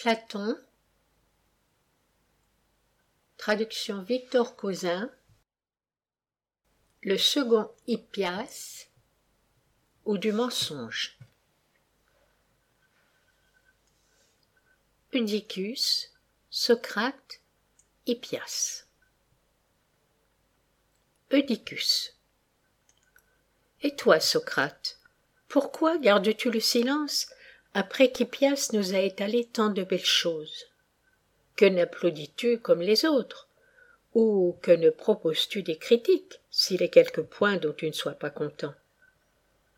Platon. 0.00 0.56
Traduction 3.36 4.00
Victor 4.00 4.54
Cousin. 4.54 5.10
Le 7.02 7.18
second 7.18 7.68
Hippias. 7.88 8.86
Ou 10.04 10.16
du 10.16 10.30
mensonge. 10.30 11.18
Eudicus, 15.12 16.12
Socrate, 16.48 17.40
Hippias. 18.06 18.84
Eudicus 21.32 22.12
Et 23.82 23.96
toi, 23.96 24.20
Socrate, 24.20 25.00
pourquoi 25.48 25.98
gardes-tu 25.98 26.52
le 26.52 26.60
silence 26.60 27.26
après 27.78 28.10
qu'Hippias 28.10 28.70
nous 28.72 28.92
a 28.92 28.98
étalé 28.98 29.44
tant 29.44 29.68
de 29.68 29.84
belles 29.84 30.04
choses 30.04 30.66
Que 31.54 31.64
n'applaudis-tu 31.64 32.58
comme 32.58 32.82
les 32.82 33.04
autres? 33.04 33.46
Ou 34.14 34.58
que 34.62 34.72
ne 34.72 34.90
proposes-tu 34.90 35.62
des 35.62 35.76
critiques, 35.76 36.40
s'il 36.50 36.82
est 36.82 36.88
quelque 36.88 37.20
point 37.20 37.56
dont 37.56 37.72
tu 37.72 37.86
ne 37.86 37.92
sois 37.92 38.14
pas 38.14 38.30
content? 38.30 38.74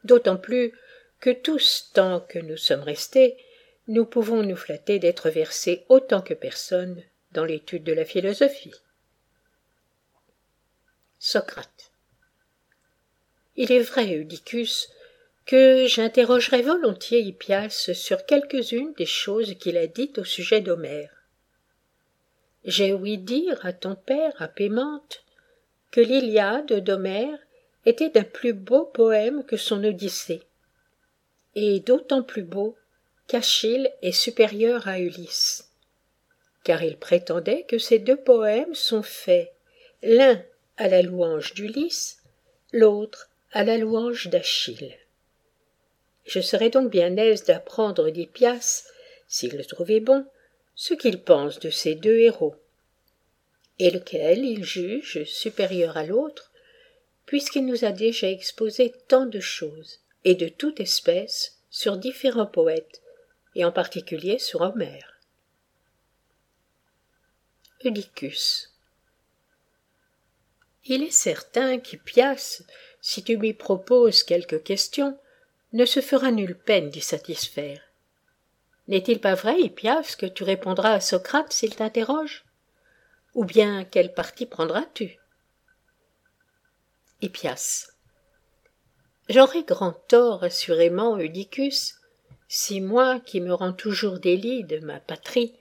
D'autant 0.02 0.38
plus 0.38 0.72
que 1.20 1.28
tous, 1.28 1.90
tant 1.92 2.20
que 2.20 2.38
nous 2.38 2.56
sommes 2.56 2.80
restés, 2.80 3.36
nous 3.86 4.06
pouvons 4.06 4.42
nous 4.44 4.56
flatter 4.56 4.98
d'être 4.98 5.28
versés 5.28 5.84
autant 5.90 6.22
que 6.22 6.32
personne 6.32 7.02
dans 7.32 7.44
l'étude 7.44 7.84
de 7.84 7.92
la 7.92 8.06
philosophie. 8.06 8.80
Socrate. 11.18 11.92
Il 13.56 13.70
est 13.70 13.82
vrai, 13.82 14.14
Eudicus, 14.14 14.88
que 15.46 15.86
j'interrogerai 15.86 16.62
volontiers 16.62 17.20
Hippias 17.20 17.90
sur 17.94 18.24
quelques-unes 18.26 18.94
des 18.94 19.06
choses 19.06 19.56
qu'il 19.58 19.76
a 19.76 19.86
dites 19.86 20.18
au 20.18 20.24
sujet 20.24 20.60
d'Homère. 20.60 21.10
J'ai 22.64 22.92
ouï 22.92 23.18
dire 23.18 23.58
à 23.64 23.72
ton 23.72 23.94
père, 23.94 24.34
à 24.38 24.48
Pémente, 24.48 25.24
que 25.90 26.00
l'Iliade 26.00 26.72
d'Homère 26.84 27.38
était 27.86 28.10
d'un 28.10 28.24
plus 28.24 28.52
beau 28.52 28.84
poème 28.84 29.44
que 29.44 29.56
son 29.56 29.82
Odyssée, 29.82 30.42
et 31.54 31.80
d'autant 31.80 32.22
plus 32.22 32.42
beau 32.42 32.76
qu'Achille 33.26 33.90
est 34.02 34.12
supérieur 34.12 34.86
à 34.88 34.98
Ulysse, 35.00 35.70
car 36.64 36.82
il 36.82 36.96
prétendait 36.96 37.64
que 37.64 37.78
ces 37.78 37.98
deux 37.98 38.16
poèmes 38.16 38.74
sont 38.74 39.02
faits 39.02 39.52
l'un 40.02 40.42
à 40.76 40.88
la 40.88 41.02
louange 41.02 41.54
d'Ulysse, 41.54 42.22
l'autre 42.72 43.30
à 43.52 43.64
la 43.64 43.78
louange 43.78 44.28
d'Achille. 44.28 44.99
Je 46.30 46.38
serais 46.38 46.70
donc 46.70 46.92
bien 46.92 47.16
aise 47.16 47.42
d'apprendre 47.42 48.08
d'Hippias, 48.08 48.84
s'il 49.26 49.56
le 49.56 49.64
trouvait 49.64 49.98
bon, 49.98 50.24
ce 50.76 50.94
qu'il 50.94 51.20
pense 51.20 51.58
de 51.58 51.70
ces 51.70 51.96
deux 51.96 52.18
héros, 52.18 52.54
et 53.80 53.90
lequel 53.90 54.44
il 54.44 54.62
juge 54.62 55.24
supérieur 55.24 55.96
à 55.96 56.04
l'autre, 56.04 56.52
puisqu'il 57.26 57.66
nous 57.66 57.84
a 57.84 57.90
déjà 57.90 58.30
exposé 58.30 58.94
tant 59.08 59.26
de 59.26 59.40
choses, 59.40 59.98
et 60.22 60.36
de 60.36 60.46
toute 60.46 60.78
espèce, 60.78 61.58
sur 61.68 61.96
différents 61.96 62.46
poètes, 62.46 63.02
et 63.56 63.64
en 63.64 63.72
particulier 63.72 64.38
sur 64.38 64.60
Homère. 64.60 65.18
Eudicus 67.84 68.72
Il 70.84 71.02
est 71.02 71.10
certain 71.10 71.80
qu'Hippias, 71.80 72.62
si 73.00 73.24
tu 73.24 73.34
lui 73.34 73.52
proposes 73.52 74.22
quelques 74.22 74.62
questions, 74.62 75.18
ne 75.72 75.84
se 75.84 76.00
fera 76.00 76.30
nulle 76.30 76.58
peine 76.58 76.90
d'y 76.90 77.00
satisfaire. 77.00 77.80
N'est-il 78.88 79.20
pas 79.20 79.34
vrai, 79.34 79.60
Hippias, 79.60 80.16
que 80.18 80.26
tu 80.26 80.42
répondras 80.42 80.92
à 80.92 81.00
Socrate 81.00 81.52
s'il 81.52 81.76
t'interroge? 81.76 82.44
Ou 83.34 83.44
bien 83.44 83.84
quel 83.84 84.12
parti 84.12 84.46
prendras-tu? 84.46 85.18
Hippias. 87.22 87.92
J'aurais 89.28 89.62
grand 89.62 89.92
tort, 89.92 90.42
assurément, 90.42 91.16
Eudicus, 91.16 92.00
si 92.48 92.80
moi, 92.80 93.20
qui 93.20 93.40
me 93.40 93.54
rends 93.54 93.72
toujours 93.72 94.18
délit 94.18 94.64
de 94.64 94.80
ma 94.80 94.98
patrie, 94.98 95.54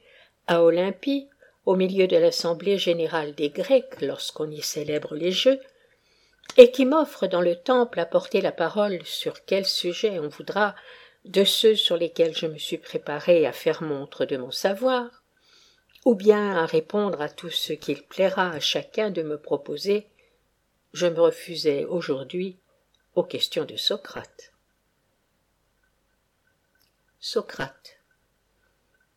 à 0.48 0.64
Olympie, 0.64 1.30
au 1.68 1.76
milieu 1.76 2.08
de 2.08 2.18
l'assemblée 2.18 2.80
générale 2.80 3.36
des 3.36 3.50
Grecs 3.50 4.02
lorsqu'on 4.02 4.50
y 4.50 4.64
célèbre 4.64 5.14
les 5.14 5.32
Jeux, 5.32 5.60
et 6.58 6.72
qui 6.72 6.86
m'offre 6.86 7.28
dans 7.28 7.42
le 7.42 7.56
temple 7.56 8.00
à 8.00 8.06
porter 8.06 8.42
la 8.42 8.52
parole 8.52 9.04
sur 9.06 9.46
quel 9.46 9.66
sujet 9.66 10.20
on 10.20 10.28
voudra 10.28 10.76
de 11.26 11.44
ceux 11.44 11.76
sur 11.76 11.98
lesquels 11.98 12.36
je 12.36 12.48
me 12.48 12.58
suis 12.58 12.78
préparé 12.78 13.46
à 13.46 13.52
faire 13.52 13.84
montre 13.84 14.26
de 14.26 14.38
mon 14.38 14.52
savoir, 14.52 15.24
ou 16.06 16.16
bien 16.16 16.56
à 16.58 16.66
répondre 16.66 17.22
à 17.22 17.30
tout 17.30 17.50
ce 17.50 17.74
qu'il 17.74 18.04
plaira 18.04 18.50
à 18.50 18.60
chacun 18.60 19.12
de 19.12 19.22
me 19.22 19.38
proposer, 19.38 20.08
je 20.94 21.08
me 21.08 21.22
refusais 21.22 21.86
aujourd'hui 21.86 22.58
aux 23.16 23.24
questions 23.24 23.66
de 23.66 23.76
Socrate. 23.76 24.54
Socrate. 27.20 27.98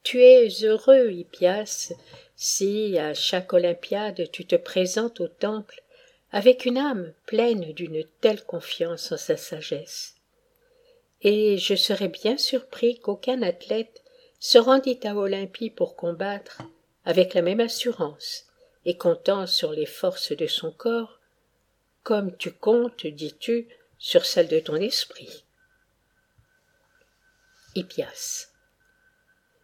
Tu 0.02 0.22
es 0.22 0.48
heureux, 0.64 1.12
Hippias, 1.12 1.92
si 2.34 2.98
à 2.98 3.14
chaque 3.14 3.52
Olympiade 3.52 4.28
tu 4.32 4.44
te 4.44 4.56
présentes 4.56 5.20
au 5.20 5.28
temple 5.28 5.81
avec 6.32 6.64
une 6.64 6.78
âme 6.78 7.12
pleine 7.26 7.72
d'une 7.72 8.04
telle 8.22 8.42
confiance 8.42 9.12
en 9.12 9.18
sa 9.18 9.36
sagesse. 9.36 10.16
Et 11.20 11.58
je 11.58 11.74
serais 11.74 12.08
bien 12.08 12.38
surpris 12.38 12.98
qu'aucun 12.98 13.42
athlète 13.42 14.02
se 14.40 14.58
rendît 14.58 14.98
à 15.04 15.14
Olympie 15.14 15.70
pour 15.70 15.94
combattre 15.94 16.62
avec 17.04 17.34
la 17.34 17.42
même 17.42 17.60
assurance 17.60 18.46
et 18.86 18.96
comptant 18.96 19.46
sur 19.46 19.72
les 19.72 19.86
forces 19.86 20.32
de 20.32 20.46
son 20.46 20.72
corps, 20.72 21.20
comme 22.02 22.36
tu 22.36 22.50
comptes, 22.50 23.06
dis-tu, 23.06 23.68
sur 23.98 24.24
celles 24.24 24.48
de 24.48 24.58
ton 24.58 24.76
esprit. 24.76 25.44
Hippias. 27.76 28.48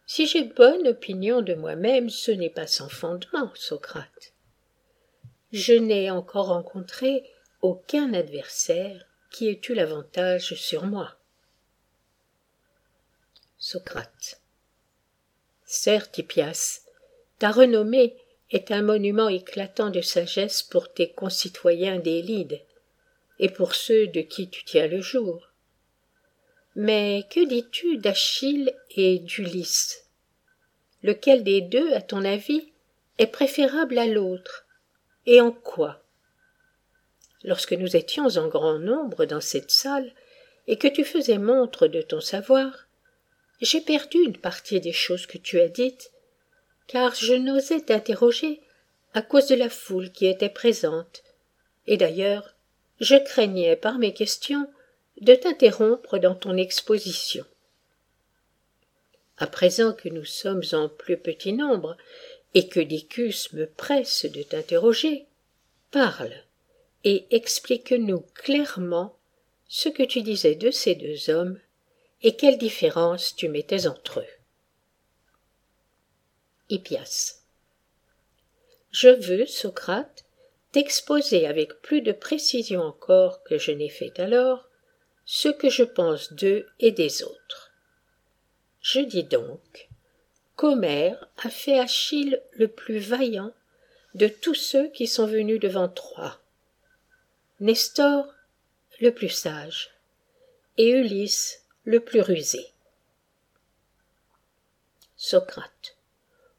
Si 0.05 0.27
j'ai 0.27 0.43
bonne 0.43 0.87
opinion 0.87 1.41
de 1.41 1.55
moi-même, 1.55 2.09
ce 2.09 2.31
n'est 2.31 2.49
pas 2.49 2.67
sans 2.67 2.89
fondement, 2.89 3.51
Socrate 3.55 4.28
je 5.51 5.73
n'ai 5.73 6.11
encore 6.11 6.47
rencontré 6.47 7.23
aucun 7.61 8.13
adversaire 8.13 9.05
qui 9.31 9.47
ait 9.47 9.61
eu 9.67 9.73
l'avantage 9.73 10.53
sur 10.55 10.85
moi. 10.85 11.15
Socrate. 13.57 14.41
Certes, 15.65 16.17
Hippias, 16.17 16.81
ta 17.37 17.51
renommée 17.51 18.15
est 18.51 18.71
un 18.71 18.81
monument 18.81 19.29
éclatant 19.29 19.89
de 19.89 20.01
sagesse 20.01 20.63
pour 20.63 20.91
tes 20.91 21.11
concitoyens 21.11 21.99
d'Élide 21.99 22.61
et 23.37 23.49
pour 23.49 23.75
ceux 23.75 24.07
de 24.07 24.21
qui 24.21 24.49
tu 24.49 24.63
tiens 24.65 24.87
le 24.87 25.01
jour. 25.01 25.49
Mais 26.75 27.27
que 27.29 27.45
dis-tu 27.45 27.97
d'Achille 27.97 28.73
et 28.91 29.19
d'Ulysse? 29.19 30.05
Lequel 31.03 31.43
des 31.43 31.61
deux, 31.61 31.93
à 31.93 32.01
ton 32.01 32.25
avis, 32.25 32.71
est 33.17 33.27
préférable 33.27 33.97
à 33.97 34.05
l'autre? 34.05 34.65
Et 35.29 35.41
en 35.41 35.51
quoi? 35.51 36.01
Lorsque 37.43 37.73
nous 37.73 37.95
étions 37.95 38.25
en 38.25 38.47
grand 38.47 38.79
nombre 38.79 39.25
dans 39.25 39.41
cette 39.41 39.69
salle 39.69 40.11
et 40.65 40.77
que 40.77 40.87
tu 40.87 41.05
faisais 41.05 41.37
montre 41.37 41.85
de 41.85 42.01
ton 42.01 42.19
savoir 42.19 42.87
j'ai 43.61 43.81
perdu 43.81 44.17
une 44.23 44.37
partie 44.37 44.79
des 44.79 44.91
choses 44.91 45.27
que 45.27 45.37
tu 45.37 45.59
as 45.59 45.67
dites 45.67 46.11
car 46.87 47.13
je 47.13 47.35
n'osais 47.35 47.81
t'interroger 47.81 48.59
à 49.13 49.21
cause 49.21 49.47
de 49.47 49.55
la 49.55 49.69
foule 49.69 50.11
qui 50.11 50.25
était 50.25 50.49
présente. 50.49 51.21
Et 51.85 51.97
d'ailleurs 51.97 52.55
je 52.99 53.15
craignais 53.15 53.75
par 53.75 53.99
mes 53.99 54.15
questions 54.15 54.67
de 55.21 55.35
t'interrompre 55.35 56.17
dans 56.17 56.35
ton 56.35 56.57
exposition. 56.57 57.45
À 59.37 59.45
présent 59.45 59.93
que 59.93 60.09
nous 60.09 60.25
sommes 60.25 60.63
en 60.71 60.89
plus 60.89 61.17
petit 61.17 61.53
nombre 61.53 61.97
et 62.53 62.67
que 62.67 62.79
Dicus 62.79 63.53
me 63.53 63.65
presse 63.67 64.25
de 64.25 64.43
t'interroger, 64.43 65.27
parle 65.91 66.33
et 67.03 67.27
explique-nous 67.31 68.21
clairement 68.33 69.15
ce 69.67 69.89
que 69.89 70.03
tu 70.03 70.21
disais 70.21 70.55
de 70.55 70.71
ces 70.71 70.95
deux 70.95 71.29
hommes 71.29 71.59
et 72.21 72.35
quelle 72.35 72.57
différence 72.57 73.35
tu 73.35 73.47
mettais 73.47 73.87
entre 73.87 74.19
eux. 74.19 74.39
Hippias. 76.69 77.43
Je 78.91 79.09
veux, 79.09 79.45
Socrate, 79.45 80.25
t'exposer 80.71 81.47
avec 81.47 81.81
plus 81.81 82.01
de 82.01 82.11
précision 82.11 82.81
encore 82.81 83.43
que 83.43 83.57
je 83.57 83.71
n'ai 83.71 83.89
fait 83.89 84.19
alors 84.19 84.67
ce 85.25 85.49
que 85.49 85.69
je 85.69 85.83
pense 85.83 86.33
d'eux 86.33 86.67
et 86.79 86.91
des 86.91 87.23
autres. 87.23 87.71
Je 88.81 88.99
dis 88.99 89.23
donc 89.23 89.88
qu'Homère 90.59 91.29
a 91.37 91.49
fait 91.49 91.79
Achille 91.79 92.41
le 92.51 92.67
plus 92.67 92.99
vaillant 92.99 93.53
de 94.13 94.27
tous 94.27 94.55
ceux 94.55 94.89
qui 94.89 95.07
sont 95.07 95.25
venus 95.25 95.57
devant 95.57 95.87
Troie, 95.87 96.37
Nestor 97.61 98.25
le 98.99 99.11
plus 99.11 99.29
sage, 99.29 99.91
et 100.75 100.89
Ulysse 100.89 101.63
le 101.85 102.01
plus 102.01 102.19
rusé. 102.19 102.73
Socrate. 105.15 105.95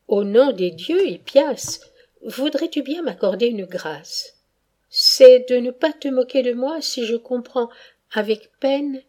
Au 0.08 0.25
nom 0.25 0.52
des 0.52 0.70
dieux, 0.70 1.06
Hippias, 1.06 1.81
voudrais-tu 2.23 2.81
bien 2.81 3.02
m'accorder 3.02 3.49
une 3.49 3.67
grâce? 3.67 4.35
C'est 4.88 5.41
de 5.50 5.56
ne 5.56 5.73
pas 5.73 5.93
te 5.93 6.08
moquer 6.08 6.43
de 6.43 6.55
moi 6.55 6.81
si 6.81 7.05
je 7.05 7.17
comprends 7.17 7.69
avec 8.12 8.50
peine 8.61 9.02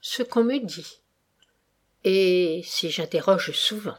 ce 0.00 0.24
qu'on 0.24 0.42
me 0.42 0.58
dit, 0.58 0.98
et 2.08 2.62
si 2.64 2.88
j'interroge 2.88 3.50
souvent. 3.50 3.98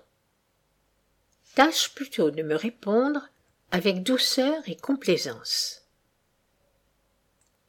Tâche 1.55 1.93
plutôt 1.93 2.31
de 2.31 2.41
me 2.41 2.55
répondre 2.55 3.27
avec 3.69 4.01
douceur 4.01 4.63
et 4.65 4.77
complaisance. 4.77 5.81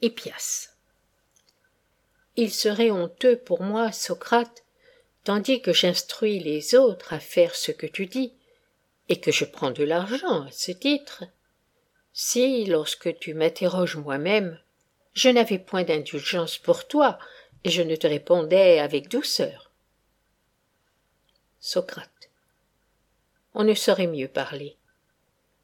Hippias. 0.00 0.69
Il 2.37 2.52
serait 2.52 2.93
honteux 2.93 3.37
pour 3.37 3.62
moi, 3.62 3.90
Socrate, 3.90 4.64
tandis 5.25 5.61
que 5.61 5.73
j'instruis 5.73 6.38
les 6.38 6.76
autres 6.76 7.12
à 7.12 7.19
faire 7.19 7.56
ce 7.56 7.73
que 7.73 7.87
tu 7.87 8.06
dis, 8.06 8.32
et 9.08 9.19
que 9.20 9.32
je 9.32 9.44
prends 9.44 9.73
de 9.73 9.82
l'argent 9.82 10.46
à 10.46 10.52
ce 10.52 10.70
titre, 10.70 11.25
si, 12.12 12.64
lorsque 12.64 13.19
tu 13.19 13.35
m'interroges 13.35 13.96
moi-même, 13.96 14.61
je 15.14 15.31
n'avais 15.31 15.58
point 15.58 15.82
d'indulgence 15.82 16.58
pour 16.58 16.87
toi, 16.87 17.19
et 17.64 17.70
je 17.70 17.82
ne 17.82 17.96
te 17.96 18.06
répondais 18.06 18.79
avec 18.79 19.08
douceur. 19.08 19.67
Socrate. 21.60 22.31
On 23.55 23.64
ne 23.64 23.75
saurait 23.75 24.06
mieux 24.06 24.28
parler. 24.28 24.76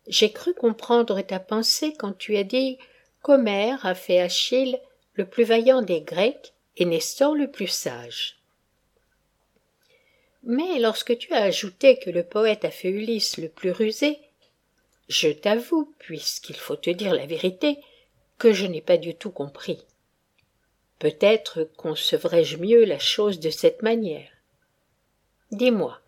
J'ai 0.07 0.33
cru 0.33 0.55
comprendre 0.55 1.21
ta 1.23 1.39
pensée 1.39 1.95
quand 1.97 2.13
tu 2.13 2.37
as 2.37 2.45
dit 2.45 2.79
qu'Homère 3.23 3.87
a 3.87 3.95
fait 3.95 4.21
Achille 4.21 4.79
le 5.15 5.27
plus 5.27 5.45
vaillant 5.45 5.83
des 5.83 6.03
Grecs 6.03 6.53
et 6.77 6.85
Nestor 6.85 7.35
le 7.35 7.51
plus 7.51 7.69
sage. 7.69 8.37
Mais 10.43 10.79
lorsque 10.79 11.17
tu 11.17 11.33
as 11.33 11.43
ajouté 11.43 11.99
que 11.99 12.11
le 12.11 12.23
poète 12.23 12.65
a 12.65 12.71
fait 12.71 12.91
Ulysse 12.91 13.39
le 13.39 13.49
plus 13.49 13.71
rusé, 13.71 14.19
je 15.09 15.29
t'avoue, 15.29 15.95
puisqu'il 15.99 16.57
faut 16.57 16.77
te 16.77 16.91
dire 16.91 17.15
la 17.15 17.27
vérité, 17.27 17.79
que 18.39 18.53
je 18.53 18.67
n'ai 18.67 18.83
pas 18.83 18.99
du 18.99 19.15
tout 19.15 19.31
compris. 19.31 19.85
Peut-être 20.99 21.69
concevrais-je 21.77 22.57
mieux 22.57 22.85
la 22.85 22.99
chose 22.99 23.41
de 23.41 23.51
cette 23.51 23.83
manière. 23.83 24.34
Dis-moi, 25.51 26.01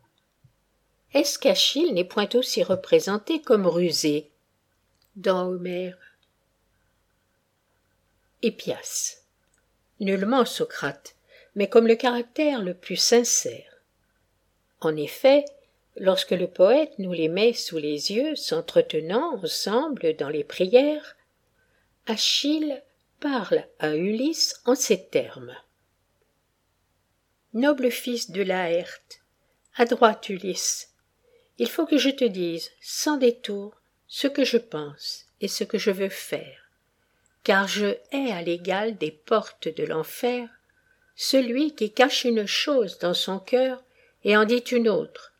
est-ce 1.12 1.38
qu'Achille 1.38 1.92
n'est 1.94 2.04
point 2.04 2.28
aussi 2.34 2.62
représenté 2.62 3.40
comme 3.40 3.66
rusé? 3.66 4.30
Dans 5.14 5.46
Homère 5.46 5.96
Hippias. 8.42 9.22
Nullement 10.00 10.44
Socrate, 10.44 11.16
mais 11.54 11.68
comme 11.68 11.86
le 11.86 11.96
caractère 11.96 12.62
le 12.62 12.74
plus 12.74 12.96
sincère. 12.96 13.82
En 14.80 14.94
effet, 14.96 15.44
lorsque 15.96 16.32
le 16.32 16.48
poète 16.48 16.98
nous 16.98 17.12
les 17.12 17.28
met 17.28 17.54
sous 17.54 17.78
les 17.78 18.12
yeux 18.12 18.36
s'entretenant 18.36 19.40
ensemble 19.42 20.16
dans 20.16 20.28
les 20.28 20.44
prières, 20.44 21.16
Achille 22.06 22.82
parle 23.20 23.64
à 23.78 23.96
Ulysse 23.96 24.60
en 24.66 24.74
ces 24.74 25.06
termes. 25.06 25.56
Noble 27.54 27.90
fils 27.90 28.30
de 28.30 28.42
Laerte, 28.42 29.22
à 29.76 29.84
droite 29.84 30.28
Ulysse, 30.28 30.90
il 31.58 31.68
faut 31.68 31.86
que 31.86 31.98
je 31.98 32.10
te 32.10 32.24
dise, 32.24 32.70
sans 32.80 33.16
détour, 33.16 33.80
ce 34.08 34.26
que 34.26 34.44
je 34.44 34.58
pense 34.58 35.26
et 35.40 35.48
ce 35.48 35.64
que 35.64 35.78
je 35.78 35.90
veux 35.90 36.08
faire, 36.08 36.70
car 37.44 37.68
je 37.68 37.96
hais 38.12 38.32
à 38.32 38.42
l'égal 38.42 38.96
des 38.96 39.10
portes 39.10 39.68
de 39.68 39.84
l'enfer 39.84 40.48
celui 41.16 41.74
qui 41.74 41.92
cache 41.92 42.24
une 42.24 42.46
chose 42.46 42.98
dans 42.98 43.14
son 43.14 43.38
cœur 43.38 43.82
et 44.22 44.36
en 44.36 44.44
dit 44.44 44.64
une 44.70 44.88
autre. 44.88 45.32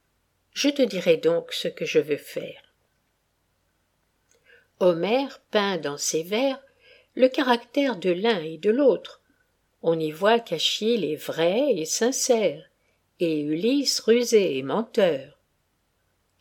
Je 0.55 0.71
te 0.71 0.81
dirai 0.81 1.19
donc 1.19 1.53
ce 1.53 1.69
que 1.69 1.85
je 1.85 1.99
veux 1.99 2.17
faire. 2.17 2.63
Homère 4.81 5.41
peint 5.51 5.77
dans 5.77 5.99
ses 5.99 6.23
vers 6.23 6.59
le 7.15 7.29
caractère 7.29 7.97
de 7.97 8.11
l'un 8.11 8.41
et 8.41 8.57
de 8.57 8.71
l'autre. 8.71 9.21
On 9.83 9.99
y 9.99 10.11
voit 10.11 10.41
qu'Achille 10.41 11.05
est 11.05 11.17
vrai 11.17 11.75
et 11.75 11.85
sincère, 11.85 12.65
et 13.21 13.41
Ulysse 13.41 14.01
rusé 14.01 14.59
et 14.59 14.63
menteur 14.63 15.37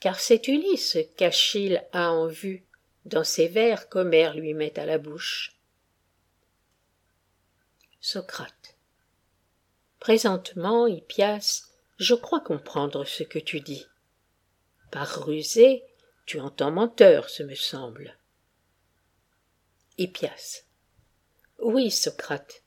car 0.05 0.19
c'est 0.19 0.47
Ulysse 0.47 0.99
qu'Achille 1.17 1.83
a 1.91 2.11
en 2.11 2.27
vue 2.27 2.63
dans 3.05 3.23
ses 3.23 3.47
vers 3.47 3.89
qu'Homère 3.89 4.35
lui 4.35 4.53
met 4.53 4.77
à 4.77 4.85
la 4.85 4.99
bouche. 4.99 5.55
Socrate. 7.99 8.77
Présentement, 9.99 10.85
Hippias, 10.85 11.71
je 11.97 12.13
crois 12.13 12.39
comprendre 12.39 13.03
ce 13.05 13.23
que 13.23 13.39
tu 13.39 13.61
dis. 13.61 13.87
Par 14.91 15.25
rusé, 15.25 15.83
tu 16.27 16.39
entends 16.39 16.69
menteur, 16.69 17.31
ce 17.31 17.41
me 17.41 17.55
semble. 17.55 18.15
Hippias. 19.97 20.65
Oui, 21.57 21.89
Socrate. 21.89 22.61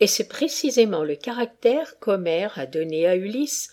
Et 0.00 0.06
c'est 0.06 0.28
précisément 0.28 1.04
le 1.04 1.16
caractère 1.16 1.98
qu'Homère 1.98 2.58
a 2.58 2.66
donné 2.66 3.06
à 3.06 3.16
Ulysse 3.16 3.72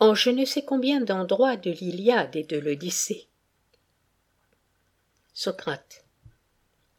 en 0.00 0.14
je 0.14 0.30
ne 0.30 0.44
sais 0.44 0.64
combien 0.64 1.00
d'endroits 1.00 1.56
de 1.56 1.70
l'Iliade 1.70 2.36
et 2.36 2.44
de 2.44 2.56
l'Odyssée. 2.56 3.28
Socrate. 5.34 6.04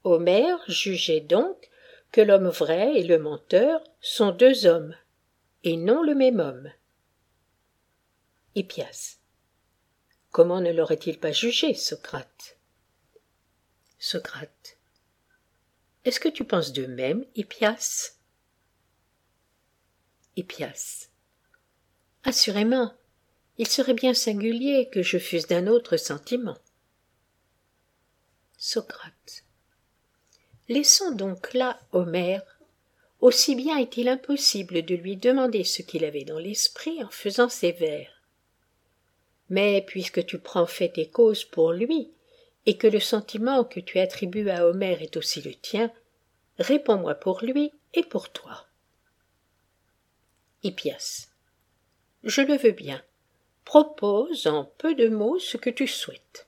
Homère 0.04 0.60
jugeait 0.68 1.21
donc 1.21 1.69
que 2.12 2.21
l'homme 2.21 2.50
vrai 2.50 2.95
et 2.95 3.04
le 3.04 3.19
menteur 3.19 3.83
sont 4.01 4.31
deux 4.31 4.66
hommes, 4.66 4.95
et 5.63 5.77
non 5.77 6.04
le 6.04 6.16
même 6.16 6.39
homme. 6.39 6.71
Hippias. 8.56 9.18
Comment 10.31 10.62
ne 10.62 10.71
l'aurait-il 10.71 11.19
pas 11.19 11.31
jugé, 11.31 11.74
Socrate? 11.74 12.57
Socrate. 13.98 14.77
Est-ce 16.06 16.19
que 16.19 16.30
tu 16.30 16.45
penses 16.45 16.71
de 16.71 16.86
même, 16.86 17.25
Hippias? 17.36 18.19
Hippias. 20.35 21.09
Assurément, 22.23 22.93
il 23.57 23.67
serait 23.67 23.93
bien 23.93 24.13
singulier 24.13 24.89
que 24.91 25.01
je 25.01 25.17
fusse 25.17 25.47
d'un 25.47 25.67
autre 25.67 25.97
sentiment. 25.97 26.57
Socrate. 28.57 29.43
Laissons 30.69 31.11
donc 31.11 31.53
là 31.53 31.79
Homère. 31.91 32.43
Aussi 33.21 33.55
bien 33.55 33.77
est-il 33.77 34.07
impossible 34.07 34.83
de 34.83 34.95
lui 34.95 35.17
demander 35.17 35.63
ce 35.63 35.81
qu'il 35.81 36.05
avait 36.05 36.23
dans 36.23 36.39
l'esprit 36.39 37.03
en 37.03 37.09
faisant 37.09 37.49
ses 37.49 37.73
vers. 37.73 38.21
Mais 39.49 39.83
puisque 39.85 40.25
tu 40.25 40.39
prends 40.39 40.68
fait 40.68 40.97
et 40.97 41.09
cause 41.09 41.44
pour 41.44 41.73
lui, 41.73 42.11
et 42.65 42.77
que 42.77 42.87
le 42.87 42.99
sentiment 42.99 43.63
que 43.63 43.80
tu 43.80 43.99
attribues 43.99 44.49
à 44.49 44.65
Homère 44.65 45.01
est 45.01 45.18
aussi 45.18 45.42
le 45.42 45.54
tien, 45.54 45.92
réponds-moi 46.59 47.15
pour 47.15 47.44
lui 47.44 47.73
et 47.94 48.04
pour 48.04 48.30
toi. 48.30 48.69
Hippias. 50.63 51.30
Je 52.23 52.42
le 52.42 52.57
veux 52.57 52.71
bien. 52.71 53.01
Propose 53.63 54.47
en 54.47 54.66
peu 54.66 54.95
de 54.95 55.07
mots 55.07 55.39
ce 55.39 55.57
que 55.57 55.69
tu 55.69 55.87
souhaites. 55.87 56.47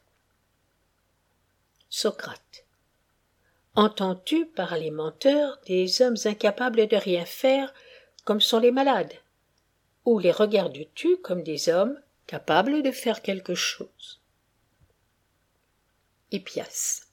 Socrate. 1.89 2.65
Entends-tu 3.75 4.45
par 4.47 4.77
les 4.77 4.91
menteurs 4.91 5.59
des 5.65 6.01
hommes 6.01 6.17
incapables 6.25 6.87
de 6.87 6.97
rien 6.97 7.25
faire 7.25 7.73
comme 8.25 8.41
sont 8.41 8.59
les 8.59 8.71
malades? 8.71 9.13
Ou 10.03 10.19
les 10.19 10.31
regardes-tu 10.31 11.17
comme 11.17 11.43
des 11.43 11.69
hommes 11.69 11.97
capables 12.27 12.83
de 12.83 12.91
faire 12.91 13.21
quelque 13.21 13.55
chose? 13.55 14.19
Hippias. 16.31 17.03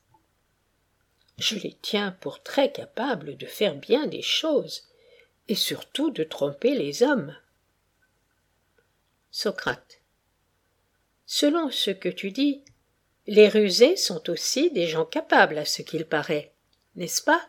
Je 1.38 1.54
les 1.56 1.76
tiens 1.80 2.10
pour 2.20 2.42
très 2.42 2.72
capables 2.72 3.36
de 3.36 3.46
faire 3.46 3.76
bien 3.76 4.06
des 4.06 4.22
choses, 4.22 4.87
et 5.48 5.54
surtout 5.54 6.10
de 6.10 6.24
tromper 6.24 6.74
les 6.74 7.02
hommes. 7.02 7.36
Socrate. 9.30 10.00
Selon 11.26 11.70
ce 11.70 11.90
que 11.90 12.08
tu 12.08 12.30
dis, 12.30 12.62
les 13.26 13.48
rusés 13.48 13.96
sont 13.96 14.30
aussi 14.30 14.70
des 14.70 14.86
gens 14.86 15.04
capables 15.04 15.58
à 15.58 15.64
ce 15.64 15.82
qu'il 15.82 16.06
paraît, 16.06 16.52
n'est-ce 16.96 17.22
pas? 17.22 17.46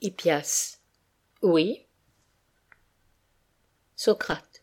Hippias. 0.00 0.78
Oui. 1.42 1.86
Socrate. 3.96 4.62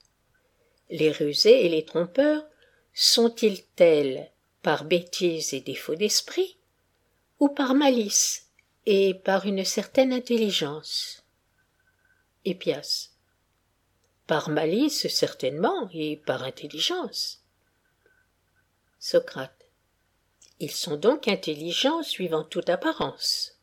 Les 0.90 1.12
rusés 1.12 1.66
et 1.66 1.70
les 1.70 1.86
trompeurs 1.86 2.46
sont-ils 2.94 3.66
tels 3.76 4.32
par 4.62 4.86
bêtise 4.86 5.54
et 5.54 5.62
défaut 5.62 5.96
d'esprit, 5.96 6.58
ou 7.40 7.50
par 7.50 7.74
malice 7.74 8.48
et 8.86 9.14
par 9.14 9.46
une 9.46 9.66
certaine 9.66 10.14
intelligence? 10.14 11.23
Hippias 12.46 13.14
par 14.28 14.50
malice 14.50 15.08
certainement 15.08 15.90
et 15.94 16.18
par 16.18 16.44
intelligence. 16.44 17.44
Socrate. 19.00 19.68
Ils 20.60 20.72
sont 20.72 20.98
donc 20.98 21.28
intelligents 21.28 22.04
suivant 22.04 22.44
toute 22.44 22.70
apparence. 22.70 23.60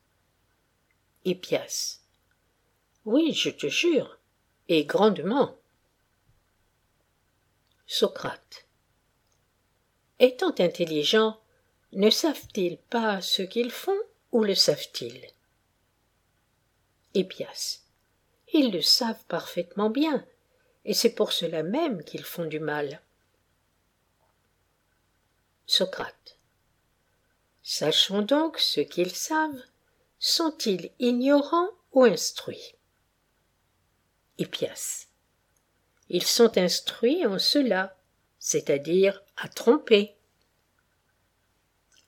Hippias. 1.25 2.01
Oui, 3.05 3.33
je 3.33 3.51
te 3.51 3.69
jure, 3.69 4.19
et 4.69 4.85
grandement. 4.85 5.57
Socrate. 7.87 8.67
Étant 10.19 10.55
intelligents, 10.59 11.41
ne 11.93 12.11
savent-ils 12.11 12.77
pas 12.77 13.21
ce 13.23 13.43
qu'ils 13.43 13.71
font 13.71 13.99
ou 14.33 14.45
le 14.45 14.55
savent-ils? 14.55 15.27
Hippias. 17.15 17.80
Ils 18.53 18.73
le 18.73 18.83
savent 18.83 19.25
parfaitement 19.27 19.91
bien, 19.91 20.27
et 20.85 20.95
c'est 20.95 21.15
pour 21.15 21.33
cela 21.33 21.63
même 21.63 22.03
qu'ils 22.05 22.25
font 22.25 22.47
du 22.47 22.61
mal. 22.61 23.01
Socrate. 25.67 26.39
Sachons 27.63 28.23
donc 28.23 28.59
ce 28.59 28.81
qu'ils 28.81 29.15
savent. 29.15 29.63
Sont-ils 30.19 30.91
ignorants 30.99 31.71
ou 31.93 32.05
instruits? 32.05 32.75
Hippias. 34.39 35.07
Ils 36.09 36.27
sont 36.27 36.59
instruits 36.59 37.25
en 37.25 37.39
cela, 37.39 37.97
c'est-à-dire 38.39 39.23
à 39.37 39.49
tromper. 39.49 40.17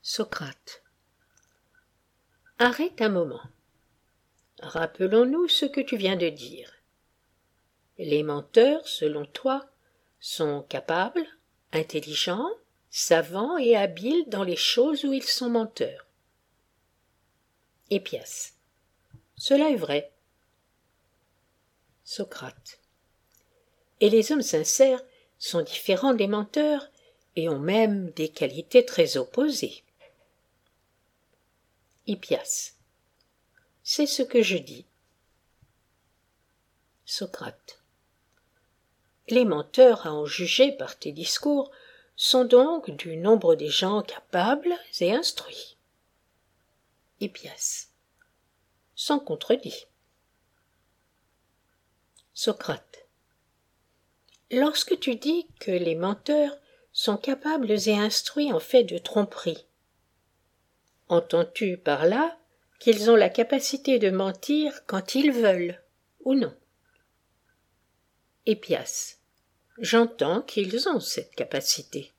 Socrate. 0.03 0.83
Arrête 2.59 3.01
un 3.01 3.11
moment. 3.11 3.43
Rappelons-nous 4.63 5.49
ce 5.49 5.67
que 5.67 5.81
tu 5.81 5.97
viens 5.97 6.17
de 6.17 6.29
dire. 6.29 6.73
Les 7.99 8.23
menteurs, 8.23 8.87
selon 8.87 9.27
toi, 9.27 9.67
sont 10.21 10.63
capables, 10.69 11.27
intelligents, 11.73 12.49
savants 12.89 13.59
et 13.59 13.75
habiles 13.75 14.25
dans 14.29 14.45
les 14.45 14.57
choses 14.57 15.05
où 15.05 15.13
ils 15.13 15.25
sont 15.25 15.51
menteurs. 15.51 16.07
Hippias. 17.91 18.53
Cela 19.37 19.69
est 19.71 19.77
vrai. 19.77 20.13
Socrate. 22.05 22.79
Et 24.01 24.11
les 24.11 24.31
hommes 24.31 24.43
sincères 24.43 25.03
sont 25.39 25.63
différents 25.63 26.15
des 26.15 26.29
menteurs 26.29 26.89
et 27.35 27.49
ont 27.49 27.59
même 27.59 28.11
des 28.11 28.29
qualités 28.29 28.85
très 28.85 29.17
opposées. 29.17 29.83
C'est 33.95 34.07
ce 34.07 34.23
que 34.23 34.41
je 34.41 34.57
dis. 34.57 34.87
Socrate. 37.05 37.83
Les 39.29 39.45
menteurs, 39.45 40.07
à 40.07 40.15
en 40.15 40.25
juger 40.25 40.73
par 40.73 40.99
tes 40.99 41.13
discours, 41.13 41.71
sont 42.17 42.47
donc 42.47 42.89
du 42.89 43.19
nombre 43.19 43.55
des 43.55 43.69
gens 43.69 44.01
capables 44.01 44.75
et 45.03 45.13
instruits. 45.13 45.77
Hippias. 47.21 47.89
Sans 48.95 49.19
contredit. 49.19 49.85
Socrate. 52.33 53.07
Lorsque 54.51 54.99
tu 55.01 55.17
dis 55.17 55.47
que 55.61 55.71
les 55.71 55.97
menteurs 55.97 56.57
sont 56.95 57.19
capables 57.19 57.71
et 57.71 57.99
instruits 57.99 58.55
en 58.55 58.61
fait 58.61 58.85
de 58.85 58.97
tromperie, 58.97 59.67
entends-tu 61.11 61.77
par 61.77 62.07
là 62.07 62.39
qu'ils 62.83 63.13
ont 63.13 63.15
la 63.15 63.29
capacité 63.29 64.01
de 64.01 64.11
mentir 64.11 64.85
quand 64.87 65.15
ils 65.15 65.31
veulent 65.31 65.81
ou 66.25 66.35
non 66.35 66.53
Hippias. 68.45 69.19
J'entends 69.79 70.43
qu'ils 70.43 70.89
ont 70.89 70.99
cette 70.99 71.33
capacité. 71.37 72.13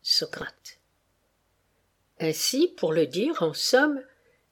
Socrate. 0.00 0.80
Ainsi, 2.20 2.68
pour 2.68 2.94
le 2.94 3.06
dire 3.06 3.42
en 3.42 3.52
somme, 3.52 4.02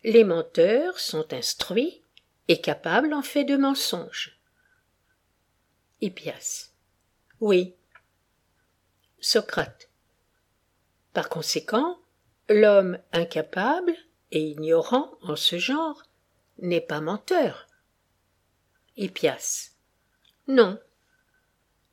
les 0.04 0.24
menteurs 0.24 1.00
sont 1.00 1.32
instruits 1.32 2.02
et 2.48 2.60
capables 2.60 3.14
en 3.14 3.22
fait 3.22 3.44
de 3.44 3.56
mensonges. 3.56 4.38
Hippias. 6.02 6.68
Oui. 7.40 7.74
Socrate. 9.20 9.88
Par 11.14 11.30
conséquent, 11.30 11.98
l'homme 12.48 12.98
incapable 13.12 13.94
et 14.30 14.40
ignorant 14.40 15.18
en 15.22 15.36
ce 15.36 15.58
genre 15.58 16.02
n'est 16.58 16.80
pas 16.80 17.00
menteur. 17.00 17.66
Hippias. 18.96 19.72
Non. 20.46 20.78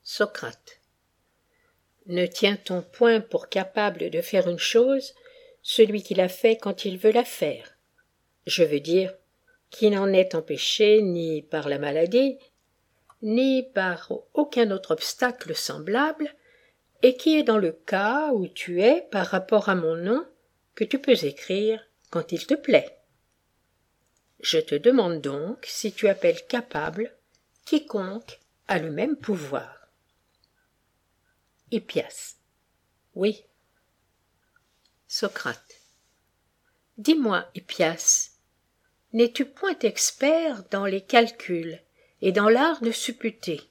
Socrate. 0.03 0.79
Ne 2.05 2.25
tient-on 2.25 2.81
point 2.81 3.22
pour 3.22 3.50
capable 3.50 4.10
de 4.10 4.22
faire 4.22 4.48
une 4.48 4.60
chose 4.60 5.13
celui 5.62 6.03
qui 6.03 6.13
la 6.13 6.27
fait 6.27 6.57
quand 6.57 6.86
il 6.86 6.98
veut 6.98 7.12
la 7.12 7.24
faire? 7.24 7.77
Je 8.45 8.63
veux 8.63 8.81
dire, 8.81 9.13
qui 9.69 9.89
n'en 9.89 10.12
est 10.12 10.36
empêché 10.36 11.01
ni 11.01 11.41
par 11.41 11.69
la 11.69 11.79
maladie, 11.79 12.38
ni 13.22 13.63
par 13.63 14.12
aucun 14.33 14.69
autre 14.72 14.91
obstacle 14.91 15.55
semblable, 15.55 16.36
et 17.01 17.15
qui 17.15 17.38
est 17.38 17.43
dans 17.43 17.57
le 17.57 17.72
cas 17.72 18.31
où 18.33 18.48
tu 18.48 18.81
es 18.81 19.01
par 19.12 19.27
rapport 19.27 19.69
à 19.69 19.75
mon 19.75 19.95
nom, 19.95 20.25
que 20.75 20.84
tu 20.84 21.00
peux 21.00 21.25
écrire 21.25 21.84
quand 22.10 22.32
il 22.32 22.46
te 22.46 22.53
plaît. 22.53 22.98
Je 24.39 24.60
te 24.60 24.75
demande 24.75 25.22
donc 25.22 25.65
si 25.68 25.94
tu 25.94 26.08
appelles 26.08 26.46
capable 26.48 27.15
quiconque 27.65 28.39
a 28.68 28.80
le 28.80 28.92
même 28.92 29.15
pouvoir. 29.15 29.88
Hippias. 31.72 32.36
Oui. 33.15 33.46
Socrate. 35.08 35.82
Dis-moi, 36.98 37.50
Hippias, 37.56 38.32
n'es-tu 39.13 39.46
point 39.46 39.77
expert 39.80 40.63
dans 40.70 40.86
les 40.86 41.01
calculs 41.01 41.82
et 42.22 42.32
dans 42.32 42.50
l'art 42.50 42.82
de 42.82 42.92
supputer? 42.92 43.62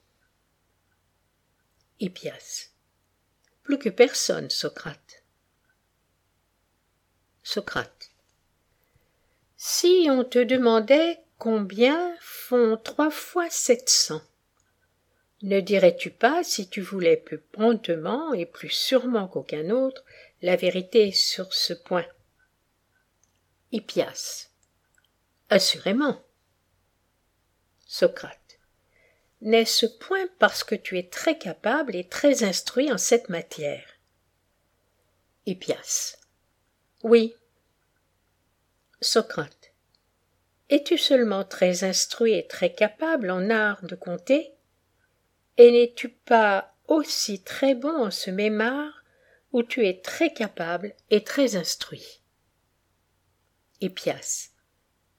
Hippias. 2.00 2.70
Plus 3.62 3.78
que 3.78 3.88
personne, 3.88 4.50
Socrate. 4.50 5.01
Socrate. 7.42 8.10
Si 9.56 10.06
on 10.10 10.24
te 10.24 10.38
demandait 10.38 11.20
combien 11.38 12.16
font 12.20 12.76
trois 12.82 13.10
fois 13.10 13.50
sept 13.50 13.88
cents, 13.88 14.22
ne 15.42 15.60
dirais-tu 15.60 16.10
pas, 16.10 16.44
si 16.44 16.68
tu 16.68 16.80
voulais 16.80 17.16
plus 17.16 17.38
promptement 17.38 18.32
et 18.32 18.46
plus 18.46 18.70
sûrement 18.70 19.26
qu'aucun 19.26 19.70
autre, 19.70 20.04
la 20.40 20.54
vérité 20.54 21.10
sur 21.10 21.52
ce 21.52 21.72
point? 21.72 22.06
Hippias. 23.72 24.50
Assurément. 25.50 26.22
Socrate. 27.86 28.60
N'est-ce 29.40 29.86
point 29.86 30.28
parce 30.38 30.62
que 30.62 30.76
tu 30.76 30.96
es 30.96 31.08
très 31.08 31.36
capable 31.36 31.96
et 31.96 32.08
très 32.08 32.44
instruit 32.44 32.92
en 32.92 32.98
cette 32.98 33.28
matière? 33.28 33.98
Hippias. 35.46 36.21
Oui. 37.02 37.34
Socrate. 39.00 39.72
Es-tu 40.70 40.96
seulement 40.96 41.44
très 41.44 41.82
instruit 41.82 42.34
et 42.34 42.46
très 42.46 42.72
capable 42.72 43.30
en 43.30 43.50
art 43.50 43.82
de 43.84 43.96
compter 43.96 44.52
et 45.58 45.70
n'es-tu 45.70 46.08
pas 46.08 46.74
aussi 46.86 47.42
très 47.42 47.74
bon 47.74 48.06
en 48.06 48.10
ce 48.10 48.30
même 48.30 48.60
art 48.60 49.02
où 49.52 49.62
tu 49.62 49.86
es 49.86 50.00
très 50.00 50.32
capable 50.32 50.94
et 51.10 51.24
très 51.24 51.56
instruit? 51.56 52.22
Hippias. 53.80 54.50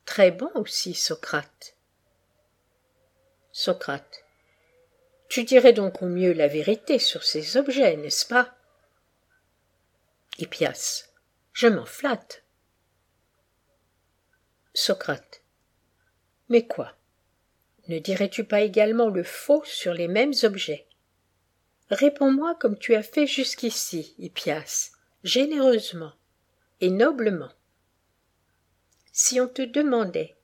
Très 0.05 0.31
bon 0.31 0.49
aussi, 0.55 0.93
Socrate. 0.93 1.75
Socrate. 3.51 4.23
Tu 5.27 5.43
dirais 5.43 5.73
donc 5.73 6.01
au 6.01 6.07
mieux 6.07 6.33
la 6.33 6.47
vérité 6.47 6.97
sur 6.97 7.23
ces 7.23 7.57
objets, 7.57 7.97
n'est-ce 7.97 8.25
pas? 8.25 8.55
Hippias. 10.39 11.12
Je 11.53 11.67
m'en 11.67 11.85
flatte. 11.85 12.43
Socrate. 14.73 15.43
Mais 16.49 16.65
quoi? 16.65 16.93
Ne 17.87 17.99
dirais-tu 17.99 18.43
pas 18.43 18.61
également 18.61 19.09
le 19.09 19.23
faux 19.23 19.63
sur 19.65 19.93
les 19.93 20.07
mêmes 20.07 20.33
objets? 20.43 20.87
Réponds-moi 21.89 22.55
comme 22.55 22.77
tu 22.77 22.95
as 22.95 23.03
fait 23.03 23.27
jusqu'ici, 23.27 24.15
Hippias, 24.17 24.91
généreusement 25.23 26.13
et 26.81 26.89
noblement. 26.89 27.51
Si 29.11 29.39
on 29.39 29.47
te 29.47 29.61
demandait 29.61 30.35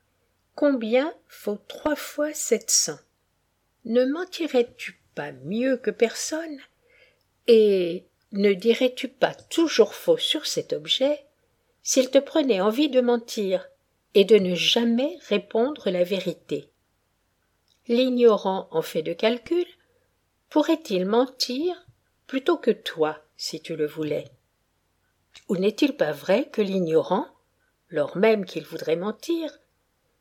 combien 0.54 1.12
faut 1.26 1.58
trois 1.66 1.96
fois 1.96 2.32
sept 2.34 2.70
cents, 2.70 3.00
ne 3.84 4.04
mentirais-tu 4.04 5.00
pas 5.14 5.32
mieux 5.32 5.76
que 5.76 5.90
personne? 5.90 6.58
Et 7.48 8.06
ne 8.32 8.52
dirais-tu 8.52 9.08
pas 9.08 9.34
toujours 9.34 9.94
faux 9.94 10.18
sur 10.18 10.46
cet 10.46 10.72
objet? 10.72 11.24
S'il 11.82 12.10
te 12.10 12.18
prenait 12.18 12.60
envie 12.60 12.88
de 12.88 13.00
mentir 13.00 13.66
et 14.14 14.24
de 14.24 14.36
ne 14.36 14.54
jamais 14.54 15.18
répondre 15.28 15.90
la 15.90 16.04
vérité. 16.04 16.68
L'ignorant 17.88 18.68
en 18.70 18.82
fait 18.82 19.02
de 19.02 19.12
calcul. 19.12 19.66
Pourrait-il 20.48 21.06
mentir 21.06 21.86
plutôt 22.26 22.56
que 22.56 22.70
toi 22.70 23.18
si 23.36 23.60
tu 23.60 23.76
le 23.76 23.86
voulais? 23.86 24.24
Ou 25.48 25.56
n'est-il 25.56 25.96
pas 25.96 26.12
vrai 26.12 26.48
que 26.50 26.62
l'ignorant, 26.62 27.26
lors 27.88 28.16
même 28.16 28.44
qu'il 28.44 28.64
voudrait 28.64 28.96
mentir, 28.96 29.58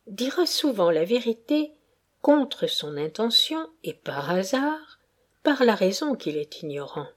dira 0.07 0.45
souvent 0.45 0.91
la 0.91 1.03
vérité 1.03 1.73
contre 2.21 2.67
son 2.67 2.97
intention 2.97 3.69
et 3.83 3.93
par 3.93 4.29
hasard, 4.29 4.99
par 5.43 5.63
la 5.63 5.75
raison 5.75 6.15
qu'il 6.15 6.37
est 6.37 6.61
ignorant? 6.61 7.07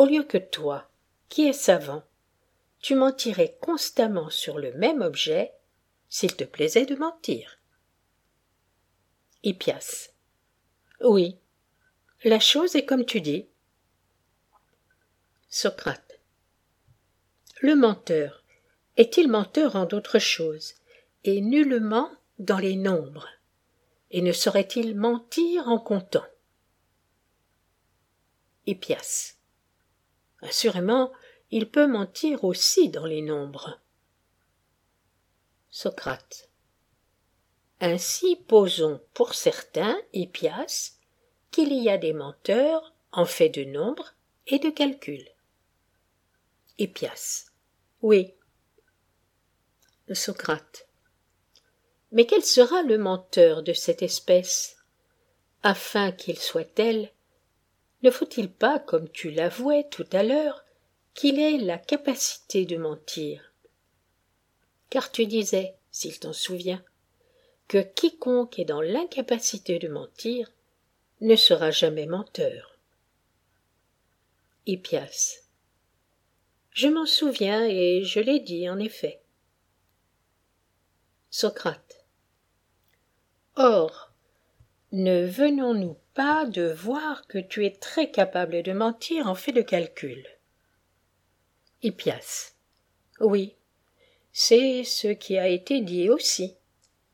Au 0.00 0.06
lieu 0.06 0.22
que 0.22 0.38
toi, 0.38 0.88
qui 1.28 1.46
es 1.46 1.52
savant, 1.52 2.02
tu 2.78 2.94
mentirais 2.94 3.58
constamment 3.60 4.30
sur 4.30 4.58
le 4.58 4.72
même 4.72 5.02
objet, 5.02 5.52
s'il 6.08 6.34
te 6.36 6.44
plaisait 6.44 6.86
de 6.86 6.96
mentir. 6.96 7.58
Hippias. 9.42 10.08
Oui, 11.02 11.36
la 12.24 12.40
chose 12.40 12.76
est 12.76 12.86
comme 12.86 13.04
tu 13.04 13.20
dis. 13.20 13.46
Socrate. 15.50 16.18
Le 17.60 17.76
menteur 17.76 18.42
est-il 18.96 19.28
menteur 19.28 19.76
en 19.76 19.84
d'autres 19.84 20.18
choses, 20.18 20.76
et 21.24 21.42
nullement 21.42 22.10
dans 22.38 22.56
les 22.56 22.76
nombres, 22.76 23.28
et 24.10 24.22
ne 24.22 24.32
saurait-il 24.32 24.96
mentir 24.96 25.68
en 25.68 25.78
comptant? 25.78 26.24
Hippias. 28.64 29.39
Assurément, 30.42 31.12
il 31.50 31.70
peut 31.70 31.86
mentir 31.86 32.44
aussi 32.44 32.88
dans 32.88 33.06
les 33.06 33.22
nombres. 33.22 33.80
Socrate. 35.70 36.48
Ainsi 37.80 38.36
posons 38.36 39.00
pour 39.14 39.34
certains, 39.34 39.98
Hippias, 40.12 40.98
qu'il 41.50 41.72
y 41.72 41.88
a 41.88 41.98
des 41.98 42.12
menteurs 42.12 42.94
en 43.12 43.24
fait 43.24 43.48
de 43.48 43.64
nombre 43.64 44.14
et 44.46 44.58
de 44.58 44.70
calcul. 44.70 45.24
Hippias. 46.78 47.50
Oui. 48.02 48.34
Socrate. 50.12 50.88
Mais 52.12 52.26
quel 52.26 52.44
sera 52.44 52.82
le 52.82 52.98
menteur 52.98 53.62
de 53.62 53.72
cette 53.72 54.02
espèce 54.02 54.76
Afin 55.62 56.10
qu'il 56.10 56.38
soit 56.38 56.64
tel, 56.64 57.12
ne 58.02 58.10
faut-il 58.10 58.50
pas, 58.50 58.78
comme 58.78 59.08
tu 59.10 59.30
l'avouais 59.30 59.86
tout 59.90 60.06
à 60.12 60.22
l'heure, 60.22 60.64
qu'il 61.14 61.38
ait 61.38 61.58
la 61.58 61.78
capacité 61.78 62.64
de 62.64 62.76
mentir? 62.76 63.52
Car 64.88 65.12
tu 65.12 65.26
disais, 65.26 65.74
s'il 65.90 66.18
t'en 66.18 66.32
souvient, 66.32 66.82
que 67.68 67.78
quiconque 67.78 68.58
est 68.58 68.64
dans 68.64 68.80
l'incapacité 68.80 69.78
de 69.78 69.88
mentir 69.88 70.50
ne 71.20 71.36
sera 71.36 71.70
jamais 71.70 72.06
menteur. 72.06 72.78
Hippias. 74.66 75.44
Je 76.72 76.88
m'en 76.88 77.06
souviens 77.06 77.66
et 77.66 78.02
je 78.04 78.20
l'ai 78.20 78.40
dit 78.40 78.68
en 78.68 78.78
effet. 78.78 79.20
Socrate. 81.30 82.04
Or, 83.56 84.12
ne 84.92 85.26
venons-nous 85.26 85.96
pas 86.14 86.44
de 86.46 86.72
voir 86.72 87.26
que 87.26 87.38
tu 87.38 87.64
es 87.64 87.70
très 87.70 88.10
capable 88.10 88.62
de 88.62 88.72
mentir 88.72 89.26
en 89.26 89.34
fait 89.34 89.52
de 89.52 89.62
calcul 89.62 90.26
Hippias. 91.82 92.54
Oui, 93.20 93.54
c'est 94.32 94.84
ce 94.84 95.08
qui 95.08 95.38
a 95.38 95.48
été 95.48 95.80
dit 95.80 96.10
aussi. 96.10 96.56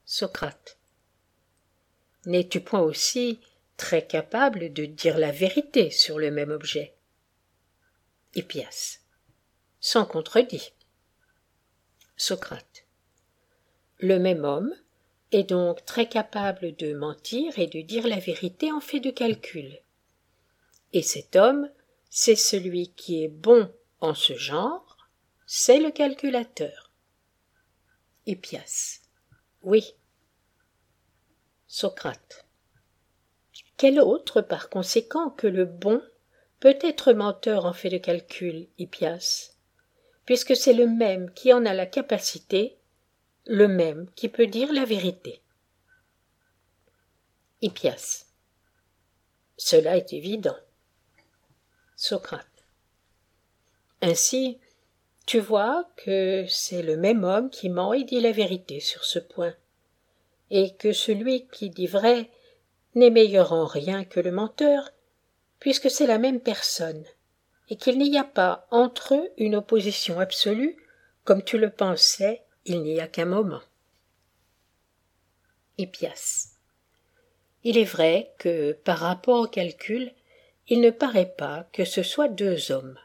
Socrate. 0.05 0.79
N'es-tu 2.25 2.61
point 2.61 2.81
aussi 2.81 3.41
très 3.77 4.05
capable 4.07 4.73
de 4.73 4.87
dire 4.87 5.19
la 5.19 5.31
vérité 5.31 5.91
sur 5.91 6.19
le 6.19 6.31
même 6.31 6.51
objet? 6.51 6.95
Hippias. 8.35 9.01
Sans 9.81 10.05
contredit. 10.05 10.73
Socrate. 12.17 12.85
Le 13.99 14.19
même 14.19 14.45
homme 14.45 14.75
est 15.33 15.45
donc 15.45 15.85
très 15.85 16.09
capable 16.09 16.75
de 16.77 16.95
mentir 16.95 17.59
et 17.59 17.67
de 17.67 17.81
dire 17.81 18.07
la 18.07 18.19
vérité 18.19 18.73
en 18.73 18.81
fait 18.81 19.01
de 19.01 19.11
calcul. 19.11 19.81
Et 20.93 21.03
cet 21.03 21.37
homme, 21.37 21.71
c'est 22.11 22.37
celui 22.37 22.93
qui 22.93 23.23
est 23.23 23.29
bon 23.29 23.71
en 24.01 24.15
ce 24.15 24.35
genre, 24.35 24.97
c'est 25.47 25.79
le 25.79 25.91
calculateur. 25.91 26.93
Hippias. 28.27 29.01
Oui. 29.63 29.95
Socrate. 31.67 32.47
Quel 33.77 34.01
autre, 34.01 34.41
par 34.41 34.71
conséquent, 34.71 35.31
que 35.31 35.47
le 35.47 35.65
bon 35.65 36.03
peut 36.61 36.79
être 36.81 37.13
menteur 37.13 37.67
en 37.67 37.73
fait 37.73 37.91
de 37.91 37.99
calcul, 37.99 38.69
Hippias, 38.79 39.57
puisque 40.25 40.57
c'est 40.57 40.73
le 40.73 40.87
même 40.87 41.33
qui 41.35 41.53
en 41.53 41.67
a 41.67 41.75
la 41.75 41.87
capacité 41.87 42.79
le 43.47 43.69
même 43.69 44.11
qui 44.17 44.29
peut 44.29 44.49
dire 44.49 44.73
la 44.73 44.85
vérité. 44.85 45.41
Hippias. 47.63 48.27
Cela 49.57 49.97
est 49.97 50.13
évident. 50.13 50.57
Socrate. 51.95 52.47
Ainsi, 54.03 54.59
tu 55.27 55.39
vois 55.39 55.89
que 55.97 56.45
c'est 56.49 56.83
le 56.83 56.97
même 56.97 57.25
homme 57.25 57.49
qui 57.49 57.69
ment 57.69 57.93
et 57.93 58.05
dit 58.05 58.21
la 58.21 58.33
vérité 58.33 58.81
sur 58.81 59.05
ce 59.05 59.19
point, 59.19 59.55
et 60.51 60.75
que 60.75 60.93
celui 60.93 61.47
qui 61.47 61.71
dit 61.71 61.87
vrai 61.87 62.31
n'est 62.95 63.11
meilleur 63.11 63.53
en 63.53 63.65
rien 63.65 64.05
que 64.05 64.21
le 64.21 64.33
menteur, 64.33 64.91
puisque 65.61 65.91
c'est 65.91 66.07
la 66.07 66.19
même 66.19 66.41
personne, 66.41 67.05
et 67.69 67.77
qu'il 67.77 67.99
n'y 67.99 68.19
a 68.19 68.25
pas 68.25 68.67
entre 68.71 69.15
eux 69.15 69.31
une 69.37 69.55
opposition 69.55 70.19
absolue, 70.19 70.77
comme 71.25 71.43
tu 71.43 71.59
le 71.59 71.71
pensais 71.71 72.43
il 72.67 72.83
n'y 72.83 73.01
a 73.01 73.07
qu'un 73.07 73.25
moment. 73.25 73.63
Hippias. 75.79 76.57
Il 77.63 77.79
est 77.79 77.85
vrai 77.85 78.35
que, 78.39 78.73
par 78.73 78.99
rapport 78.99 79.41
au 79.41 79.47
calcul, 79.47 80.13
il 80.69 80.81
ne 80.81 80.91
paraît 80.91 81.33
pas 81.37 81.69
que 81.73 81.85
ce 81.85 82.03
soit 82.03 82.29
deux 82.29 82.73
hommes. 82.73 82.99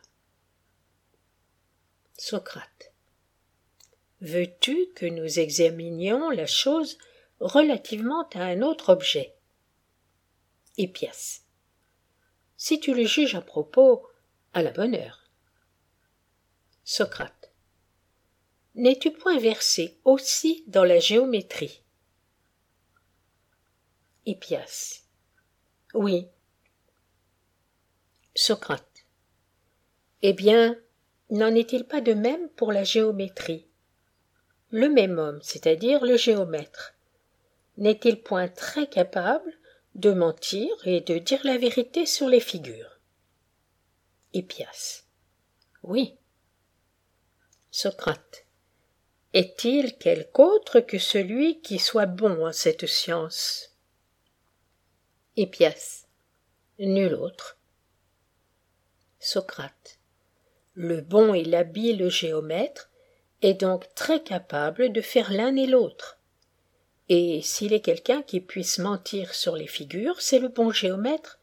Socrate. 2.18 2.92
Veux-tu 4.20 4.88
que 4.96 5.06
nous 5.06 5.40
examinions 5.40 6.30
la 6.30 6.46
chose 6.46 6.98
relativement 7.40 8.28
à 8.34 8.44
un 8.44 8.62
autre 8.62 8.90
objet? 8.90 9.36
Hippias. 10.78 11.42
Si 12.58 12.80
tu 12.80 12.94
le 12.94 13.06
juges 13.06 13.36
à 13.36 13.42
propos, 13.42 14.08
à 14.54 14.62
la 14.62 14.72
bonne 14.72 14.96
heure. 14.96 15.30
Socrate. 16.84 17.41
N'es-tu 18.76 19.12
point 19.12 19.38
versé 19.38 19.98
aussi 20.06 20.64
dans 20.68 20.86
la 20.86 21.00
géométrie? 21.00 21.84
Hippias. 24.26 25.04
Oui. 25.94 26.28
Socrate. 28.34 29.06
Eh 30.22 30.32
bien, 30.32 30.80
n'en 31.32 31.54
est-il 31.54 31.84
pas 31.84 32.00
de 32.00 32.14
même 32.14 32.48
pour 32.50 32.72
la 32.72 32.86
géométrie? 32.86 33.68
Le 34.70 34.88
même 34.88 35.20
homme, 35.20 35.42
c'est-à-dire 35.42 36.06
le 36.06 36.16
géomètre, 36.16 36.94
n'est-il 37.78 38.22
point 38.22 38.48
très 38.48 38.88
capable 38.88 39.52
de 39.96 40.14
mentir 40.14 40.70
et 40.86 41.02
de 41.02 41.18
dire 41.18 41.42
la 41.44 41.58
vérité 41.58 42.06
sur 42.06 42.30
les 42.30 42.40
figures? 42.40 43.02
Hippias. 44.34 45.04
Oui. 45.84 46.16
Socrate. 47.70 48.46
Est-il 49.34 49.98
quelque 49.98 50.40
autre 50.40 50.82
que 50.82 50.98
celui 50.98 51.62
qui 51.62 51.80
soit 51.80 52.06
bon 52.06 52.46
en 52.46 52.52
cette 52.52 52.86
science? 52.86 53.78
Hippias. 55.38 56.06
Nul 56.80 57.14
autre. 57.14 57.58
Socrate. 59.20 60.00
Le 60.74 61.00
bon 61.00 61.34
et 61.34 61.46
l'habile 61.46 62.10
géomètre 62.10 62.90
est 63.42 63.54
donc 63.54 63.94
très 63.96 64.22
capable 64.22 64.92
de 64.92 65.00
faire 65.00 65.32
l'un 65.32 65.56
et 65.56 65.68
l'autre. 65.68 66.20
Et 67.08 67.42
s'il 67.42 67.72
est 67.72 67.82
quelqu'un 67.82 68.24
qui 68.24 68.42
puisse 68.42 68.80
mentir 68.80 69.34
sur 69.34 69.56
les 69.56 69.68
figures, 69.68 70.20
c'est 70.20 70.40
le 70.40 70.50
bon 70.50 70.72
géomètre, 70.72 71.40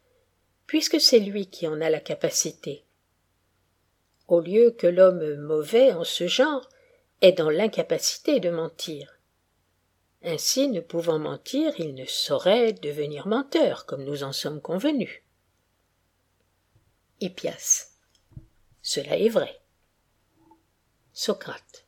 puisque 0.67 1.01
c'est 1.01 1.19
lui 1.19 1.47
qui 1.47 1.67
en 1.67 1.81
a 1.81 1.89
la 1.89 1.99
capacité. 1.99 2.85
Au 4.27 4.41
lieu 4.41 4.69
que 4.69 4.85
l'homme 4.85 5.37
mauvais 5.37 5.91
en 5.91 6.03
ce 6.03 6.27
genre 6.27 6.69
est 7.21 7.33
dans 7.33 7.49
l'incapacité 7.49 8.39
de 8.39 8.49
mentir. 8.49 9.19
Ainsi, 10.23 10.67
ne 10.67 10.81
pouvant 10.81 11.19
mentir, 11.19 11.73
il 11.79 11.93
ne 11.95 12.05
saurait 12.05 12.73
devenir 12.73 13.27
menteur, 13.27 13.85
comme 13.85 14.03
nous 14.03 14.23
en 14.23 14.33
sommes 14.33 14.61
convenus. 14.61 15.21
Hippias. 17.21 17.91
Cela 18.81 19.17
est 19.17 19.29
vrai. 19.29 19.61
Socrate. 21.13 21.85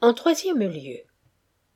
En 0.00 0.12
troisième 0.12 0.60
lieu, 0.60 1.00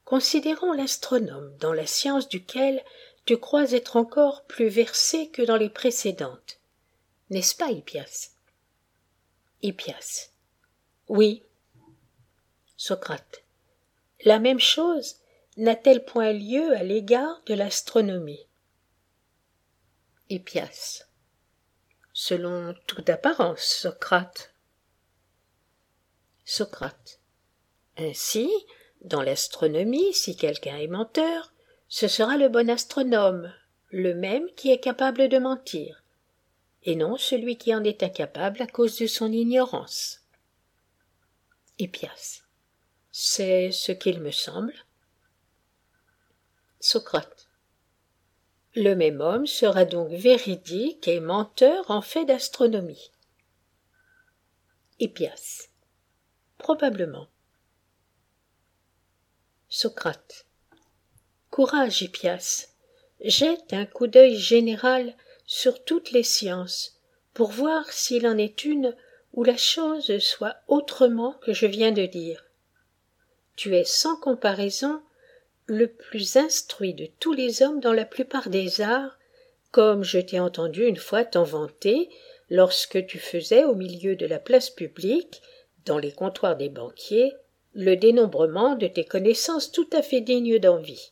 considérons 0.04 0.72
l'astronome 0.72 1.56
dans 1.58 1.72
la 1.72 1.86
science 1.86 2.28
duquel 2.28 2.82
tu 3.24 3.38
crois 3.38 3.72
être 3.72 3.96
encore 3.96 4.44
plus 4.44 4.68
versé 4.68 5.28
que 5.28 5.42
dans 5.42 5.56
les 5.56 5.70
précédentes. 5.70 6.60
N'est-ce 7.30 7.54
pas, 7.54 7.70
Hippias? 7.70 8.30
Hippias. 9.62 10.30
Oui, 11.08 11.42
Socrate. 12.80 13.42
La 14.24 14.38
même 14.38 14.60
chose 14.60 15.16
n'a-t-elle 15.56 16.04
point 16.04 16.32
lieu 16.32 16.76
à 16.76 16.84
l'égard 16.84 17.42
de 17.46 17.54
l'astronomie? 17.54 18.46
Hippias. 20.30 21.02
Selon 22.12 22.76
toute 22.86 23.10
apparence, 23.10 23.62
Socrate. 23.64 24.54
Socrate. 26.44 27.18
Ainsi, 27.96 28.48
dans 29.00 29.22
l'astronomie, 29.22 30.14
si 30.14 30.36
quelqu'un 30.36 30.76
est 30.76 30.86
menteur, 30.86 31.52
ce 31.88 32.06
sera 32.06 32.36
le 32.36 32.48
bon 32.48 32.70
astronome, 32.70 33.52
le 33.90 34.14
même 34.14 34.46
qui 34.54 34.70
est 34.70 34.78
capable 34.78 35.28
de 35.28 35.38
mentir, 35.38 36.04
et 36.84 36.94
non 36.94 37.16
celui 37.16 37.58
qui 37.58 37.74
en 37.74 37.82
est 37.82 38.04
incapable 38.04 38.62
à 38.62 38.68
cause 38.68 38.98
de 39.00 39.08
son 39.08 39.32
ignorance. 39.32 40.20
Hippias. 41.80 42.47
C'est 43.20 43.72
ce 43.72 43.90
qu'il 43.90 44.20
me 44.20 44.30
semble. 44.30 44.72
Socrate. 46.78 47.48
Le 48.76 48.94
même 48.94 49.20
homme 49.20 49.48
sera 49.48 49.84
donc 49.84 50.10
véridique 50.10 51.08
et 51.08 51.18
menteur 51.18 51.90
en 51.90 52.00
fait 52.00 52.26
d'astronomie. 52.26 53.10
Hippias. 55.00 55.66
Probablement. 56.58 57.26
Socrate. 59.68 60.46
Courage, 61.50 62.02
Hippias. 62.02 62.68
Jette 63.20 63.72
un 63.72 63.86
coup 63.86 64.06
d'œil 64.06 64.36
général 64.36 65.12
sur 65.44 65.82
toutes 65.82 66.12
les 66.12 66.22
sciences, 66.22 67.00
pour 67.34 67.50
voir 67.50 67.90
s'il 67.90 68.28
en 68.28 68.38
est 68.38 68.64
une 68.64 68.94
où 69.32 69.42
la 69.42 69.56
chose 69.56 70.20
soit 70.20 70.58
autrement 70.68 71.32
que 71.42 71.52
je 71.52 71.66
viens 71.66 71.90
de 71.90 72.06
dire. 72.06 72.47
Tu 73.58 73.74
es 73.74 73.82
sans 73.82 74.14
comparaison 74.14 75.02
le 75.66 75.88
plus 75.88 76.36
instruit 76.36 76.94
de 76.94 77.08
tous 77.18 77.32
les 77.32 77.60
hommes 77.60 77.80
dans 77.80 77.92
la 77.92 78.04
plupart 78.04 78.50
des 78.50 78.80
arts, 78.80 79.18
comme 79.72 80.04
je 80.04 80.20
t'ai 80.20 80.38
entendu 80.38 80.86
une 80.86 80.96
fois 80.96 81.24
t'en 81.24 81.42
vanter 81.42 82.08
lorsque 82.50 83.04
tu 83.06 83.18
faisais 83.18 83.64
au 83.64 83.74
milieu 83.74 84.14
de 84.14 84.26
la 84.26 84.38
place 84.38 84.70
publique, 84.70 85.42
dans 85.86 85.98
les 85.98 86.12
comptoirs 86.12 86.54
des 86.54 86.68
banquiers, 86.68 87.32
le 87.74 87.96
dénombrement 87.96 88.76
de 88.76 88.86
tes 88.86 89.04
connaissances 89.04 89.72
tout 89.72 89.90
à 89.92 90.02
fait 90.02 90.20
dignes 90.20 90.60
d'envie. 90.60 91.10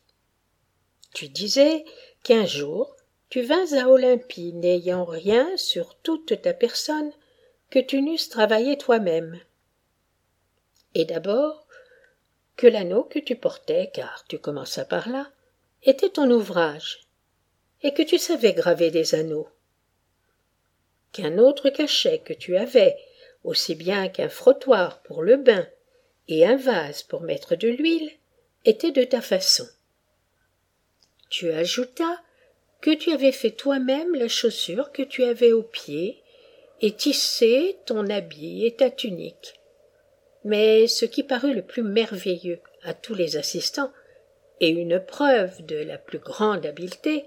Tu 1.13 1.27
disais 1.27 1.83
qu'un 2.23 2.45
jour 2.45 2.95
tu 3.29 3.41
vins 3.41 3.73
à 3.73 3.89
Olympie 3.89 4.53
n'ayant 4.53 5.03
rien 5.03 5.49
sur 5.57 5.95
toute 5.95 6.41
ta 6.41 6.53
personne 6.53 7.11
que 7.69 7.79
tu 7.79 8.01
n'eusses 8.01 8.29
travaillé 8.29 8.77
toi-même. 8.77 9.37
Et 10.95 11.03
d'abord, 11.03 11.66
que 12.57 12.67
l'anneau 12.67 13.03
que 13.03 13.19
tu 13.19 13.35
portais, 13.35 13.91
car 13.93 14.25
tu 14.27 14.39
commenças 14.39 14.85
par 14.85 15.07
là, 15.07 15.31
était 15.83 16.09
ton 16.09 16.29
ouvrage, 16.31 17.07
et 17.83 17.93
que 17.93 18.01
tu 18.01 18.17
savais 18.17 18.53
graver 18.53 18.91
des 18.91 19.15
anneaux. 19.15 19.47
Qu'un 21.13 21.37
autre 21.37 21.69
cachet 21.69 22.19
que 22.19 22.33
tu 22.33 22.57
avais, 22.57 22.97
aussi 23.43 23.75
bien 23.75 24.09
qu'un 24.09 24.29
frottoir 24.29 25.01
pour 25.03 25.21
le 25.21 25.37
bain 25.37 25.67
et 26.27 26.45
un 26.45 26.57
vase 26.57 27.03
pour 27.03 27.21
mettre 27.21 27.55
de 27.55 27.69
l'huile, 27.69 28.11
était 28.65 28.91
de 28.91 29.03
ta 29.03 29.21
façon. 29.21 29.67
Tu 31.29 31.51
ajoutas 31.51 32.17
que 32.81 32.91
tu 32.91 33.11
avais 33.11 33.31
fait 33.31 33.51
toi-même 33.51 34.15
la 34.15 34.27
chaussure 34.27 34.91
que 34.91 35.03
tu 35.03 35.23
avais 35.23 35.53
au 35.53 35.63
pied 35.63 36.21
et 36.81 36.93
tissé 36.93 37.77
ton 37.85 38.09
habit 38.09 38.65
et 38.65 38.75
ta 38.75 38.89
tunique. 38.89 39.56
Mais 40.47 40.87
ce 40.87 41.03
qui 41.03 41.23
parut 41.23 41.53
le 41.53 41.61
plus 41.61 41.83
merveilleux 41.83 42.61
à 42.81 42.93
tous 42.93 43.13
les 43.13 43.35
assistants, 43.35 43.91
et 44.61 44.69
une 44.69 44.97
preuve 44.97 45.65
de 45.65 45.75
la 45.75 45.97
plus 45.97 46.19
grande 46.19 46.65
habileté, 46.65 47.25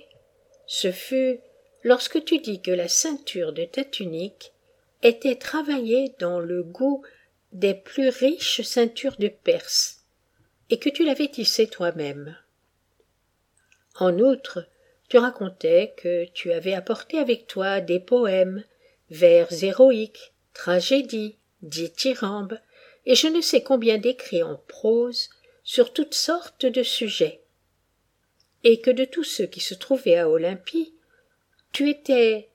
ce 0.66 0.90
fut 0.90 1.40
lorsque 1.82 2.24
tu 2.24 2.38
dis 2.38 2.62
que 2.62 2.70
la 2.70 2.88
ceinture 2.88 3.52
de 3.52 3.66
ta 3.66 3.84
tunique 3.84 4.54
était 5.02 5.36
travaillée 5.36 6.14
dans 6.18 6.40
le 6.40 6.62
goût 6.62 7.04
des 7.52 7.74
plus 7.74 8.08
riches 8.08 8.62
ceintures 8.62 9.16
de 9.18 9.28
Perse, 9.28 10.02
et 10.70 10.78
que 10.78 10.88
tu 10.88 11.04
l'avais 11.04 11.28
tissée 11.28 11.66
toi-même. 11.66 12.38
En 13.96 14.18
outre, 14.18 14.66
tu 15.10 15.18
racontais 15.18 15.92
que 15.98 16.24
tu 16.32 16.52
avais 16.52 16.72
apporté 16.72 17.18
avec 17.18 17.46
toi 17.46 17.82
des 17.82 18.00
poèmes, 18.00 18.64
vers 19.10 19.52
héroïques, 19.62 20.32
tragédies, 20.54 21.36
dithyrambes, 21.60 22.58
et 23.06 23.14
je 23.14 23.26
ne 23.26 23.40
sais 23.40 23.62
combien 23.62 23.98
d'écrits 23.98 24.42
en 24.42 24.56
prose 24.68 25.30
sur 25.64 25.92
toutes 25.92 26.14
sortes 26.14 26.66
de 26.66 26.82
sujets. 26.82 27.42
Et 28.64 28.80
que 28.80 28.90
de 28.90 29.04
tous 29.04 29.24
ceux 29.24 29.46
qui 29.46 29.60
se 29.60 29.74
trouvaient 29.74 30.18
à 30.18 30.28
Olympie, 30.28 30.94
tu 31.72 31.88
étais, 31.88 32.50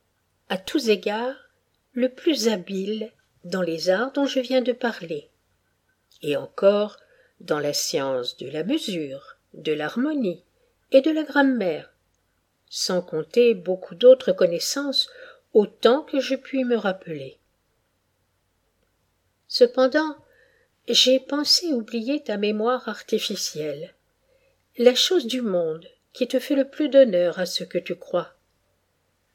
à 0.49 0.57
tous 0.57 0.89
égards, 0.89 1.49
le 1.93 2.09
plus 2.09 2.47
habile 2.47 3.11
dans 3.43 3.61
les 3.61 3.89
arts 3.89 4.11
dont 4.11 4.25
je 4.25 4.39
viens 4.39 4.61
de 4.61 4.73
parler, 4.73 5.29
et 6.21 6.35
encore 6.35 6.97
dans 7.39 7.59
la 7.59 7.73
science 7.73 8.37
de 8.37 8.49
la 8.49 8.63
mesure, 8.63 9.37
de 9.53 9.71
l'harmonie 9.71 10.43
et 10.91 11.01
de 11.01 11.11
la 11.11 11.23
grammaire, 11.23 11.91
sans 12.69 13.01
compter 13.01 13.53
beaucoup 13.53 13.95
d'autres 13.95 14.31
connaissances 14.31 15.09
autant 15.53 16.01
que 16.01 16.19
je 16.19 16.35
puis 16.35 16.65
me 16.65 16.75
rappeler. 16.75 17.39
Cependant, 19.47 20.17
j'ai 20.87 21.19
pensé 21.19 21.73
oublier 21.73 22.21
ta 22.21 22.37
mémoire 22.37 22.87
artificielle, 22.87 23.95
la 24.77 24.93
chose 24.93 25.25
du 25.25 25.41
monde 25.41 25.87
qui 26.13 26.27
te 26.27 26.39
fait 26.39 26.55
le 26.55 26.69
plus 26.69 26.89
d'honneur 26.89 27.39
à 27.39 27.45
ce 27.45 27.63
que 27.63 27.77
tu 27.77 27.95
crois, 27.95 28.33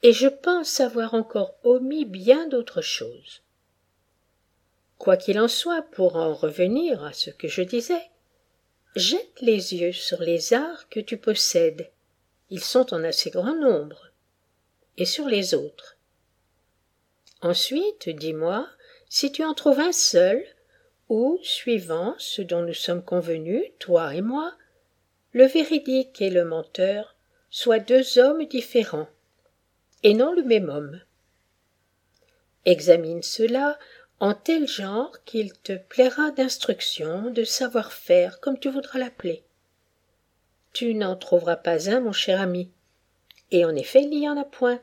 et 0.03 0.13
je 0.13 0.29
pense 0.29 0.81
avoir 0.81 1.15
encore 1.15 1.55
omis 1.65 2.05
bien 2.05 2.47
d'autres 2.47 2.83
choses. 2.83 3.43
Quoi 4.99 5.17
qu'il 5.17 5.41
en 5.41 5.49
soit, 5.49 5.83
pour 5.83 6.17
en 6.17 6.35
revenir 6.35 7.05
à 7.05 7.13
ce 7.13 7.31
que 7.31 7.49
je 7.49 7.63
disais, 7.63 8.11
jette 8.95 9.41
les 9.41 9.75
yeux 9.75 9.93
sur 9.93 10.21
les 10.21 10.53
arts 10.53 10.89
que 10.89 11.01
tu 11.01 11.17
possèdes, 11.17 11.91
ils 12.51 12.63
sont 12.63 12.95
en 12.95 13.03
assez 13.03 13.31
grand 13.31 13.55
nombre, 13.55 14.11
et 14.97 15.05
sur 15.05 15.27
les 15.27 15.55
autres. 15.55 15.97
Ensuite, 17.43 18.09
dis-moi 18.09 18.69
si 19.09 19.33
tu 19.33 19.43
en 19.43 19.55
trouves 19.55 19.81
un 19.81 19.93
seul, 19.93 20.45
suivant 21.43 22.15
ce 22.19 22.43
dont 22.43 22.63
nous 22.63 22.75
sommes 22.75 23.05
convenus, 23.05 23.65
toi 23.79 24.15
et 24.15 24.23
moi, 24.23 24.55
le 25.33 25.45
véridique 25.47 26.21
et 26.21 26.31
le 26.31 26.45
menteur 26.45 27.17
soient 27.51 27.81
deux 27.81 28.19
hommes 28.19 28.45
différents, 28.47 29.09
et 30.03 30.15
non 30.15 30.33
le 30.33 30.45
même 30.45 30.69
homme. 30.69 31.01
Examine 32.65 33.23
cela 33.23 33.79
en 34.21 34.35
tel 34.35 34.69
genre 34.69 35.25
qu'il 35.25 35.53
te 35.53 35.77
plaira 35.77 36.31
d'instruction, 36.31 37.31
de 37.31 37.43
savoir-faire, 37.43 38.39
comme 38.41 38.59
tu 38.59 38.71
voudras 38.71 38.99
l'appeler. 38.99 39.43
Tu 40.73 40.95
n'en 40.95 41.17
trouveras 41.17 41.57
pas 41.57 41.91
un, 41.91 42.01
mon 42.01 42.13
cher 42.13 42.41
ami. 42.41 42.71
Et 43.51 43.65
en 43.65 43.75
effet, 43.75 44.03
il 44.03 44.11
n'y 44.11 44.29
en 44.29 44.37
a 44.37 44.45
point. 44.45 44.81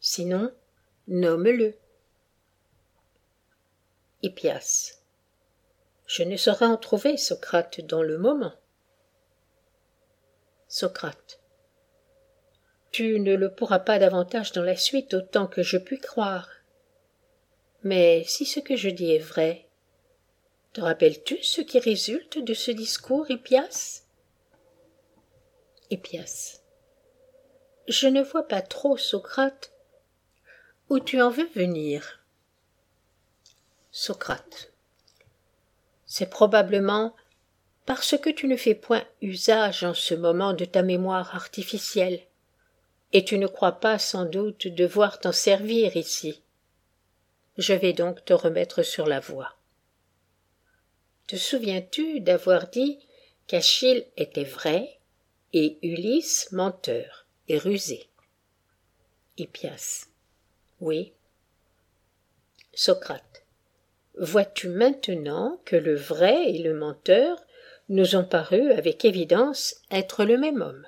Sinon, 0.00 0.52
nomme-le. 1.06 1.74
Hippias. 4.22 5.01
Je 6.14 6.24
ne 6.24 6.36
saurais 6.36 6.66
en 6.66 6.76
trouver, 6.76 7.16
Socrate, 7.16 7.80
dans 7.80 8.02
le 8.02 8.18
moment. 8.18 8.52
Socrate. 10.68 11.40
Tu 12.90 13.18
ne 13.18 13.34
le 13.34 13.50
pourras 13.50 13.78
pas 13.78 13.98
davantage 13.98 14.52
dans 14.52 14.62
la 14.62 14.76
suite 14.76 15.14
autant 15.14 15.46
que 15.46 15.62
je 15.62 15.78
puis 15.78 15.98
croire. 15.98 16.50
Mais 17.82 18.24
si 18.24 18.44
ce 18.44 18.60
que 18.60 18.76
je 18.76 18.90
dis 18.90 19.10
est 19.10 19.20
vrai, 19.20 19.66
te 20.74 20.82
rappelles-tu 20.82 21.42
ce 21.42 21.62
qui 21.62 21.78
résulte 21.78 22.36
de 22.36 22.52
ce 22.52 22.72
discours, 22.72 23.30
Hippias? 23.30 24.02
Hippias. 25.88 26.60
Je 27.88 28.08
ne 28.08 28.20
vois 28.20 28.46
pas 28.46 28.60
trop, 28.60 28.98
Socrate, 28.98 29.72
où 30.90 31.00
tu 31.00 31.22
en 31.22 31.30
veux 31.30 31.48
venir. 31.54 32.22
Socrate. 33.90 34.71
C'est 36.14 36.28
probablement 36.28 37.16
parce 37.86 38.18
que 38.18 38.28
tu 38.28 38.46
ne 38.46 38.58
fais 38.58 38.74
point 38.74 39.02
usage 39.22 39.82
en 39.82 39.94
ce 39.94 40.12
moment 40.12 40.52
de 40.52 40.66
ta 40.66 40.82
mémoire 40.82 41.34
artificielle, 41.34 42.20
et 43.14 43.24
tu 43.24 43.38
ne 43.38 43.46
crois 43.46 43.80
pas 43.80 43.98
sans 43.98 44.26
doute 44.26 44.68
devoir 44.68 45.20
t'en 45.20 45.32
servir 45.32 45.96
ici. 45.96 46.42
Je 47.56 47.72
vais 47.72 47.94
donc 47.94 48.22
te 48.26 48.34
remettre 48.34 48.82
sur 48.82 49.06
la 49.06 49.20
voie. 49.20 49.56
Te 51.28 51.36
souviens-tu 51.36 52.20
d'avoir 52.20 52.68
dit 52.68 52.98
qu'Achille 53.46 54.04
était 54.18 54.44
vrai 54.44 54.98
et 55.54 55.78
Ulysse 55.80 56.52
menteur 56.52 57.26
et 57.48 57.56
rusé? 57.56 58.10
Hippias. 59.38 60.08
Oui. 60.78 61.14
Socrate. 62.74 63.31
Vois-tu 64.18 64.68
maintenant 64.68 65.60
que 65.64 65.76
le 65.76 65.94
vrai 65.94 66.50
et 66.50 66.58
le 66.58 66.74
menteur 66.74 67.42
nous 67.88 68.14
ont 68.14 68.24
paru 68.24 68.72
avec 68.72 69.04
évidence 69.04 69.76
être 69.90 70.24
le 70.24 70.36
même 70.36 70.60
homme? 70.60 70.86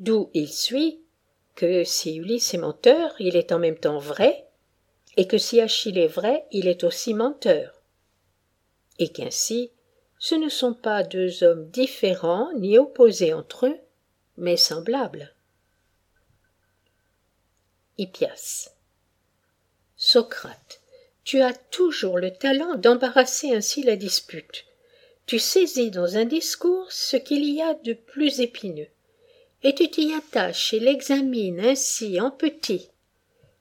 D'où 0.00 0.30
il 0.34 0.48
suit 0.52 1.00
que 1.54 1.84
si 1.84 2.16
Ulysse 2.16 2.54
est 2.54 2.58
menteur, 2.58 3.14
il 3.18 3.36
est 3.36 3.52
en 3.52 3.58
même 3.58 3.78
temps 3.78 3.98
vrai, 3.98 4.46
et 5.16 5.26
que 5.26 5.38
si 5.38 5.60
Achille 5.60 5.98
est 5.98 6.06
vrai, 6.06 6.46
il 6.52 6.68
est 6.68 6.84
aussi 6.84 7.14
menteur, 7.14 7.82
et 8.98 9.08
qu'ainsi 9.08 9.72
ce 10.20 10.34
ne 10.34 10.48
sont 10.48 10.74
pas 10.74 11.04
deux 11.04 11.44
hommes 11.44 11.68
différents 11.70 12.52
ni 12.54 12.78
opposés 12.78 13.32
entre 13.32 13.66
eux, 13.66 13.78
mais 14.36 14.56
semblables. 14.56 15.32
Hippias. 17.98 18.70
Socrate, 19.96 20.80
tu 21.28 21.42
as 21.42 21.52
toujours 21.52 22.18
le 22.18 22.30
talent 22.30 22.76
d'embarrasser 22.76 23.54
ainsi 23.54 23.82
la 23.82 23.96
dispute. 23.96 24.64
Tu 25.26 25.38
saisis 25.38 25.90
dans 25.90 26.16
un 26.16 26.24
discours 26.24 26.90
ce 26.90 27.18
qu'il 27.18 27.44
y 27.44 27.60
a 27.60 27.74
de 27.74 27.92
plus 27.92 28.40
épineux, 28.40 28.88
et 29.62 29.74
tu 29.74 29.90
t'y 29.90 30.14
attaches 30.14 30.72
et 30.72 30.80
l'examines 30.80 31.60
ainsi 31.60 32.18
en 32.18 32.30
petit. 32.30 32.88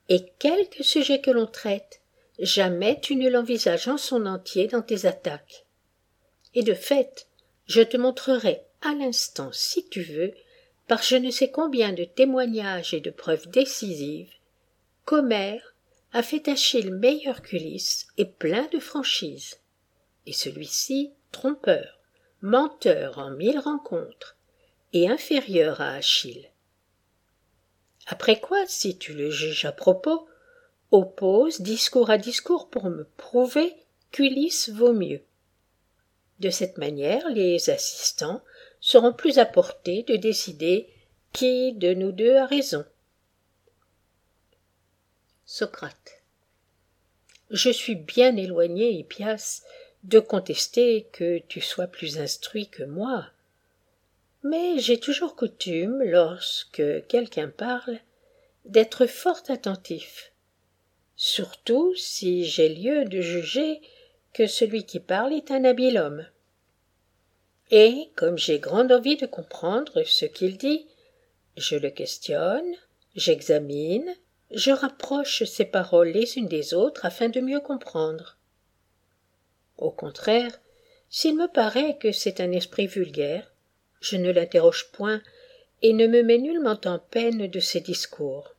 Et 0.08 0.28
quelque 0.40 0.82
sujet 0.82 1.20
que 1.20 1.30
l'on 1.30 1.46
traite, 1.46 2.00
jamais 2.40 3.02
tu 3.02 3.18
ne 3.18 3.30
l'envisages 3.30 3.90
en 3.90 3.98
son 3.98 4.28
entier 4.28 4.68
dans 4.68 4.82
tes 4.82 5.06
attaques. 5.06 5.66
Et 6.56 6.64
de 6.64 6.74
fait, 6.74 7.28
je 7.66 7.82
te 7.82 7.98
montrerai 7.98 8.62
à 8.82 8.94
l'instant, 8.94 9.50
si 9.52 9.90
tu 9.90 10.04
veux, 10.04 10.32
par 10.88 11.04
je 11.04 11.18
ne 11.18 11.32
sais 11.32 11.52
combien 11.52 11.92
de 11.92 12.06
témoignages 12.06 12.94
et 12.94 13.02
de 13.02 13.12
preuves 13.12 13.50
décisives, 13.50 14.32
qu'Homère 15.04 15.74
a 16.18 16.24
fait 16.24 16.48
Achille 16.48 16.90
meilleur 16.90 17.44
qu'Ulysse 17.44 18.08
et 18.18 18.26
plein 18.26 18.68
de 18.74 18.80
franchise. 18.80 19.60
Et 20.26 20.34
celui-ci 20.34 21.12
trompeur, 21.32 22.00
menteur 22.42 23.20
en 23.20 23.30
mille 23.30 23.60
rencontres, 23.60 24.36
et 24.94 25.08
inférieur 25.08 25.80
à 25.80 25.92
Achille. 25.92 26.50
Après 28.08 28.40
quoi, 28.40 28.66
si 28.66 28.98
tu 28.98 29.14
le 29.14 29.30
juges 29.30 29.66
à 29.66 29.72
propos, 29.72 30.28
oppose 30.90 31.62
discours 31.62 32.10
à 32.10 32.18
discours 32.18 32.72
pour 32.72 32.90
me 32.90 33.04
prouver 33.18 33.76
qu'Ulysse 34.10 34.70
vaut 34.70 34.94
mieux. 34.94 35.22
De 36.40 36.50
cette 36.50 36.80
manière, 36.80 37.30
les 37.30 37.70
assistants 37.70 38.42
seront 38.80 39.14
plus 39.14 39.38
à 39.38 39.46
portée 39.46 40.02
de 40.02 40.16
décider 40.16 40.90
qui 41.32 41.74
de 41.74 41.94
nous 41.94 42.12
deux 42.12 42.38
a 42.38 42.48
raison. 42.48 42.86
Socrate. 45.50 46.22
Je 47.52 47.70
suis 47.70 47.96
bien 47.96 48.36
éloigné, 48.36 48.92
Hippias, 48.92 49.64
de 50.04 50.20
contester 50.20 51.08
que 51.14 51.40
tu 51.40 51.62
sois 51.62 51.88
plus 51.88 52.20
instruit 52.20 52.68
que 52.68 52.84
moi. 52.84 53.28
Mais 54.44 54.78
j'ai 54.80 55.00
toujours 55.00 55.38
coutume, 55.38 56.04
lorsque 56.04 56.84
quelqu'un 57.08 57.48
parle, 57.48 57.98
d'être 58.66 59.06
fort 59.06 59.42
attentif, 59.48 60.34
surtout 61.16 61.96
si 61.96 62.44
j'ai 62.44 62.68
lieu 62.68 63.06
de 63.06 63.22
juger 63.22 63.80
que 64.34 64.48
celui 64.48 64.86
qui 64.86 65.00
parle 65.00 65.32
est 65.32 65.50
un 65.50 65.64
habile 65.64 65.98
homme. 65.98 66.28
Et 67.72 68.10
comme 68.18 68.38
j'ai 68.38 68.60
grande 68.60 68.92
envie 68.92 69.16
de 69.16 69.26
comprendre 69.26 70.04
ce 70.04 70.26
qu'il 70.26 70.58
dit, 70.58 70.88
je 71.56 71.78
le 71.78 71.90
questionne, 71.90 72.76
j'examine, 73.16 74.14
je 74.52 74.72
rapproche 74.72 75.44
ses 75.44 75.66
paroles 75.66 76.10
les 76.10 76.38
unes 76.38 76.48
des 76.48 76.74
autres 76.74 77.06
afin 77.06 77.30
de 77.30 77.42
mieux 77.42 77.60
comprendre. 77.60 78.38
Au 79.78 79.92
contraire, 79.92 80.60
s'il 81.10 81.36
me 81.36 81.48
paraît 81.48 81.98
que 81.98 82.12
c'est 82.12 82.40
un 82.40 82.52
esprit 82.52 82.88
vulgaire, 82.88 83.52
je 84.00 84.16
ne 84.16 84.32
l'interroge 84.32 84.92
point 84.92 85.22
et 85.82 85.94
ne 85.94 86.08
me 86.08 86.24
mets 86.24 86.38
nullement 86.38 86.80
en 86.86 87.00
peine 87.00 87.48
de 87.48 87.60
ses 87.60 87.82
discours. 87.82 88.56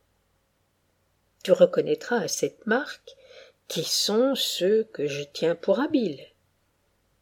Tu 1.43 1.51
reconnaîtras 1.51 2.21
à 2.21 2.27
cette 2.27 2.65
marque 2.67 3.15
qui 3.67 3.83
sont 3.83 4.35
ceux 4.35 4.85
que 4.93 5.07
je 5.07 5.23
tiens 5.23 5.55
pour 5.55 5.79
habiles. 5.79 6.25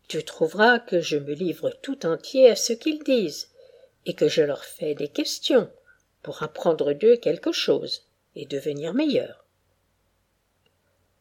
Tu 0.08 0.24
trouveras 0.24 0.80
que 0.80 1.02
je 1.02 1.18
me 1.18 1.34
livre 1.34 1.70
tout 1.82 2.06
entier 2.06 2.50
à 2.50 2.56
ce 2.56 2.74
qu'ils 2.74 3.04
disent, 3.04 3.50
et 4.06 4.14
que 4.14 4.30
je 4.30 4.42
leur 4.42 4.64
fais 4.64 4.96
des 4.96 5.10
questions 5.10 5.70
pour 6.24 6.44
apprendre 6.44 6.94
d'eux 6.94 7.18
quelque 7.18 7.52
chose 7.52 8.07
devenir 8.46 8.94
meilleur. 8.94 9.46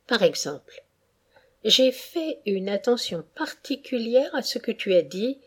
Par 0.07 0.22
exemple, 0.22 0.85
j'ai 1.64 1.90
fait 1.90 2.40
une 2.46 2.68
attention 2.68 3.24
particulière 3.35 4.33
à 4.35 4.42
ce 4.42 4.59
que 4.59 4.70
tu 4.70 4.94
as 4.94 5.02
dit 5.02 5.38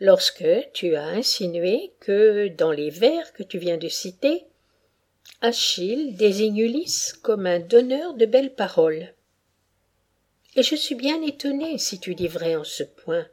lorsque 0.00 0.44
tu 0.72 0.96
as 0.96 1.04
insinué 1.04 1.92
que 2.00 2.48
dans 2.48 2.72
les 2.72 2.90
vers 2.90 3.32
que 3.32 3.42
tu 3.42 3.58
viens 3.58 3.76
de 3.76 3.88
citer, 3.88 4.46
Achille 5.42 6.14
désigne 6.14 6.58
Ulysse 6.58 7.12
comme 7.12 7.46
un 7.46 7.60
donneur 7.60 8.14
de 8.14 8.26
belles 8.26 8.54
paroles. 8.54 9.14
Et 10.56 10.62
je 10.62 10.74
suis 10.74 10.96
bien 10.96 11.22
étonné 11.22 11.78
si 11.78 12.00
tu 12.00 12.14
dis 12.14 12.28
vrai 12.28 12.56
en 12.56 12.64
ce 12.64 12.82
point. 12.82 13.26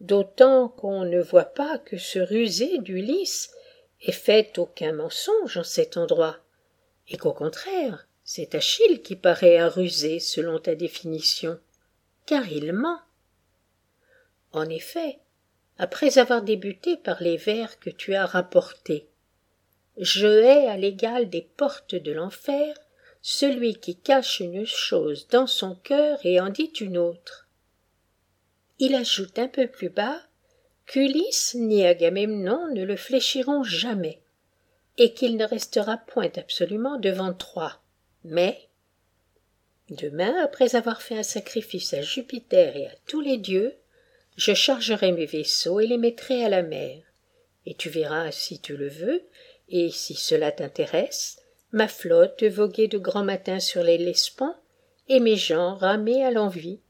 D'autant 0.00 0.68
qu'on 0.68 1.04
ne 1.04 1.20
voit 1.20 1.44
pas 1.44 1.78
que 1.78 1.96
ce 1.96 2.18
rusé 2.18 2.78
d'Ulysse 2.78 3.50
ait 4.02 4.12
fait 4.12 4.58
aucun 4.58 4.92
mensonge 4.92 5.56
en 5.56 5.64
cet 5.64 5.96
endroit, 5.96 6.38
et 7.08 7.16
qu'au 7.16 7.32
contraire, 7.32 8.06
c'est 8.24 8.54
Achille 8.54 9.02
qui 9.02 9.16
paraît 9.16 9.58
un 9.58 9.68
rusé 9.68 10.20
selon 10.20 10.58
ta 10.58 10.74
définition, 10.74 11.58
car 12.26 12.46
il 12.52 12.72
ment. 12.72 13.00
En 14.52 14.68
effet, 14.68 15.18
après 15.78 16.18
avoir 16.18 16.42
débuté 16.42 16.96
par 16.96 17.22
les 17.22 17.36
vers 17.36 17.78
que 17.78 17.90
tu 17.90 18.14
as 18.14 18.26
rapportés, 18.26 19.08
je 19.96 20.26
hais 20.26 20.68
à 20.68 20.76
l'égal 20.76 21.28
des 21.28 21.42
portes 21.42 21.94
de 21.94 22.12
l'enfer 22.12 22.74
celui 23.20 23.74
qui 23.74 23.96
cache 23.96 24.40
une 24.40 24.64
chose 24.64 25.26
dans 25.28 25.46
son 25.46 25.74
cœur 25.74 26.18
et 26.24 26.40
en 26.40 26.50
dit 26.50 26.72
une 26.80 26.98
autre. 26.98 27.48
Il 28.78 28.94
ajoute 28.94 29.38
un 29.38 29.48
peu 29.48 29.66
plus 29.66 29.90
bas 29.90 30.20
qu'Ulysse 30.86 31.54
ni 31.54 31.84
Agamemnon 31.84 32.72
ne 32.72 32.84
le 32.84 32.96
fléchiront 32.96 33.64
jamais, 33.64 34.22
et 34.98 35.14
qu'il 35.14 35.36
ne 35.36 35.46
restera 35.46 35.96
point 35.96 36.30
absolument 36.36 36.98
devant 36.98 37.32
Troie. 37.32 37.80
Mais, 38.24 38.68
demain, 39.88 40.34
après 40.42 40.74
avoir 40.74 41.00
fait 41.00 41.16
un 41.16 41.22
sacrifice 41.22 41.94
à 41.94 42.02
Jupiter 42.02 42.76
et 42.76 42.86
à 42.88 42.92
tous 43.06 43.20
les 43.20 43.38
dieux, 43.38 43.74
je 44.36 44.54
chargerai 44.54 45.12
mes 45.12 45.26
vaisseaux 45.26 45.80
et 45.80 45.86
les 45.86 45.98
mettrai 45.98 46.44
à 46.44 46.48
la 46.48 46.62
mer, 46.62 47.02
et 47.64 47.74
tu 47.74 47.88
verras, 47.88 48.32
si 48.32 48.60
tu 48.60 48.76
le 48.76 48.88
veux, 48.88 49.22
et 49.68 49.90
si 49.90 50.14
cela 50.14 50.50
t'intéresse, 50.52 51.38
ma 51.72 51.88
flotte 51.88 52.42
voguer 52.42 52.88
de 52.88 52.98
grand 52.98 53.24
matin 53.24 53.60
sur 53.60 53.82
les 53.82 53.98
Lespans, 53.98 54.56
et 55.08 55.20
mes 55.20 55.36
gens 55.36 55.74
ramer 55.74 56.24
à 56.24 56.30
l'envie, 56.30 56.80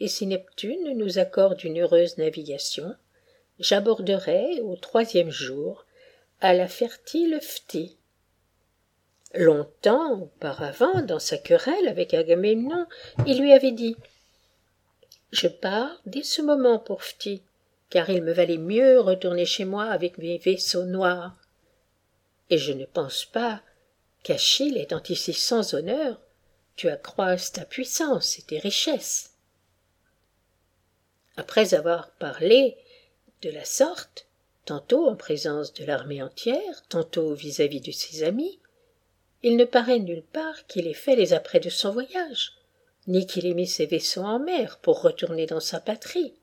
et 0.00 0.08
si 0.08 0.26
Neptune 0.26 0.96
nous 0.96 1.18
accorde 1.18 1.62
une 1.62 1.80
heureuse 1.80 2.18
navigation, 2.18 2.94
j'aborderai 3.60 4.60
au 4.62 4.74
troisième 4.76 5.30
jour 5.30 5.86
à 6.42 6.52
la 6.54 6.66
fertile 6.66 7.38
Phthie. 7.40 7.96
Longtemps 9.32 10.22
auparavant, 10.22 11.00
dans 11.02 11.20
sa 11.20 11.38
querelle 11.38 11.86
avec 11.86 12.14
Agamemnon, 12.14 12.86
il 13.26 13.40
lui 13.40 13.52
avait 13.52 13.70
dit 13.70 13.96
Je 15.30 15.46
pars 15.46 16.02
dès 16.04 16.24
ce 16.24 16.42
moment 16.42 16.80
pour 16.80 17.04
Phthie, 17.04 17.42
car 17.90 18.10
il 18.10 18.22
me 18.22 18.32
valait 18.32 18.58
mieux 18.58 18.98
retourner 18.98 19.46
chez 19.46 19.64
moi 19.64 19.84
avec 19.84 20.18
mes 20.18 20.36
vaisseaux 20.38 20.84
noirs. 20.84 21.36
Et 22.50 22.58
je 22.58 22.72
ne 22.72 22.86
pense 22.86 23.24
pas 23.24 23.62
qu'Achille 24.24 24.78
étant 24.78 25.02
ici 25.08 25.32
sans 25.32 25.74
honneur, 25.74 26.20
tu 26.74 26.88
accroisses 26.88 27.52
ta 27.52 27.64
puissance 27.64 28.40
et 28.40 28.42
tes 28.42 28.58
richesses. 28.58 29.30
Après 31.36 31.72
avoir 31.72 32.10
parlé 32.10 32.76
de 33.42 33.50
la 33.50 33.64
sorte, 33.64 34.26
tantôt 34.64 35.08
en 35.08 35.16
présence 35.16 35.72
de 35.72 35.84
l'armée 35.84 36.22
entière, 36.22 36.82
tantôt 36.88 37.34
vis-à-vis 37.34 37.80
de 37.80 37.92
ses 37.92 38.22
amis, 38.22 38.58
il 39.42 39.56
ne 39.56 39.64
paraît 39.64 39.98
nulle 39.98 40.22
part 40.22 40.66
qu'il 40.66 40.86
ait 40.86 40.94
fait 40.94 41.16
les 41.16 41.32
apprêts 41.32 41.60
de 41.60 41.70
son 41.70 41.90
voyage, 41.90 42.52
ni 43.06 43.26
qu'il 43.26 43.46
ait 43.46 43.54
mis 43.54 43.66
ses 43.66 43.86
vaisseaux 43.86 44.22
en 44.22 44.38
mer 44.38 44.78
pour 44.78 45.02
retourner 45.02 45.46
dans 45.46 45.60
sa 45.60 45.80
patrie. 45.80 46.34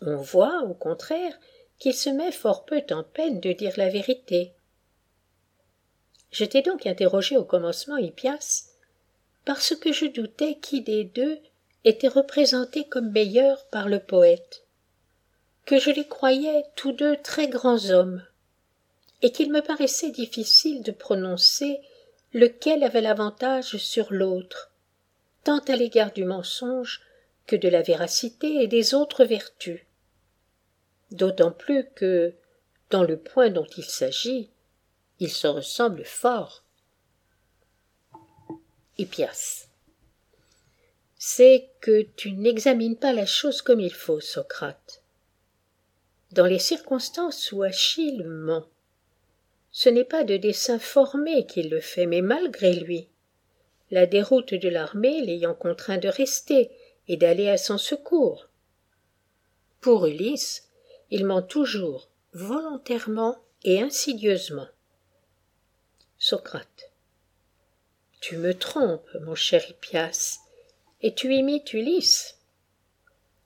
On 0.00 0.16
voit, 0.16 0.62
au 0.62 0.74
contraire, 0.74 1.36
qu'il 1.78 1.94
se 1.94 2.10
met 2.10 2.32
fort 2.32 2.64
peu 2.64 2.82
en 2.90 3.02
peine 3.02 3.40
de 3.40 3.52
dire 3.52 3.74
la 3.76 3.88
vérité, 3.88 4.52
je 6.30 6.44
t'ai 6.44 6.60
donc 6.60 6.86
interrogé 6.86 7.36
au 7.36 7.44
commencement, 7.44 7.96
Hippias, 7.96 8.66
parce 9.46 9.74
que 9.74 9.92
je 9.92 10.04
doutais 10.04 10.58
qui 10.58 10.82
des 10.82 11.04
deux 11.04 11.38
était 11.84 12.08
représenté 12.08 12.84
comme 12.84 13.10
meilleur 13.10 13.64
par 13.68 13.88
le 13.88 14.00
poète, 14.00 14.65
que 15.66 15.78
je 15.78 15.90
les 15.90 16.06
croyais 16.06 16.64
tous 16.76 16.92
deux 16.92 17.16
très 17.16 17.48
grands 17.48 17.90
hommes, 17.90 18.24
et 19.20 19.32
qu'il 19.32 19.50
me 19.50 19.60
paraissait 19.60 20.12
difficile 20.12 20.82
de 20.82 20.92
prononcer 20.92 21.80
lequel 22.32 22.84
avait 22.84 23.00
l'avantage 23.00 23.76
sur 23.76 24.12
l'autre, 24.12 24.70
tant 25.42 25.58
à 25.58 25.76
l'égard 25.76 26.12
du 26.12 26.24
mensonge 26.24 27.02
que 27.46 27.56
de 27.56 27.68
la 27.68 27.82
véracité 27.82 28.62
et 28.62 28.68
des 28.68 28.94
autres 28.94 29.24
vertus. 29.24 29.84
D'autant 31.10 31.50
plus 31.50 31.84
que, 31.94 32.34
dans 32.90 33.02
le 33.02 33.18
point 33.18 33.50
dont 33.50 33.66
il 33.76 33.84
s'agit, 33.84 34.50
Ils 35.18 35.32
se 35.32 35.46
ressemblent 35.46 36.04
fort. 36.04 36.62
Hippias. 38.98 39.68
C'est 41.16 41.70
que 41.80 42.02
tu 42.02 42.32
n'examines 42.32 42.98
pas 42.98 43.14
la 43.14 43.24
chose 43.24 43.62
comme 43.62 43.80
il 43.80 43.94
faut, 43.94 44.20
Socrate. 44.20 45.02
Dans 46.36 46.44
les 46.44 46.58
circonstances 46.58 47.50
où 47.50 47.62
Achille 47.62 48.22
ment, 48.22 48.66
ce 49.70 49.88
n'est 49.88 50.04
pas 50.04 50.22
de 50.22 50.36
dessein 50.36 50.78
formé 50.78 51.46
qu'il 51.46 51.70
le 51.70 51.80
fait, 51.80 52.04
mais 52.04 52.20
malgré 52.20 52.74
lui. 52.74 53.08
La 53.90 54.04
déroute 54.04 54.52
de 54.52 54.68
l'armée 54.68 55.22
l'ayant 55.22 55.54
contraint 55.54 55.96
de 55.96 56.08
rester 56.08 56.70
et 57.08 57.16
d'aller 57.16 57.48
à 57.48 57.56
son 57.56 57.78
secours. 57.78 58.50
Pour 59.80 60.04
Ulysse, 60.04 60.68
il 61.10 61.24
ment 61.24 61.40
toujours, 61.40 62.10
volontairement 62.34 63.38
et 63.64 63.80
insidieusement. 63.80 64.68
Socrate. 66.18 66.90
Tu 68.20 68.36
me 68.36 68.52
trompes, 68.52 69.08
mon 69.22 69.34
cher 69.34 69.64
Hippias, 69.70 70.40
et 71.00 71.14
tu 71.14 71.34
imites 71.34 71.72
Ulysse. 71.72 72.36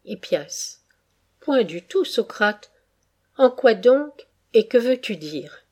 Hippias. 0.05 0.81
Point 1.39 1.63
du 1.63 1.85
tout, 1.85 2.05
Socrate. 2.05 2.70
En 3.37 3.51
quoi 3.51 3.75
donc 3.75 4.27
et 4.53 4.67
que 4.67 4.79
veux-tu 4.79 5.17
dire? 5.17 5.65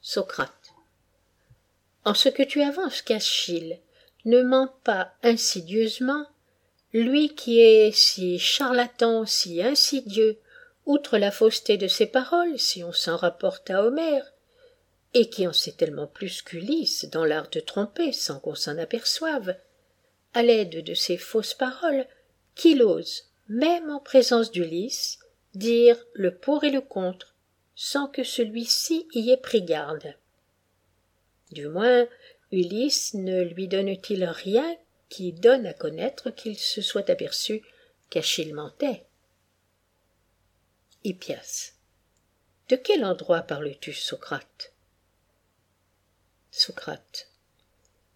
Socrate. 0.00 0.74
En 2.04 2.14
ce 2.14 2.28
que 2.28 2.42
tu 2.42 2.62
avances 2.62 3.00
qu'Achille 3.00 3.80
ne 4.24 4.42
ment 4.42 4.68
pas 4.84 5.12
insidieusement, 5.22 6.26
lui 6.92 7.34
qui 7.34 7.60
est 7.60 7.90
si 7.92 8.38
charlatan, 8.38 9.26
si 9.26 9.62
insidieux, 9.62 10.38
outre 10.86 11.16
la 11.16 11.30
fausseté 11.30 11.78
de 11.78 11.88
ses 11.88 12.06
paroles, 12.06 12.58
si 12.58 12.84
on 12.84 12.92
s'en 12.92 13.16
rapporte 13.16 13.70
à 13.70 13.82
Homère, 13.82 14.32
et 15.14 15.30
qui 15.30 15.46
en 15.46 15.52
sait 15.52 15.72
tellement 15.72 16.06
plus 16.06 16.42
qu'Ulysse 16.42 17.06
dans 17.06 17.24
l'art 17.24 17.48
de 17.48 17.60
tromper 17.60 18.12
sans 18.12 18.38
qu'on 18.40 18.54
s'en 18.54 18.76
aperçoive, 18.78 19.56
à 20.34 20.42
l'aide 20.42 20.84
de 20.84 20.94
ses 20.94 21.16
fausses 21.16 21.54
paroles, 21.54 22.06
qu'il 22.54 22.82
ose, 22.82 23.24
même 23.48 23.90
en 23.90 24.00
présence 24.00 24.50
d'Ulysse, 24.50 25.18
dire 25.54 25.96
le 26.14 26.34
pour 26.36 26.64
et 26.64 26.70
le 26.70 26.80
contre, 26.80 27.34
sans 27.74 28.08
que 28.08 28.24
celui-ci 28.24 29.08
y 29.12 29.30
ait 29.30 29.36
pris 29.36 29.62
garde. 29.62 30.14
Du 31.50 31.68
moins, 31.68 32.06
Ulysse 32.52 33.14
ne 33.14 33.42
lui 33.42 33.68
donne-t-il 33.68 34.24
rien 34.24 34.76
qui 35.08 35.32
donne 35.32 35.66
à 35.66 35.74
connaître 35.74 36.30
qu'il 36.30 36.58
se 36.58 36.82
soit 36.82 37.10
aperçu 37.10 37.62
qu'Achille 38.10 38.52
mentait. 38.52 39.06
Hippias. 41.04 41.74
De 42.68 42.76
quel 42.76 43.04
endroit 43.04 43.42
parles-tu, 43.42 43.92
Socrate? 43.92 44.72
Socrate. 46.50 47.28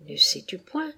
Ne 0.01 0.17
sais-tu 0.17 0.59
point 0.59 0.93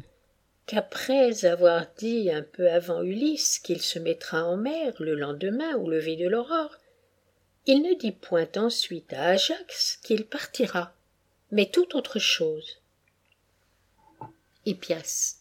qu'après 0.71 1.45
avoir 1.47 1.85
dit 1.99 2.31
un 2.31 2.43
peu 2.45 2.71
avant 2.71 3.03
Ulysse 3.03 3.59
qu'il 3.59 3.83
se 3.83 3.99
mettra 3.99 4.45
en 4.45 4.57
mer 4.57 4.95
le 5.01 5.17
lendemain 5.17 5.75
au 5.75 5.91
lever 5.91 6.15
de 6.15 6.29
l'aurore, 6.29 6.77
il 7.67 7.83
ne 7.83 7.99
dit 7.99 8.13
point 8.13 8.47
ensuite 8.55 9.13
à 9.13 9.31
Ajax 9.31 9.97
qu'il 9.97 10.25
partira, 10.27 10.95
mais 11.51 11.67
tout 11.67 11.97
autre 11.97 12.21
chose. 12.21 12.79
Hippias. 14.65 15.39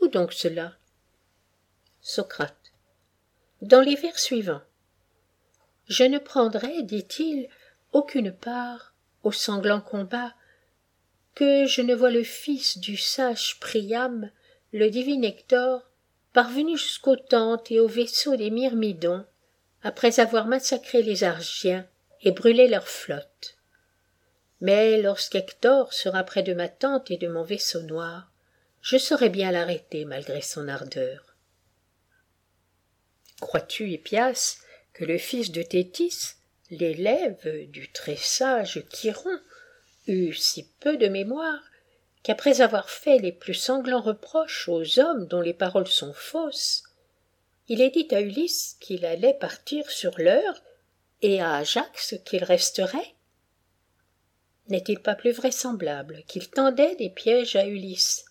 Où 0.00 0.08
donc 0.08 0.32
cela? 0.32 0.78
Socrate. 2.00 2.72
Dans 3.60 3.82
les 3.82 3.96
vers 3.96 4.18
suivants. 4.18 4.62
Je 5.88 6.04
ne 6.04 6.18
prendrai, 6.18 6.82
dit-il, 6.84 7.50
aucune 7.92 8.32
part 8.32 8.94
au 9.24 9.30
sanglant 9.30 9.82
combat 9.82 10.32
que 11.34 11.66
je 11.66 11.82
ne 11.82 11.94
vois 11.94 12.10
le 12.10 12.24
fils 12.24 12.78
du 12.78 12.96
sage 12.96 13.60
Priam, 13.60 14.30
le 14.72 14.90
divin 14.90 15.22
Hector, 15.22 15.82
parvenu 16.32 16.76
jusqu'aux 16.76 17.16
tentes 17.16 17.70
et 17.70 17.80
au 17.80 17.88
vaisseau 17.88 18.36
des 18.36 18.50
Myrmidons, 18.50 19.24
après 19.82 20.20
avoir 20.20 20.46
massacré 20.46 21.02
les 21.02 21.24
Argiens 21.24 21.86
et 22.22 22.32
brûlé 22.32 22.68
leur 22.68 22.88
flotte. 22.88 23.56
Mais 24.60 25.00
lorsqu'Hector 25.00 25.92
sera 25.92 26.24
près 26.24 26.42
de 26.42 26.52
ma 26.52 26.68
tente 26.68 27.10
et 27.10 27.16
de 27.16 27.28
mon 27.28 27.42
vaisseau 27.42 27.82
noir, 27.82 28.30
je 28.82 28.98
saurai 28.98 29.28
bien 29.28 29.52
l'arrêter 29.52 30.04
malgré 30.04 30.42
son 30.42 30.68
ardeur. 30.68 31.36
Crois-tu, 33.40 33.88
Hippias, 33.90 34.58
que 34.92 35.04
le 35.04 35.16
fils 35.16 35.52
de 35.52 35.62
Thétis, 35.62 36.34
l'élève 36.70 37.68
du 37.70 37.90
très 37.92 38.16
sage 38.16 38.84
Chiron, 38.90 39.38
eut 40.08 40.34
si 40.34 40.68
peu 40.80 40.96
de 40.96 41.06
mémoire 41.06 41.62
qu'après 42.28 42.60
avoir 42.60 42.90
fait 42.90 43.16
les 43.16 43.32
plus 43.32 43.54
sanglants 43.54 44.02
reproches 44.02 44.68
aux 44.68 44.98
hommes 44.98 45.26
dont 45.28 45.40
les 45.40 45.54
paroles 45.54 45.86
sont 45.86 46.12
fausses, 46.12 46.82
il 47.68 47.80
est 47.80 47.88
dit 47.88 48.06
à 48.14 48.20
Ulysse 48.20 48.76
qu'il 48.80 49.06
allait 49.06 49.32
partir 49.32 49.90
sur 49.90 50.12
l'heure 50.18 50.62
et 51.22 51.40
à 51.40 51.54
Ajax 51.54 52.16
qu'il 52.26 52.44
resterait. 52.44 53.14
N'est-il 54.68 55.00
pas 55.00 55.14
plus 55.14 55.30
vraisemblable 55.30 56.22
qu'il 56.28 56.50
tendait 56.50 56.96
des 56.96 57.08
pièges 57.08 57.56
à 57.56 57.64
Ulysse 57.64 58.26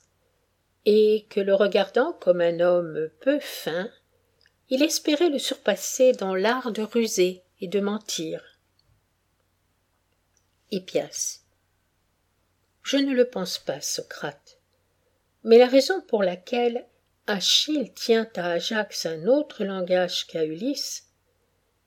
et 0.86 1.26
que 1.32 1.40
le 1.40 1.56
regardant 1.56 2.14
comme 2.14 2.42
un 2.42 2.60
homme 2.60 3.10
peu 3.22 3.40
fin, 3.40 3.90
il 4.70 4.84
espérait 4.84 5.32
le 5.32 5.40
surpasser 5.40 6.12
dans 6.12 6.36
l'art 6.36 6.72
de 6.72 6.84
ruser 6.84 7.42
et 7.62 7.68
de 7.68 7.80
mentir? 7.80 8.60
Je 12.88 12.96
ne 12.96 13.14
le 13.14 13.26
pense 13.30 13.58
pas, 13.58 13.82
Socrate. 13.82 14.60
Mais 15.44 15.58
la 15.58 15.68
raison 15.68 16.00
pour 16.00 16.24
laquelle 16.24 16.88
Achille 17.28 17.94
tient 17.94 18.30
à 18.38 18.52
Ajax 18.52 19.06
un 19.06 19.28
autre 19.28 19.66
langage 19.66 20.26
qu'à 20.26 20.46
Ulysse, 20.46 21.10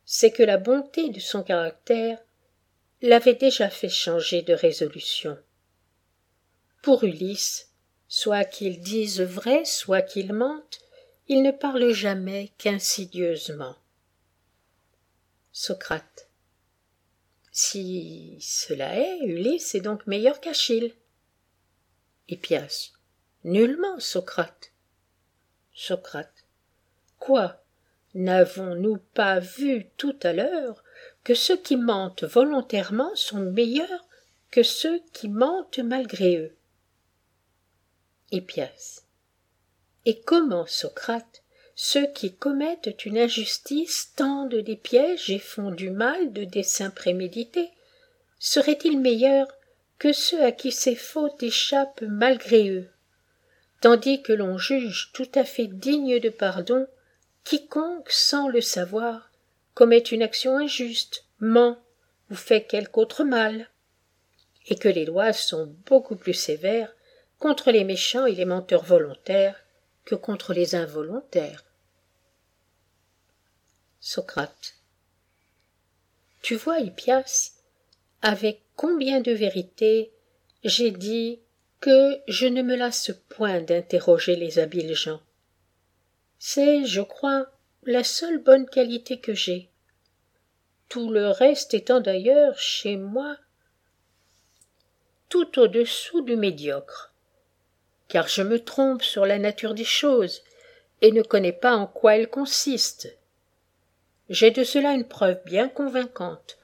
c'est 0.05 0.31
que 0.31 0.43
la 0.43 0.59
bonté 0.59 1.09
de 1.09 1.19
son 1.19 1.43
caractère 1.43 2.19
l'avait 3.01 3.35
déjà 3.35 3.71
fait 3.71 3.89
changer 3.89 4.43
de 4.43 4.53
résolution. 4.53 5.39
Pour 6.83 7.03
Ulysse, 7.05 7.71
soit 8.07 8.45
qu'il 8.45 8.81
dise 8.81 9.23
vrai, 9.23 9.65
soit 9.65 10.03
qu'il 10.03 10.35
mente, 10.35 10.81
il 11.29 11.43
ne 11.43 11.51
parle 11.51 11.93
jamais 11.93 12.53
qu'insidieusement. 12.59 13.77
Socrate. 15.51 16.30
Si 17.51 18.39
cela 18.41 18.97
est, 18.97 19.19
Ulysse 19.25 19.75
est 19.75 19.81
donc 19.81 20.07
meilleur 20.07 20.41
qu'Achille. 20.41 20.95
Hippias. 22.29 22.93
Nullement, 23.43 23.99
Socrate. 23.99 24.73
Socrate. 25.75 26.45
Quoi? 27.19 27.65
N'avons-nous 28.15 28.99
pas 29.15 29.39
vu 29.39 29.89
tout 29.97 30.17
à 30.23 30.33
l'heure 30.33 30.85
que 31.25 31.35
ceux 31.35 31.57
qui 31.57 31.77
mentent 31.77 32.25
volontairement 32.25 33.15
sont 33.15 33.41
meilleurs 33.41 34.07
que 34.51 34.63
ceux 34.63 35.01
qui 35.13 35.29
mentent 35.29 35.79
malgré 35.79 36.39
eux? 36.39 36.57
Hippias. 38.31 39.03
Et 40.07 40.21
comment, 40.21 40.67
Socrate, 40.67 41.40
ceux 41.83 42.09
qui 42.09 42.35
commettent 42.35 43.07
une 43.07 43.17
injustice 43.17 44.13
tendent 44.15 44.55
des 44.55 44.77
pièges 44.77 45.31
et 45.31 45.39
font 45.39 45.71
du 45.71 45.89
mal 45.89 46.31
de 46.35 46.45
desseins 46.45 46.91
prémédités. 46.91 47.71
Seraient-ils 48.39 49.01
meilleurs 49.01 49.49
que 49.99 50.13
ceux 50.13 50.45
à 50.45 50.53
qui 50.53 50.73
ces 50.73 50.95
fautes 50.95 51.43
échappent 51.43 52.03
malgré 52.03 52.69
eux? 52.69 52.91
Tandis 53.81 54.21
que 54.21 54.35
l'on 54.35 54.59
juge 54.59 55.11
tout 55.15 55.31
à 55.35 55.45
fait 55.45 55.69
digne 55.69 56.21
de 56.21 56.29
pardon 56.29 56.87
quiconque 57.45 58.11
sans 58.11 58.47
le 58.49 58.61
savoir 58.61 59.31
commet 59.73 60.01
une 60.01 60.23
action 60.23 60.59
injuste 60.59 61.25
ment 61.39 61.79
ou 62.31 62.35
fait 62.35 62.65
quelque 62.65 62.99
autre 62.99 63.25
mal. 63.25 63.71
Et 64.67 64.77
que 64.77 64.89
les 64.89 65.07
lois 65.07 65.33
sont 65.33 65.75
beaucoup 65.87 66.17
plus 66.17 66.35
sévères 66.35 66.95
contre 67.39 67.71
les 67.71 67.85
méchants 67.85 68.27
et 68.27 68.35
les 68.35 68.45
menteurs 68.45 68.85
volontaires 68.85 69.59
que 70.05 70.15
contre 70.15 70.53
les 70.53 70.75
involontaires 70.75 71.65
Socrate. 74.01 74.75
Tu 76.43 76.57
vois, 76.57 76.81
Hippias, 76.81 77.53
avec 78.23 78.63
combien 78.77 79.21
de 79.21 79.33
vérité 79.33 80.11
j'ai 80.65 80.91
dit 80.91 81.41
que 81.81 82.21
je 82.29 82.47
ne 82.47 82.63
me 82.63 82.77
lasse 82.77 83.13
point 83.29 83.61
d'interroger 83.61 84.37
les 84.37 84.59
habiles 84.59 84.95
gens. 84.95 85.21
C'est, 86.39 86.85
je 86.85 87.01
crois, 87.01 87.47
la 87.85 88.05
seule 88.05 88.39
bonne 88.39 88.69
qualité 88.69 89.21
que 89.21 89.35
j'ai. 89.35 89.71
Tout 90.89 91.11
le 91.11 91.29
reste 91.29 91.75
étant 91.75 92.01
d'ailleurs 92.01 92.59
chez 92.59 92.97
moi 92.97 93.37
tout 95.31 95.61
au-dessous 95.61 96.23
du 96.23 96.37
médiocre. 96.37 97.15
Car 98.09 98.27
je 98.29 98.43
me 98.43 98.59
trompe 98.63 99.03
sur 99.03 99.25
la 99.25 99.39
nature 99.39 99.75
des 99.75 99.85
choses 99.85 100.43
et 101.01 101.13
ne 101.13 101.23
connais 101.23 101.53
pas 101.53 101.77
en 101.77 101.87
quoi 101.87 102.17
elles 102.17 102.29
consistent. 102.29 103.09
J'ai 104.31 104.53
de 104.53 104.63
cela 104.63 104.93
une 104.93 105.07
preuve 105.07 105.41
bien 105.45 105.69
convaincante 105.69 106.57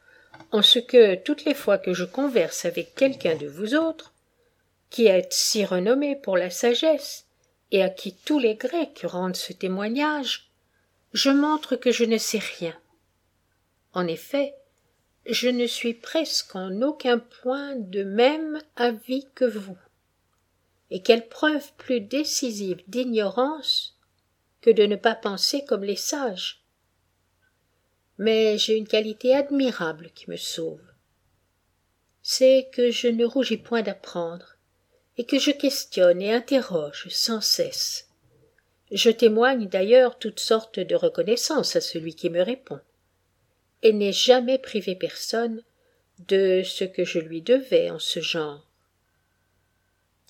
en 0.52 0.62
ce 0.62 0.78
que 0.78 1.16
toutes 1.16 1.44
les 1.44 1.54
fois 1.54 1.78
que 1.78 1.92
je 1.92 2.04
converse 2.04 2.64
avec 2.64 2.94
quelqu'un 2.94 3.34
de 3.34 3.48
vous 3.48 3.74
autres, 3.74 4.14
qui 4.88 5.06
êtes 5.06 5.32
si 5.32 5.64
renommé 5.64 6.14
pour 6.14 6.36
la 6.36 6.48
sagesse, 6.48 7.26
et 7.72 7.82
à 7.82 7.90
qui 7.90 8.14
tous 8.14 8.38
les 8.38 8.54
Grecs 8.54 9.02
rendent 9.02 9.36
ce 9.36 9.52
témoignage, 9.52 10.52
je 11.12 11.30
montre 11.30 11.74
que 11.74 11.90
je 11.90 12.04
ne 12.04 12.18
sais 12.18 12.40
rien. 12.58 12.74
En 13.92 14.06
effet, 14.06 14.54
je 15.26 15.48
ne 15.48 15.66
suis 15.66 15.94
presque 15.94 16.54
en 16.54 16.82
aucun 16.82 17.18
point 17.18 17.74
de 17.74 18.04
même 18.04 18.60
avis 18.76 19.26
que 19.34 19.44
vous. 19.44 19.78
Et 20.90 21.02
quelle 21.02 21.26
preuve 21.26 21.72
plus 21.76 22.00
décisive 22.00 22.80
d'ignorance 22.86 23.98
que 24.60 24.70
de 24.70 24.86
ne 24.86 24.96
pas 24.96 25.16
penser 25.16 25.64
comme 25.64 25.82
les 25.82 25.96
sages. 25.96 26.65
Mais 28.18 28.58
j'ai 28.58 28.76
une 28.76 28.88
qualité 28.88 29.34
admirable 29.34 30.10
qui 30.14 30.30
me 30.30 30.36
sauve. 30.36 30.80
C'est 32.22 32.68
que 32.72 32.90
je 32.90 33.08
ne 33.08 33.24
rougis 33.24 33.58
point 33.58 33.82
d'apprendre, 33.82 34.56
et 35.18 35.24
que 35.24 35.38
je 35.38 35.50
questionne 35.50 36.20
et 36.20 36.32
interroge 36.32 37.08
sans 37.10 37.40
cesse. 37.40 38.08
Je 38.90 39.10
témoigne 39.10 39.68
d'ailleurs 39.68 40.18
toutes 40.18 40.40
sortes 40.40 40.78
de 40.78 40.94
reconnaissance 40.94 41.76
à 41.76 41.80
celui 41.80 42.14
qui 42.14 42.30
me 42.30 42.42
répond 42.42 42.80
et 43.82 43.92
n'ai 43.92 44.12
jamais 44.12 44.58
privé 44.58 44.94
personne 44.94 45.62
de 46.28 46.62
ce 46.64 46.84
que 46.84 47.04
je 47.04 47.18
lui 47.18 47.42
devais 47.42 47.90
en 47.90 47.98
ce 47.98 48.20
genre. 48.20 48.68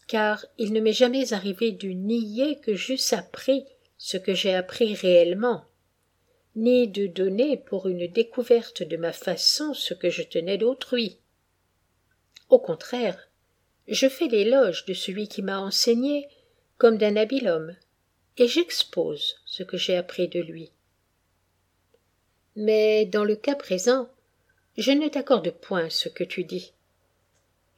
Car 0.08 0.44
il 0.58 0.72
ne 0.72 0.80
m'est 0.80 0.92
jamais 0.92 1.32
arrivé 1.32 1.72
de 1.72 1.88
nier 1.88 2.58
que 2.60 2.74
j'eusse 2.74 3.12
appris 3.12 3.64
ce 3.98 4.16
que 4.16 4.34
j'ai 4.34 4.54
appris 4.54 4.94
réellement, 4.94 5.64
ni 6.56 6.88
de 6.88 7.06
donner 7.06 7.56
pour 7.56 7.86
une 7.86 8.06
découverte 8.06 8.82
de 8.82 8.96
ma 8.96 9.12
façon 9.12 9.74
ce 9.74 9.94
que 9.94 10.10
je 10.10 10.22
tenais 10.22 10.58
d'autrui. 10.58 11.18
Au 12.48 12.58
contraire, 12.58 13.28
je 13.86 14.08
fais 14.08 14.26
l'éloge 14.26 14.86
de 14.86 14.94
celui 14.94 15.28
qui 15.28 15.42
m'a 15.42 15.60
enseigné 15.60 16.28
comme 16.78 16.98
d'un 16.98 17.16
habile 17.16 17.48
homme, 17.48 17.76
et 18.38 18.48
j'expose 18.48 19.36
ce 19.44 19.62
que 19.62 19.76
j'ai 19.76 19.96
appris 19.96 20.28
de 20.28 20.40
lui. 20.40 20.72
Mais 22.54 23.04
dans 23.06 23.24
le 23.24 23.36
cas 23.36 23.54
présent, 23.54 24.08
je 24.76 24.92
ne 24.92 25.08
t'accorde 25.08 25.50
point 25.50 25.90
ce 25.90 26.08
que 26.08 26.24
tu 26.24 26.44
dis. 26.44 26.72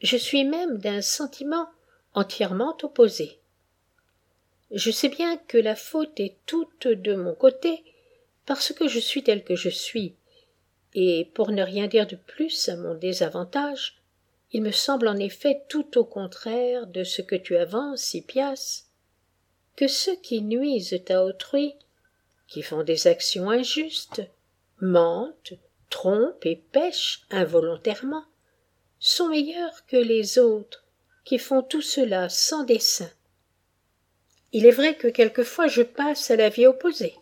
Je 0.01 0.16
suis 0.16 0.45
même 0.45 0.79
d'un 0.79 1.03
sentiment 1.03 1.68
entièrement 2.14 2.76
opposé. 2.83 3.39
Je 4.70 4.91
sais 4.91 5.09
bien 5.09 5.37
que 5.37 5.59
la 5.59 5.76
faute 5.76 6.20
est 6.20 6.37
toute 6.47 6.87
de 6.87 7.14
mon 7.14 7.35
côté, 7.35 7.83
parce 8.49 8.72
que 8.72 8.88
je 8.88 8.99
suis 8.99 9.22
tel 9.22 9.44
que 9.44 9.57
je 9.57 9.68
suis, 9.68 10.16
et 10.94 11.30
pour 11.34 11.51
ne 11.51 11.62
rien 11.62 11.86
dire 11.86 12.07
de 12.07 12.16
plus 12.16 12.70
à 12.70 12.76
mon 12.76 12.94
désavantage, 12.94 14.01
il 14.53 14.62
me 14.62 14.70
semble 14.70 15.07
en 15.07 15.16
effet 15.16 15.64
tout 15.68 15.99
au 15.99 16.05
contraire 16.07 16.86
de 16.86 17.05
ce 17.05 17.20
que 17.20 17.36
tu 17.36 17.59
avances, 17.59 18.14
Hippias, 18.14 18.86
que 19.76 19.86
ceux 19.86 20.16
qui 20.16 20.40
nuisent 20.40 20.99
à 21.11 21.24
autrui, 21.24 21.74
qui 22.46 22.62
font 22.62 22.82
des 22.82 23.07
actions 23.07 23.51
injustes, 23.51 24.22
mentent, 24.80 25.53
trompent 25.90 26.46
et 26.46 26.57
pêchent 26.57 27.26
involontairement, 27.30 28.24
sont 28.99 29.28
meilleurs 29.28 29.84
que 29.84 29.99
les 29.99 30.38
autres 30.38 30.86
qui 31.26 31.36
font 31.38 31.61
tout 31.62 31.82
cela 31.82 32.30
sans 32.30 32.64
dessein. 32.64 33.11
Il 34.53 34.64
est 34.64 34.70
vrai 34.70 34.96
que 34.96 35.09
quelquefois 35.09 35.66
je 35.66 35.82
passe 35.82 36.30
à 36.30 36.36
la 36.36 36.49
vie 36.49 36.66
opposée, 36.66 37.14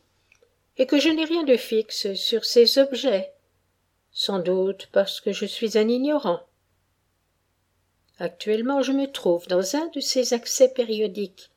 et 0.78 0.86
que 0.86 0.98
je 0.98 1.08
n'ai 1.08 1.24
rien 1.24 1.44
de 1.44 1.56
fixe 1.56 2.12
sur 2.14 2.44
ces 2.44 2.78
objets, 2.78 3.32
sans 4.10 4.38
doute 4.38 4.88
parce 4.92 5.20
que 5.20 5.32
je 5.32 5.46
suis 5.46 5.78
un 5.78 5.88
ignorant. 5.88 6.40
Actuellement 8.18 8.82
je 8.82 8.92
me 8.92 9.10
trouve 9.10 9.46
dans 9.46 9.76
un 9.76 9.86
de 9.88 10.00
ces 10.00 10.34
accès 10.34 10.68
périodiques, 10.68 11.50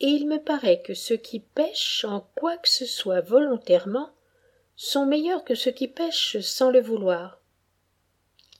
et 0.00 0.08
il 0.08 0.26
me 0.26 0.38
paraît 0.38 0.82
que 0.82 0.94
ceux 0.94 1.16
qui 1.16 1.40
pêchent 1.40 2.04
en 2.04 2.20
quoi 2.34 2.56
que 2.58 2.68
ce 2.68 2.84
soit 2.84 3.22
volontairement 3.22 4.10
sont 4.76 5.06
meilleurs 5.06 5.44
que 5.44 5.54
ceux 5.54 5.70
qui 5.70 5.88
pêchent 5.88 6.38
sans 6.40 6.70
le 6.70 6.80
vouloir. 6.80 7.40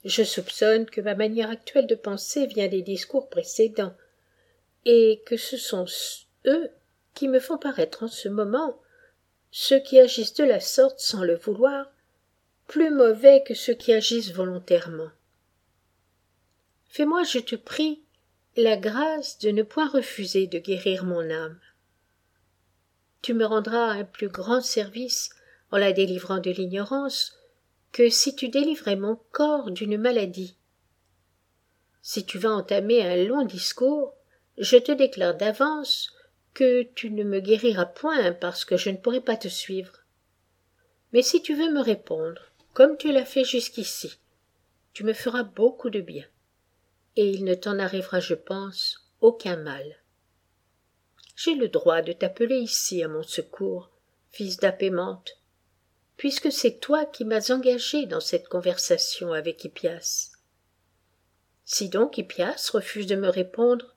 Je 0.03 0.23
soupçonne 0.23 0.85
que 0.87 1.01
ma 1.01 1.15
manière 1.15 1.49
actuelle 1.49 1.85
de 1.85 1.95
penser 1.95 2.47
vient 2.47 2.67
des 2.67 2.81
discours 2.81 3.29
précédents, 3.29 3.93
et 4.85 5.21
que 5.25 5.37
ce 5.37 5.57
sont 5.57 5.85
eux 6.45 6.69
qui 7.13 7.27
me 7.27 7.39
font 7.39 7.57
paraître 7.57 8.03
en 8.03 8.07
ce 8.07 8.29
moment, 8.29 8.79
ceux 9.51 9.79
qui 9.79 9.99
agissent 9.99 10.33
de 10.33 10.43
la 10.43 10.59
sorte 10.59 10.99
sans 10.99 11.23
le 11.23 11.35
vouloir, 11.35 11.91
plus 12.67 12.89
mauvais 12.89 13.43
que 13.45 13.53
ceux 13.53 13.73
qui 13.73 13.93
agissent 13.93 14.33
volontairement. 14.33 15.09
Fais-moi, 16.85 17.23
je 17.23 17.39
te 17.39 17.55
prie, 17.55 18.01
la 18.55 18.75
grâce 18.75 19.37
de 19.39 19.51
ne 19.51 19.63
point 19.63 19.87
refuser 19.87 20.47
de 20.47 20.59
guérir 20.59 21.05
mon 21.05 21.29
âme. 21.29 21.59
Tu 23.21 23.33
me 23.33 23.45
rendras 23.45 23.91
un 23.91 24.03
plus 24.03 24.29
grand 24.29 24.61
service 24.61 25.29
en 25.71 25.77
la 25.77 25.91
délivrant 25.91 26.39
de 26.39 26.51
l'ignorance, 26.51 27.37
que 27.91 28.09
si 28.09 28.35
tu 28.35 28.49
délivrais 28.49 28.95
mon 28.95 29.17
corps 29.31 29.71
d'une 29.71 29.97
maladie. 29.97 30.57
Si 32.01 32.25
tu 32.25 32.37
vas 32.37 32.51
entamer 32.51 33.01
un 33.01 33.23
long 33.23 33.43
discours, 33.43 34.13
je 34.57 34.77
te 34.77 34.91
déclare 34.91 35.35
d'avance 35.35 36.13
que 36.57 36.81
tu 36.81 37.11
ne 37.11 37.23
me 37.23 37.39
guériras 37.39 37.85
point 37.85 38.33
parce 38.33 38.65
que 38.65 38.77
je 38.77 38.89
ne 38.89 38.97
pourrai 38.97 39.21
pas 39.21 39.37
te 39.37 39.47
suivre. 39.47 39.99
Mais 41.13 41.21
si 41.21 41.43
tu 41.43 41.53
veux 41.53 41.71
me 41.71 41.83
répondre, 41.83 42.41
comme 42.73 42.97
tu 42.97 43.11
l'as 43.11 43.25
fait 43.25 43.43
jusqu'ici, 43.43 44.17
tu 44.91 45.03
me 45.03 45.13
feras 45.13 45.43
beaucoup 45.43 45.91
de 45.91 46.01
bien, 46.01 46.25
et 47.15 47.29
il 47.29 47.45
ne 47.45 47.53
t'en 47.53 47.77
arrivera, 47.77 48.19
je 48.19 48.33
pense, 48.33 49.07
aucun 49.21 49.55
mal. 49.55 49.97
J'ai 51.35 51.53
le 51.53 51.67
droit 51.67 52.01
de 52.01 52.11
t'appeler 52.11 52.57
ici 52.57 53.03
à 53.03 53.07
mon 53.07 53.21
secours, 53.21 53.91
fils 54.31 54.57
d'Apémente, 54.57 55.39
puisque 56.15 56.51
c'est 56.51 56.79
toi 56.79 57.05
qui 57.05 57.23
m'as 57.23 57.51
engagé 57.51 58.07
dans 58.07 58.19
cette 58.19 58.47
conversation 58.47 59.31
avec 59.31 59.63
Hippias. 59.63 60.31
Si 61.65 61.87
donc 61.87 62.17
Hippias 62.17 62.71
refuse 62.73 63.05
de 63.05 63.15
me 63.15 63.29
répondre, 63.29 63.95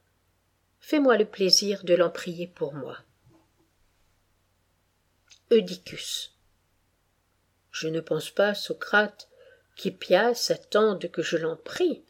fais-moi 0.80 1.16
le 1.16 1.24
plaisir 1.24 1.84
de 1.84 1.94
l'en 1.94 2.10
prier 2.10 2.46
pour 2.46 2.74
moi. 2.74 2.98
Eudicus. 5.52 6.34
Je 7.70 7.88
ne 7.88 8.00
pense 8.00 8.30
pas, 8.30 8.54
Socrate, 8.54 9.28
qu'Hippias 9.76 10.50
attende 10.50 11.10
que 11.10 11.22
je 11.22 11.36
l'en 11.36 11.56
prie. 11.56 12.04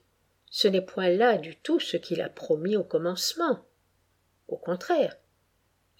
Ce 0.50 0.66
n'est 0.66 0.80
point 0.80 1.10
là 1.10 1.38
du 1.38 1.56
tout 1.56 1.78
ce 1.78 1.96
qu'il 1.96 2.20
a 2.20 2.28
promis 2.28 2.76
au 2.76 2.82
commencement. 2.82 3.64
Au 4.48 4.56
contraire, 4.56 5.16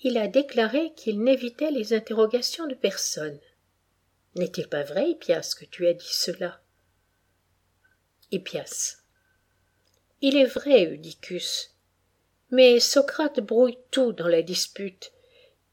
il 0.03 0.19
a 0.19 0.29
déclaré 0.29 0.93
qu'il 0.95 1.23
n'évitait 1.23 1.71
les 1.71 1.93
interrogations 1.93 2.67
de 2.67 2.75
personne. 2.75 3.39
N'est-il 4.35 4.69
pas 4.69 4.83
vrai, 4.83 5.11
Hippias, 5.11 5.55
que 5.59 5.65
tu 5.65 5.87
as 5.87 5.93
dit 5.93 6.13
cela? 6.13 6.61
Hippias. 8.33 8.99
Il 10.21 10.37
est 10.37 10.47
vrai, 10.47 10.87
Eudicus. 10.87 11.75
Mais 12.51 12.81
Socrate 12.81 13.41
brouille 13.41 13.79
tout 13.91 14.13
dans 14.13 14.27
la 14.29 14.43
dispute, 14.43 15.13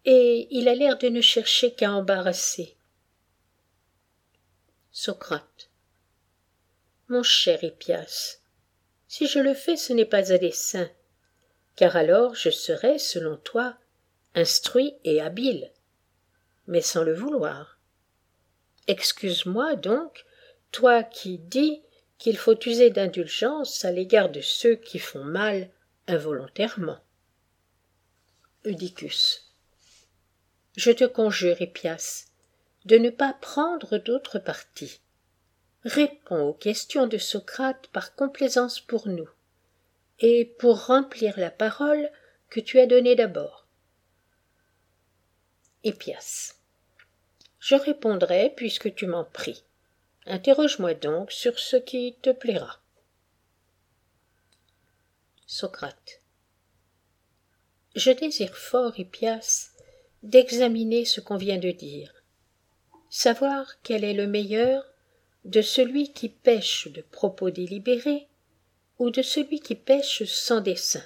et 0.06 0.48
il 0.52 0.68
a 0.68 0.76
l'air 0.76 0.98
de 0.98 1.10
ne 1.10 1.22
chercher 1.22 1.74
qu'à 1.74 1.92
embarrasser. 1.92 2.76
Socrate. 4.92 5.70
Mon 7.10 7.24
cher 7.24 7.64
Hippias, 7.64 8.40
si 9.08 9.28
je 9.28 9.40
le 9.40 9.54
fais, 9.54 9.78
ce 9.78 9.94
n'est 9.94 10.06
pas 10.06 10.32
à 10.32 10.38
dessein, 10.38 10.90
car 11.76 11.96
alors 11.96 12.36
je 12.36 12.50
serais, 12.50 13.00
selon 13.00 13.38
toi, 13.38 13.78
instruit 14.36 14.96
et 15.04 15.22
habile, 15.22 15.72
mais 16.68 16.82
sans 16.82 17.04
le 17.04 17.14
vouloir. 17.14 17.80
Excuse-moi 18.88 19.76
donc, 19.76 20.26
toi 20.72 21.04
qui 21.04 21.38
dis 21.38 21.82
qu'il 22.18 22.38
faut 22.38 22.60
user 22.66 22.90
d'indulgence 22.90 23.86
à 23.86 23.92
l'égard 23.92 24.30
de 24.30 24.42
ceux 24.42 24.76
qui 24.76 25.00
font 25.00 25.24
mal 25.24 25.70
involontairement. 26.08 27.00
Eudicus. 28.66 29.54
Je 30.76 30.92
te 30.92 31.04
conjure, 31.04 31.62
Hippias, 31.62 32.28
de 32.86 32.98
ne 32.98 33.10
pas 33.10 33.34
prendre 33.34 33.98
d'autre 33.98 34.40
parti. 34.40 35.02
Réponds 35.84 36.50
aux 36.50 36.54
questions 36.54 37.08
de 37.08 37.18
Socrate 37.18 37.88
par 37.88 38.16
complaisance 38.16 38.80
pour 38.80 39.08
nous, 39.08 39.30
et 40.20 40.46
pour 40.60 40.86
remplir 40.86 41.38
la 41.38 41.52
parole 41.52 42.10
que 42.50 42.60
tu 42.60 42.80
as 42.80 42.88
donnée 42.88 43.16
d'abord. 43.16 43.68
Hippias. 45.84 46.56
Je 47.60 47.76
répondrai 47.76 48.54
puisque 48.56 48.94
tu 48.96 49.08
m'en 49.08 49.26
pries. 49.26 49.64
Interroge-moi 50.26 50.94
donc 50.94 51.32
sur 51.32 51.60
ce 51.60 51.76
qui 51.76 52.16
te 52.22 52.30
plaira. 52.30 52.82
Socrate. 55.50 56.22
Je 57.96 58.12
désire 58.12 58.58
fort, 58.58 59.00
Hippias, 59.00 59.72
d'examiner 60.22 61.06
ce 61.06 61.22
qu'on 61.22 61.38
vient 61.38 61.58
de 61.58 61.72
dire, 61.72 62.14
savoir 63.10 63.82
quel 63.82 64.04
est 64.04 64.14
le 64.14 64.28
meilleur 64.28 64.84
de 65.46 65.62
celui 65.62 66.12
qui 66.12 66.28
pêche 66.28 66.90
de 66.90 67.02
propos 67.02 67.50
délibérés 67.50 68.28
ou 69.00 69.10
de 69.10 69.22
celui 69.22 69.62
qui 69.62 69.76
pêche 69.76 70.26
sans 70.26 70.60
dessein. 70.60 71.06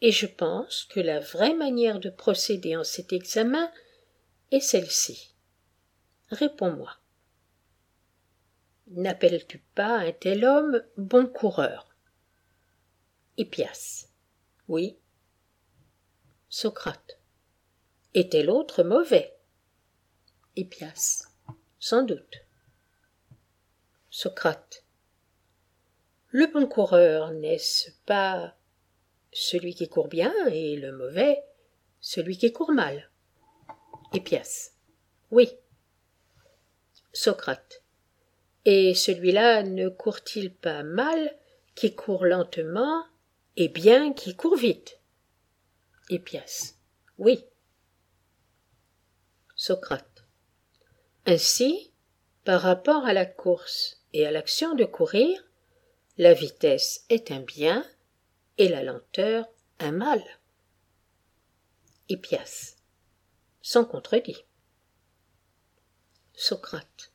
Et 0.00 0.10
je 0.10 0.26
pense 0.26 0.88
que 0.90 0.98
la 0.98 1.20
vraie 1.20 1.54
manière 1.54 2.00
de 2.00 2.10
procéder 2.10 2.76
en 2.76 2.82
cet 2.82 3.12
examen 3.12 3.70
est 4.50 4.58
celle-ci. 4.58 5.36
Réponds-moi. 6.30 6.96
N'appelles-tu 8.88 9.62
pas 9.76 9.98
un 9.98 10.10
tel 10.10 10.44
homme 10.44 10.82
bon 10.96 11.26
coureur? 11.26 11.95
Hippias. 13.38 14.08
Oui. 14.66 14.96
Socrate. 16.48 17.18
Et 18.14 18.30
tel 18.30 18.48
autre 18.48 18.82
mauvais? 18.82 19.36
Hippias. 20.56 21.28
Sans 21.78 22.02
doute. 22.02 22.46
Socrate. 24.08 24.84
Le 26.28 26.46
bon 26.46 26.66
coureur 26.66 27.32
n'est-ce 27.32 27.90
pas 28.06 28.54
celui 29.32 29.74
qui 29.74 29.88
court 29.90 30.08
bien 30.08 30.34
et 30.46 30.76
le 30.76 30.92
mauvais 30.92 31.44
celui 32.00 32.38
qui 32.38 32.52
court 32.54 32.72
mal? 32.72 33.10
Hippias. 34.14 34.70
Oui. 35.30 35.50
Socrate. 37.12 37.82
Et 38.64 38.94
celui-là 38.94 39.62
ne 39.62 39.90
court-il 39.90 40.54
pas 40.54 40.82
mal 40.82 41.36
qui 41.74 41.94
court 41.94 42.24
lentement 42.24 43.04
et 43.56 43.68
bien 43.68 44.12
qui 44.12 44.36
court 44.36 44.56
vite 44.56 45.00
Hippias. 46.08 46.74
Oui. 47.18 47.44
Socrate. 49.56 50.24
Ainsi, 51.24 51.92
par 52.44 52.60
rapport 52.60 53.06
à 53.06 53.12
la 53.12 53.26
course 53.26 54.02
et 54.12 54.26
à 54.26 54.30
l'action 54.30 54.74
de 54.74 54.84
courir, 54.84 55.42
la 56.18 56.34
vitesse 56.34 57.04
est 57.08 57.32
un 57.32 57.40
bien 57.40 57.84
et 58.58 58.68
la 58.68 58.82
lenteur 58.82 59.46
un 59.80 59.92
mal. 59.92 60.22
Hippias. 62.08 62.76
Sans 63.62 63.84
contredit. 63.84 64.44
Socrate. 66.34 67.10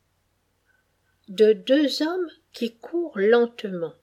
De 1.29 1.53
deux 1.53 2.01
hommes 2.01 2.29
qui 2.51 2.75
courent 2.77 3.17
lentement, 3.17 3.93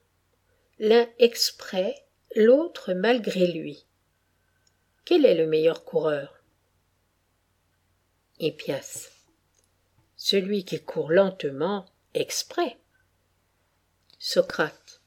l'un 0.79 1.07
exprès, 1.19 2.08
l'autre 2.35 2.93
malgré 2.93 3.47
lui. 3.47 3.85
Quel 5.05 5.25
est 5.25 5.35
le 5.35 5.47
meilleur 5.47 5.83
coureur? 5.83 6.43
Hippias. 8.39 9.09
Celui 10.15 10.63
qui 10.63 10.83
court 10.83 11.11
lentement 11.11 11.85
exprès. 12.13 12.77
Socrate. 14.17 15.01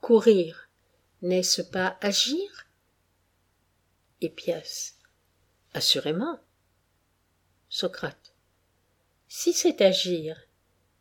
Courir, 0.00 0.68
n'est-ce 1.22 1.62
pas 1.62 1.98
agir? 2.00 2.66
Hippias. 4.20 4.94
Assurément. 5.74 6.40
Socrate. 7.68 8.34
Si 9.28 9.52
c'est 9.52 9.82
agir, 9.82 10.40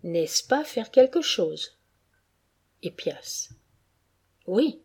n'est-ce 0.04 0.46
pas 0.46 0.64
faire 0.64 0.92
quelque 0.92 1.22
chose? 1.22 1.78
Hippias. 2.82 3.50
Oui. 4.46 4.84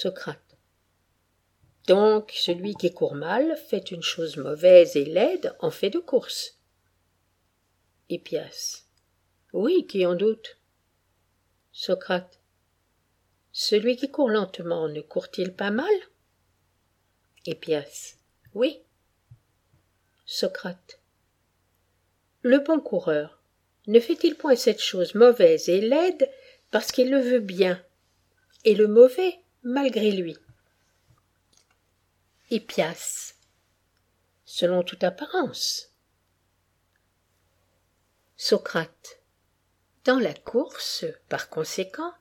Socrate. 0.00 0.56
Donc 1.88 2.30
celui 2.32 2.76
qui 2.76 2.94
court 2.94 3.16
mal 3.16 3.56
fait 3.56 3.90
une 3.90 4.04
chose 4.04 4.36
mauvaise 4.36 4.94
et 4.94 5.04
laide 5.04 5.56
en 5.58 5.72
fait 5.72 5.90
de 5.90 5.98
course. 5.98 6.56
Hippias. 8.08 8.84
Oui, 9.52 9.88
qui 9.88 10.06
en 10.06 10.14
doute? 10.14 10.56
Socrate. 11.72 12.38
Celui 13.50 13.96
qui 13.96 14.08
court 14.08 14.30
lentement 14.30 14.88
ne 14.88 15.00
court-il 15.00 15.52
pas 15.52 15.72
mal? 15.72 15.90
Hippias. 17.44 18.18
Oui. 18.54 18.80
Socrate. 20.26 21.00
Le 22.42 22.60
bon 22.60 22.78
coureur 22.78 23.42
ne 23.88 23.98
fait-il 23.98 24.36
point 24.36 24.54
cette 24.54 24.80
chose 24.80 25.16
mauvaise 25.16 25.68
et 25.68 25.80
laide 25.80 26.30
parce 26.70 26.92
qu'il 26.92 27.10
le 27.10 27.18
veut 27.18 27.40
bien, 27.40 27.84
et 28.64 28.76
le 28.76 28.86
mauvais 28.86 29.40
malgré 29.62 30.12
lui 30.12 30.36
Hippias. 32.50 33.34
Selon 34.46 34.82
toute 34.82 35.04
apparence. 35.04 35.92
Socrate. 38.36 39.20
Dans 40.04 40.18
la 40.18 40.32
course, 40.32 41.04
par 41.28 41.50
conséquent, 41.50 42.14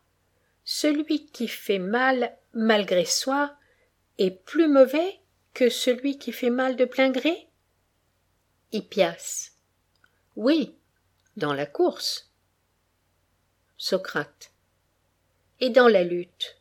celui 0.65 1.27
qui 1.27 1.47
fait 1.47 1.79
mal 1.79 2.37
malgré 2.53 3.05
soi 3.05 3.55
est 4.17 4.31
plus 4.31 4.67
mauvais 4.67 5.21
que 5.53 5.69
celui 5.69 6.17
qui 6.17 6.33
fait 6.33 6.49
mal 6.49 6.75
de 6.75 6.83
plein 6.83 7.09
gré? 7.09 7.47
Hippias. 8.73 9.51
Oui, 10.35 10.75
dans 11.37 11.53
la 11.53 11.65
course. 11.65 12.33
Socrate. 13.77 14.51
Et 15.61 15.69
dans 15.69 15.87
la 15.87 16.03
lutte 16.03 16.56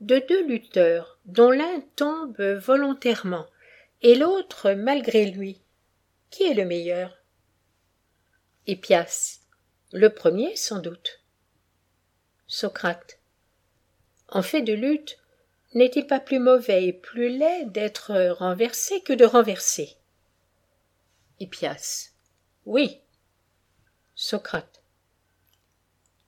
De 0.00 0.18
deux 0.28 0.46
lutteurs, 0.46 1.18
dont 1.24 1.50
l'un 1.50 1.80
tombe 1.96 2.40
volontairement 2.40 3.46
et 4.00 4.14
l'autre 4.14 4.72
malgré 4.72 5.26
lui, 5.26 5.60
qui 6.30 6.44
est 6.44 6.54
le 6.54 6.64
meilleur? 6.64 7.18
Hippias. 8.68 9.40
Le 9.92 10.10
premier, 10.10 10.54
sans 10.54 10.78
doute. 10.78 11.20
Socrate. 12.46 13.18
En 14.28 14.42
fait 14.42 14.62
de 14.62 14.72
lutte, 14.72 15.18
n'est-il 15.74 16.06
pas 16.06 16.20
plus 16.20 16.38
mauvais 16.38 16.84
et 16.84 16.92
plus 16.92 17.28
laid 17.28 17.72
d'être 17.72 18.14
renversé 18.38 19.00
que 19.00 19.12
de 19.12 19.24
renverser? 19.24 19.96
Hippias. 21.40 22.12
Oui. 22.66 23.00
Socrate. 24.14 24.82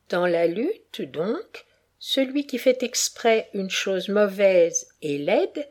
Dans 0.09 0.27
la 0.27 0.47
lutte, 0.47 1.03
donc, 1.03 1.67
celui 2.01 2.47
qui 2.47 2.57
fait 2.57 2.83
exprès 2.83 3.51
une 3.53 3.69
chose 3.69 4.09
mauvaise 4.09 4.89
et 5.03 5.19
laide 5.19 5.69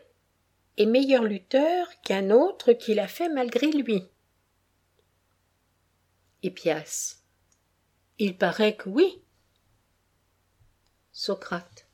est 0.78 0.86
meilleur 0.86 1.24
lutteur 1.24 1.90
qu'un 2.04 2.30
autre 2.30 2.72
qui 2.74 2.94
l'a 2.94 3.08
fait 3.08 3.30
malgré 3.30 3.68
lui. 3.72 4.04
Hippias. 6.44 7.18
Il 8.20 8.38
paraît 8.38 8.76
que 8.76 8.90
oui. 8.90 9.22
Socrate. 11.12 11.88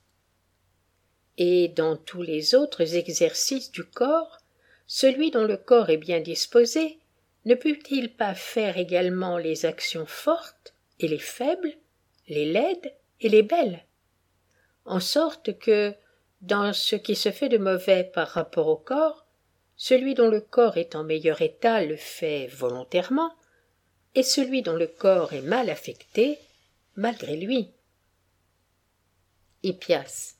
Et 1.38 1.68
dans 1.68 1.96
tous 1.96 2.22
les 2.22 2.54
autres 2.54 2.94
exercices 2.94 3.72
du 3.72 3.84
corps, 3.84 4.38
celui 4.86 5.30
dont 5.30 5.44
le 5.44 5.56
corps 5.56 5.88
est 5.88 5.96
bien 5.96 6.20
disposé 6.20 6.98
ne 7.46 7.54
peut-il 7.54 8.14
pas 8.14 8.34
faire 8.34 8.76
également 8.76 9.38
les 9.38 9.64
actions 9.64 10.06
fortes 10.06 10.74
et 11.00 11.08
les 11.08 11.18
faibles, 11.18 11.74
les 12.28 12.52
laides 12.52 12.92
et 13.20 13.30
les 13.30 13.42
belles? 13.42 13.85
En 14.86 15.00
sorte 15.00 15.58
que, 15.58 15.94
dans 16.40 16.72
ce 16.72 16.96
qui 16.96 17.16
se 17.16 17.32
fait 17.32 17.48
de 17.48 17.58
mauvais 17.58 18.04
par 18.04 18.28
rapport 18.28 18.68
au 18.68 18.76
corps, 18.76 19.26
celui 19.76 20.14
dont 20.14 20.28
le 20.28 20.40
corps 20.40 20.78
est 20.78 20.94
en 20.94 21.04
meilleur 21.04 21.42
état 21.42 21.84
le 21.84 21.96
fait 21.96 22.46
volontairement, 22.46 23.34
et 24.14 24.22
celui 24.22 24.62
dont 24.62 24.76
le 24.76 24.86
corps 24.86 25.34
est 25.34 25.42
mal 25.42 25.68
affecté, 25.68 26.38
malgré 26.94 27.36
lui. 27.36 27.70
Hippias. 29.62 30.36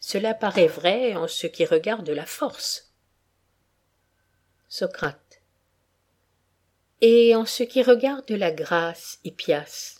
Cela 0.00 0.34
paraît 0.34 0.66
vrai 0.66 1.14
en 1.14 1.26
ce 1.26 1.46
qui 1.46 1.64
regarde 1.64 2.10
la 2.10 2.26
force. 2.26 2.92
Socrate. 4.68 5.40
Et 7.00 7.34
en 7.34 7.46
ce 7.46 7.62
qui 7.62 7.82
regarde 7.82 8.30
la 8.30 8.50
grâce, 8.50 9.18
Hippias, 9.24 9.95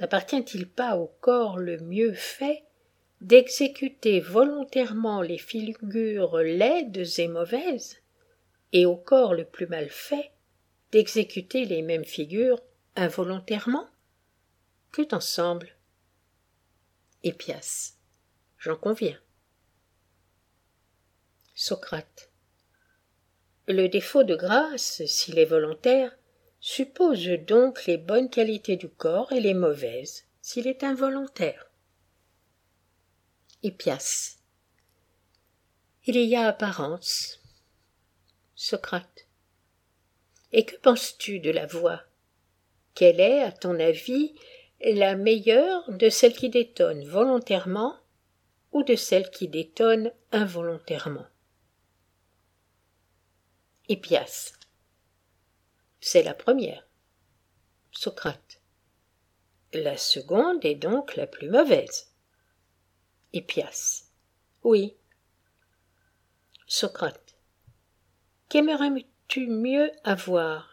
n'appartient-il 0.00 0.68
pas 0.68 0.96
au 0.96 1.06
corps 1.20 1.58
le 1.58 1.78
mieux 1.78 2.14
fait 2.14 2.64
d'exécuter 3.20 4.20
volontairement 4.20 5.22
les 5.22 5.38
figures 5.38 6.38
laides 6.38 7.04
et 7.18 7.28
mauvaises, 7.28 8.02
et 8.72 8.86
au 8.86 8.96
corps 8.96 9.34
le 9.34 9.44
plus 9.44 9.66
mal 9.66 9.88
fait 9.88 10.32
d'exécuter 10.92 11.64
les 11.64 11.82
mêmes 11.82 12.04
figures 12.04 12.60
involontairement? 12.96 13.88
Que 14.92 15.02
t'en 15.02 15.20
semble 15.20 15.70
Hippias. 17.22 17.94
J'en 18.58 18.76
conviens. 18.76 19.18
Socrate. 21.54 22.30
Le 23.66 23.88
défaut 23.88 24.24
de 24.24 24.36
grâce, 24.36 25.04
s'il 25.06 25.38
est 25.38 25.46
volontaire, 25.46 26.16
suppose 26.66 27.28
donc 27.46 27.84
les 27.84 27.98
bonnes 27.98 28.30
qualités 28.30 28.76
du 28.76 28.88
corps 28.88 29.30
et 29.32 29.40
les 29.40 29.52
mauvaises, 29.52 30.24
s'il 30.40 30.66
est 30.66 30.82
involontaire. 30.82 31.70
Hippias. 33.62 34.38
Il 36.06 36.16
y 36.16 36.34
a 36.34 36.48
apparence. 36.48 37.42
Socrate. 38.54 39.28
Et 40.52 40.64
que 40.64 40.76
penses-tu 40.76 41.38
de 41.38 41.50
la 41.50 41.66
voix? 41.66 42.00
Quelle 42.94 43.20
est, 43.20 43.42
à 43.42 43.52
ton 43.52 43.78
avis, 43.78 44.34
la 44.80 45.16
meilleure 45.16 45.84
de 45.92 46.08
celles 46.08 46.34
qui 46.34 46.48
détonnent 46.48 47.06
volontairement 47.06 47.94
ou 48.72 48.82
de 48.82 48.96
celles 48.96 49.28
qui 49.28 49.48
détonnent 49.48 50.12
involontairement? 50.32 51.26
Hippias. 53.86 54.54
C'est 56.06 56.22
la 56.22 56.34
première. 56.34 56.86
Socrate. 57.90 58.60
La 59.72 59.96
seconde 59.96 60.62
est 60.62 60.74
donc 60.74 61.16
la 61.16 61.26
plus 61.26 61.48
mauvaise. 61.48 62.12
Hippias. 63.32 64.04
Oui. 64.64 64.94
Socrate. 66.66 67.34
Qu'aimerais-tu 68.50 69.46
mieux 69.46 69.90
avoir? 70.04 70.68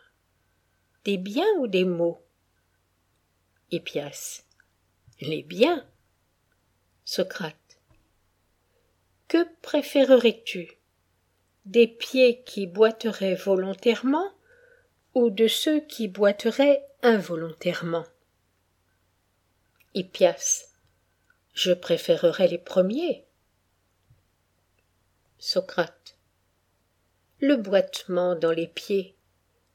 Des 1.05 1.17
biens 1.17 1.53
ou 1.59 1.67
des 1.67 1.85
maux? 1.85 2.21
Hippias. 3.71 4.43
Les 5.21 5.43
biens. 5.43 5.87
Socrate. 7.05 7.79
Que 9.29 9.47
préférerais-tu? 9.61 10.73
Des 11.63 11.87
pieds 11.87 12.43
qui 12.43 12.67
boiteraient 12.67 13.35
volontairement 13.35 14.33
ou 15.13 15.29
de 15.29 15.47
ceux 15.47 15.81
qui 15.81 16.07
boiteraient 16.07 16.85
involontairement 17.01 18.05
Hippias. 19.93 20.69
Je 21.53 21.73
préférerais 21.73 22.47
les 22.47 22.57
premiers. 22.57 23.25
Socrate. 25.37 26.17
Le 27.39 27.57
boitement 27.57 28.35
dans 28.35 28.51
les 28.51 28.67
pieds 28.67 29.17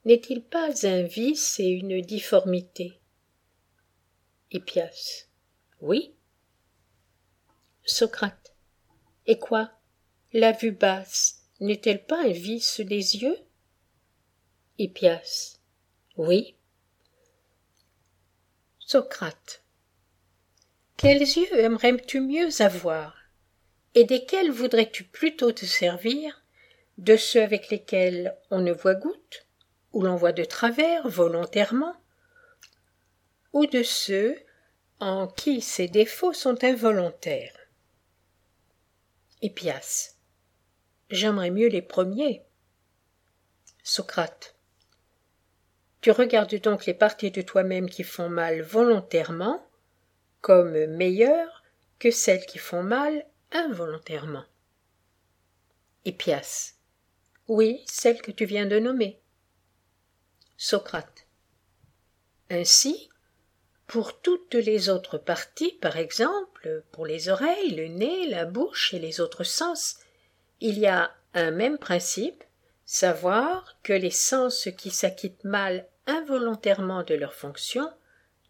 n'est-il 0.07 0.43
pas 0.43 0.87
un 0.87 1.03
vice 1.03 1.61
et 1.61 1.69
une 1.69 2.01
difformité? 2.01 2.99
Hippias. 4.53 5.27
Oui. 5.81 6.15
Socrate. 7.85 8.55
Et 9.27 9.39
quoi? 9.39 9.71
La 10.33 10.53
vue 10.53 10.73
basse 10.73 11.43
n'est-elle 11.61 12.05
pas 12.05 12.23
un 12.23 12.31
vice 12.31 12.81
des 12.81 13.17
yeux? 13.17 13.39
Hippias. 14.79 15.59
Oui. 16.19 16.55
Socrate. 18.79 19.63
Quels 20.99 21.21
yeux 21.21 21.59
aimerais-tu 21.59 22.21
mieux 22.21 22.61
avoir 22.61 23.17
Et 23.95 24.05
desquels 24.05 24.51
voudrais-tu 24.51 25.05
plutôt 25.05 25.51
te 25.53 25.65
servir 25.65 26.45
De 26.99 27.17
ceux 27.17 27.43
avec 27.43 27.71
lesquels 27.71 28.37
on 28.51 28.61
ne 28.61 28.73
voit 28.73 28.95
goutte, 28.95 29.47
ou 29.95 30.03
l'on 30.03 30.17
voit 30.17 30.33
de 30.33 30.45
travers 30.45 31.09
volontairement, 31.09 31.97
ou 33.55 33.65
de 33.65 33.83
ceux 33.83 34.37
en 35.01 35.27
qui 35.27 35.63
ces 35.63 35.89
défauts 35.89 36.35
sont 36.35 36.63
involontaires? 36.65 37.57
Hippias. 39.41 40.17
J'aimerais 41.09 41.51
mieux 41.51 41.69
les 41.69 41.83
premiers. 41.83 42.45
Socrate. 43.83 44.56
Tu 46.07 46.13
regardes 46.13 46.55
donc 46.61 46.87
les 46.87 46.95
parties 46.95 47.33
de 47.33 47.43
toi-même 47.43 47.91
qui 47.91 48.05
font 48.05 48.29
mal 48.29 48.63
volontairement 48.63 49.69
comme 50.41 50.87
meilleures 50.87 51.65
que 51.99 52.13
celles 52.13 52.47
qui 52.47 52.59
font 52.59 52.85
mal 52.85 53.27
involontairement. 53.51 54.45
Hippias. 56.05 56.75
Oui, 57.49 57.83
celles 57.87 58.23
que 58.23 58.31
tu 58.31 58.45
viens 58.45 58.67
de 58.67 58.79
nommer. 58.79 59.21
Socrate. 60.57 61.27
Ainsi, 62.51 63.11
pour 63.89 64.21
toutes 64.21 64.55
les 64.55 64.89
autres 64.89 65.19
parties, 65.19 65.73
par 65.73 65.97
exemple, 65.97 66.85
pour 66.93 67.05
les 67.05 67.31
oreilles, 67.31 67.75
le 67.75 67.89
nez, 67.89 68.29
la 68.29 68.45
bouche 68.45 68.95
et 68.95 69.01
les 69.01 69.21
autres 69.21 69.43
sens, 69.43 69.97
il 70.61 70.79
y 70.79 70.87
a 70.87 71.13
un 71.35 71.51
même 71.51 71.79
principe, 71.79 72.45
savoir 72.85 73.77
que 73.83 73.93
les 73.93 74.13
sens 74.13 74.69
qui 74.79 74.93
s'acquittent 74.93 75.43
mal 75.43 75.89
involontairement 76.07 77.03
de 77.03 77.15
leurs 77.15 77.35
fonctions 77.35 77.93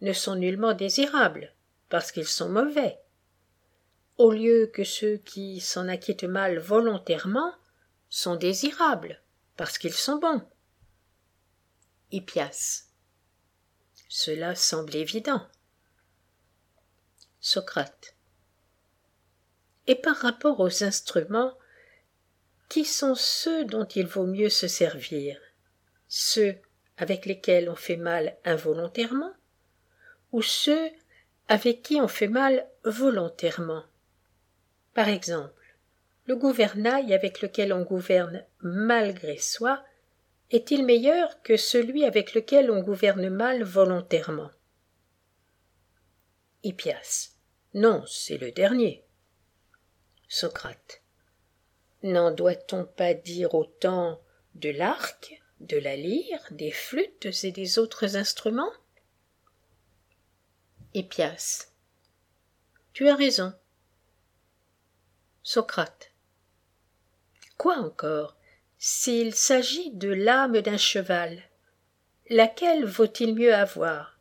ne 0.00 0.12
sont 0.12 0.36
nullement 0.36 0.74
désirables, 0.74 1.54
parce 1.88 2.12
qu'ils 2.12 2.26
sont 2.26 2.48
mauvais, 2.48 2.98
au 4.18 4.32
lieu 4.32 4.70
que 4.72 4.84
ceux 4.84 5.18
qui 5.18 5.60
s'en 5.60 5.88
acquittent 5.88 6.24
mal 6.24 6.58
volontairement 6.58 7.52
sont 8.08 8.36
désirables, 8.36 9.22
parce 9.56 9.78
qu'ils 9.78 9.94
sont 9.94 10.16
bons. 10.16 10.42
Hippias. 12.12 12.84
Cela 14.08 14.54
semble 14.54 14.96
évident. 14.96 15.46
Socrate. 17.40 18.16
Et 19.86 19.94
par 19.94 20.16
rapport 20.16 20.60
aux 20.60 20.82
instruments, 20.82 21.56
qui 22.68 22.84
sont 22.84 23.14
ceux 23.14 23.64
dont 23.64 23.84
il 23.84 24.06
vaut 24.06 24.26
mieux 24.26 24.48
se 24.48 24.66
servir? 24.66 25.38
Ceux 26.08 26.58
avec 26.96 27.26
lesquels 27.26 27.68
on 27.68 27.76
fait 27.76 27.96
mal 27.96 28.36
involontairement 28.44 29.32
ou 30.32 30.42
ceux 30.42 30.90
avec 31.48 31.82
qui 31.82 32.00
on 32.00 32.08
fait 32.08 32.28
mal 32.28 32.66
volontairement 32.84 33.84
Par 34.94 35.08
exemple, 35.08 35.52
le 36.26 36.36
gouvernail 36.36 37.14
avec 37.14 37.40
lequel 37.40 37.72
on 37.72 37.82
gouverne 37.82 38.44
malgré 38.60 39.38
soi 39.38 39.84
est-il 40.50 40.84
meilleur 40.84 41.42
que 41.42 41.56
celui 41.56 42.04
avec 42.04 42.34
lequel 42.34 42.70
on 42.70 42.80
gouverne 42.80 43.28
mal 43.28 43.62
volontairement? 43.64 44.50
Hippias. 46.62 47.32
Non, 47.74 48.04
c'est 48.06 48.38
le 48.38 48.52
dernier. 48.52 49.04
Socrate. 50.28 51.02
N'en 52.02 52.30
doit-on 52.30 52.84
pas 52.84 53.14
dire 53.14 53.54
autant 53.54 54.20
de 54.54 54.70
l'arc, 54.70 55.42
de 55.60 55.78
la 55.78 55.96
lyre, 55.96 56.44
des 56.50 56.70
flûtes 56.70 57.28
et 57.44 57.52
des 57.52 57.78
autres 57.78 58.16
instruments? 58.16 58.72
Hippias. 60.94 61.68
Tu 62.92 63.08
as 63.08 63.16
raison. 63.16 63.54
Socrate. 65.42 66.12
Quoi 67.56 67.76
encore? 67.76 68.36
S'il 68.78 69.34
s'agit 69.34 69.90
de 69.92 70.10
l'âme 70.10 70.60
d'un 70.60 70.76
cheval, 70.76 71.42
laquelle 72.28 72.84
vaut-il 72.84 73.34
mieux 73.34 73.54
avoir? 73.54 74.18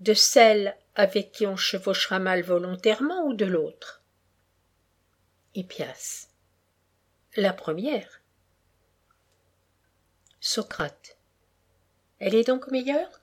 De 0.00 0.14
celle 0.14 0.76
avec 0.94 1.32
qui 1.32 1.46
on 1.46 1.56
chevauchera 1.56 2.18
mal 2.18 2.42
volontairement 2.42 3.26
ou 3.26 3.34
de 3.34 3.44
l'autre? 3.44 4.02
Hippias. 5.54 6.28
La 7.36 7.52
première. 7.52 8.17
Socrate. 10.50 11.18
Elle 12.20 12.34
est 12.34 12.44
donc 12.44 12.68
meilleure? 12.68 13.20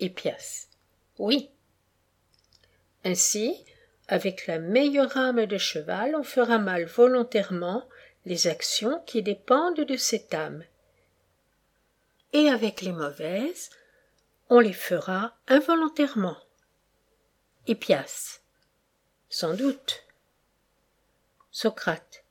Hippias. 0.00 0.66
Oui. 1.20 1.48
Ainsi, 3.04 3.64
avec 4.08 4.48
la 4.48 4.58
meilleure 4.58 5.16
âme 5.16 5.46
de 5.46 5.58
cheval, 5.58 6.16
on 6.16 6.24
fera 6.24 6.58
mal 6.58 6.86
volontairement 6.86 7.88
les 8.24 8.48
actions 8.48 9.00
qui 9.06 9.22
dépendent 9.22 9.78
de 9.78 9.96
cette 9.96 10.34
âme. 10.34 10.64
Et 12.32 12.48
avec 12.48 12.80
les 12.80 12.92
mauvaises, 12.92 13.70
on 14.50 14.58
les 14.58 14.72
fera 14.72 15.36
involontairement. 15.46 16.38
Hippias. 17.68 18.40
Sans 19.28 19.54
doute. 19.54 20.02
Socrate. 21.52 22.21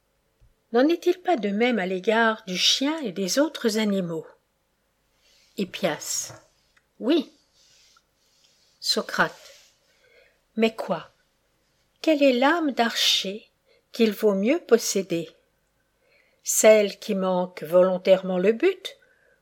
N'en 0.74 0.88
est-il 0.88 1.20
pas 1.20 1.36
de 1.36 1.50
même 1.50 1.80
à 1.80 1.86
l'égard 1.86 2.44
du 2.48 2.58
chien 2.58 2.98
et 3.00 3.12
des 3.12 3.40
autres 3.40 3.78
animaux? 3.78 4.26
Hippias. 5.58 6.34
Oui. 7.00 7.32
Socrate. 8.80 9.36
Mais 10.56 10.74
quoi? 10.74 11.12
Quelle 12.02 12.24
est 12.24 12.34
l'âme 12.34 12.72
d'archer 12.72 13.50
qu'il 13.92 14.12
vaut 14.12 14.34
mieux 14.34 14.60
posséder? 14.60 15.30
Celle 16.44 16.98
qui 17.00 17.16
manque 17.16 17.64
volontairement 17.64 18.38
le 18.38 18.54
but 18.54 18.98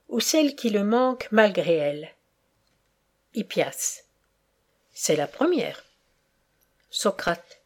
ou 0.08 0.20
celle 0.20 0.56
qui 0.56 0.72
le 0.72 0.84
manque 0.84 1.28
malgré 1.32 1.76
elle? 1.76 2.16
Hippias. 3.36 4.04
C'est 4.94 5.16
la 5.16 5.28
première. 5.28 5.86
Socrate. 6.90 7.59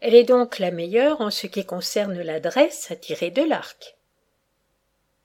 Elle 0.00 0.14
est 0.14 0.24
donc 0.24 0.58
la 0.58 0.70
meilleure 0.70 1.20
en 1.20 1.30
ce 1.30 1.46
qui 1.46 1.64
concerne 1.64 2.20
l'adresse 2.20 2.90
à 2.90 2.96
tirer 2.96 3.30
de 3.30 3.42
l'arc. 3.42 3.96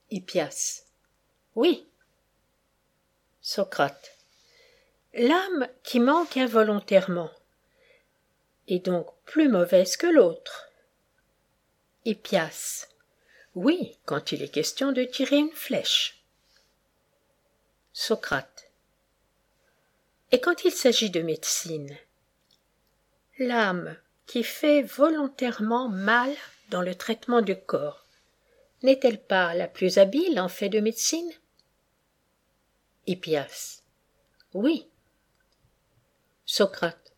Hippias. 0.10 0.84
Oui. 1.56 1.88
Socrate. 3.42 4.18
L'âme 5.14 5.68
qui 5.84 6.00
manque 6.00 6.38
involontairement 6.38 7.32
est 8.68 8.86
donc 8.86 9.08
plus 9.26 9.50
mauvaise 9.50 9.98
que 9.98 10.08
l'autre. 10.08 10.70
Hippias. 12.06 12.88
Oui, 13.56 13.98
quand 14.06 14.32
il 14.32 14.42
est 14.42 14.50
question 14.50 14.94
de 14.94 15.04
tirer 15.04 15.38
une 15.38 15.52
flèche. 15.52 16.24
Socrate. 17.92 18.72
Et 20.32 20.40
quand 20.40 20.64
il 20.64 20.72
s'agit 20.72 21.10
de 21.10 21.22
médecine, 21.22 21.98
l'âme 23.38 23.98
qui 24.32 24.44
fait 24.46 24.82
volontairement 24.82 25.90
mal 25.90 26.34
dans 26.70 26.82
le 26.82 26.96
traitement 26.96 27.42
du 27.42 27.54
corps, 27.54 28.06
n'est-elle 28.82 29.22
pas 29.22 29.54
la 29.56 29.68
plus 29.68 29.98
habile 29.98 30.40
en 30.40 30.48
fait 30.48 30.70
de 30.70 30.80
médecine? 30.80 31.30
Hippias. 33.08 33.84
Oui. 34.54 34.88
Socrate. 36.46 37.12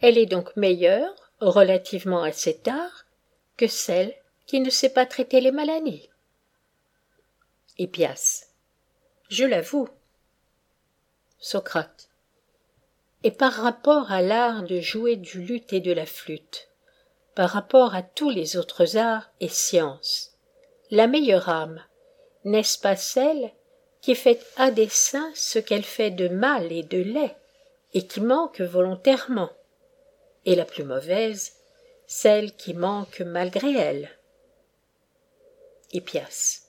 Elle 0.00 0.18
est 0.18 0.26
donc 0.26 0.56
meilleure, 0.56 1.14
relativement 1.38 2.24
à 2.24 2.32
cet 2.32 2.66
art, 2.66 3.06
que 3.56 3.68
celle 3.68 4.12
qui 4.46 4.58
ne 4.58 4.68
sait 4.68 4.90
pas 4.90 5.06
traiter 5.06 5.40
les 5.40 5.52
maladies. 5.52 6.10
Hippias. 7.78 8.46
Je 9.28 9.44
l'avoue. 9.44 9.88
Socrate. 11.38 12.08
Et 13.26 13.32
par 13.32 13.54
rapport 13.54 14.12
à 14.12 14.22
l'art 14.22 14.62
de 14.62 14.78
jouer 14.78 15.16
du 15.16 15.42
luth 15.42 15.72
et 15.72 15.80
de 15.80 15.90
la 15.90 16.06
flûte, 16.06 16.68
par 17.34 17.50
rapport 17.50 17.96
à 17.96 18.02
tous 18.02 18.30
les 18.30 18.56
autres 18.56 18.96
arts 18.96 19.32
et 19.40 19.48
sciences, 19.48 20.36
la 20.92 21.08
meilleure 21.08 21.48
âme, 21.48 21.82
n'est-ce 22.44 22.78
pas 22.78 22.94
celle 22.94 23.50
qui 24.00 24.14
fait 24.14 24.46
à 24.56 24.70
dessein 24.70 25.28
ce 25.34 25.58
qu'elle 25.58 25.82
fait 25.82 26.12
de 26.12 26.28
mal 26.28 26.70
et 26.70 26.84
de 26.84 26.98
laid, 26.98 27.34
et 27.94 28.06
qui 28.06 28.20
manque 28.20 28.60
volontairement, 28.60 29.50
et 30.44 30.54
la 30.54 30.64
plus 30.64 30.84
mauvaise, 30.84 31.54
celle 32.06 32.54
qui 32.54 32.74
manque 32.74 33.22
malgré 33.22 33.72
elle? 33.72 34.08
Hippias. 35.92 36.68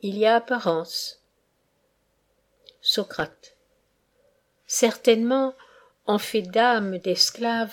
Il 0.00 0.16
y 0.16 0.24
a 0.24 0.36
apparence. 0.36 1.22
Socrate. 2.80 3.53
Certainement, 4.76 5.54
en 6.06 6.18
fait 6.18 6.42
d'âme 6.42 6.98
d'esclave, 6.98 7.72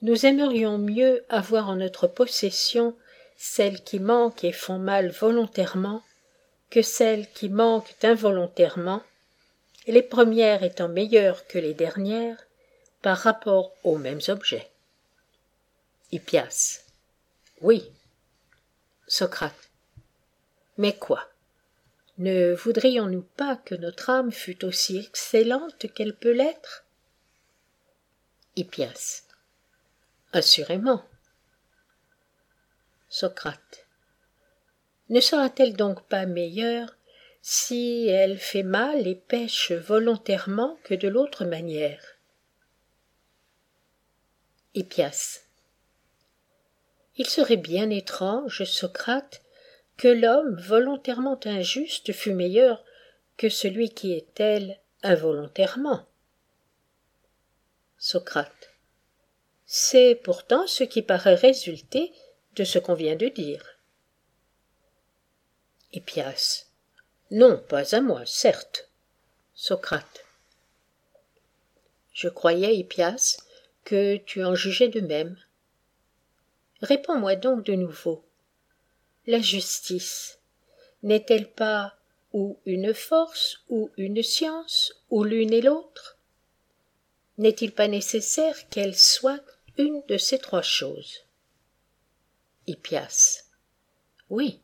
nous 0.00 0.24
aimerions 0.24 0.78
mieux 0.78 1.22
avoir 1.28 1.68
en 1.68 1.76
notre 1.76 2.06
possession 2.06 2.96
celles 3.36 3.84
qui 3.84 4.00
manquent 4.00 4.44
et 4.44 4.52
font 4.52 4.78
mal 4.78 5.10
volontairement 5.10 6.02
que 6.70 6.80
celles 6.80 7.30
qui 7.32 7.50
manquent 7.50 7.94
involontairement, 8.02 9.02
les 9.86 10.00
premières 10.00 10.62
étant 10.62 10.88
meilleures 10.88 11.46
que 11.48 11.58
les 11.58 11.74
dernières 11.74 12.42
par 13.02 13.18
rapport 13.18 13.70
aux 13.84 13.98
mêmes 13.98 14.22
objets. 14.28 14.70
Hippias. 16.12 16.80
Oui. 17.60 17.92
Socrate. 19.06 19.68
Mais 20.78 20.96
quoi? 20.96 21.28
Ne 22.18 22.52
voudrions-nous 22.52 23.22
pas 23.22 23.56
que 23.56 23.76
notre 23.76 24.10
âme 24.10 24.32
fût 24.32 24.64
aussi 24.64 24.98
excellente 24.98 25.86
qu'elle 25.94 26.16
peut 26.16 26.32
l'être? 26.32 26.84
Hippias. 28.56 29.22
Assurément. 30.32 31.04
Socrate. 33.08 33.86
Ne 35.10 35.20
sera-t-elle 35.20 35.76
donc 35.76 36.08
pas 36.08 36.26
meilleure 36.26 36.96
si 37.40 38.08
elle 38.08 38.36
fait 38.36 38.64
mal 38.64 39.06
et 39.06 39.14
pêche 39.14 39.70
volontairement 39.70 40.76
que 40.82 40.94
de 40.94 41.06
l'autre 41.06 41.44
manière? 41.44 42.04
Hippias. 44.74 45.42
Il 47.16 47.26
serait 47.26 47.56
bien 47.56 47.90
étrange, 47.90 48.64
Socrate, 48.64 49.40
que 49.98 50.08
l'homme 50.08 50.56
volontairement 50.60 51.38
injuste 51.44 52.12
fût 52.12 52.32
meilleur 52.32 52.84
que 53.36 53.48
celui 53.48 53.90
qui 53.90 54.14
est 54.14 54.32
tel 54.32 54.80
involontairement. 55.02 56.06
Socrate. 57.98 58.70
C'est 59.66 60.14
pourtant 60.14 60.66
ce 60.68 60.84
qui 60.84 61.02
paraît 61.02 61.34
résulter 61.34 62.12
de 62.54 62.62
ce 62.62 62.78
qu'on 62.78 62.94
vient 62.94 63.16
de 63.16 63.26
dire. 63.26 63.78
Hippias. 65.92 66.66
Non, 67.32 67.58
pas 67.58 67.94
à 67.94 68.00
moi, 68.00 68.24
certes. 68.24 68.88
Socrate. 69.54 70.24
Je 72.12 72.28
croyais, 72.28 72.76
Hippias, 72.76 73.38
que 73.84 74.16
tu 74.16 74.44
en 74.44 74.54
jugeais 74.54 74.88
de 74.88 75.00
même. 75.00 75.36
Réponds-moi 76.82 77.34
donc 77.34 77.64
de 77.64 77.74
nouveau. 77.74 78.27
La 79.30 79.42
justice 79.42 80.38
n'est-elle 81.02 81.52
pas 81.52 81.98
ou 82.32 82.58
une 82.64 82.94
force 82.94 83.58
ou 83.68 83.90
une 83.98 84.22
science 84.22 84.94
ou 85.10 85.22
l'une 85.22 85.52
et 85.52 85.60
l'autre? 85.60 86.16
N'est-il 87.36 87.72
pas 87.72 87.88
nécessaire 87.88 88.70
qu'elle 88.70 88.96
soit 88.96 89.44
une 89.76 90.02
de 90.08 90.16
ces 90.16 90.38
trois 90.38 90.62
choses? 90.62 91.26
Hippias. 92.66 93.44
Oui. 94.30 94.62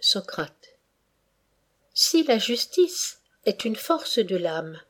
Socrate. 0.00 0.76
Si 1.94 2.24
la 2.24 2.38
justice 2.38 3.20
est 3.44 3.64
une 3.64 3.76
force 3.76 4.18
de 4.18 4.36
l'âme, 4.36 4.82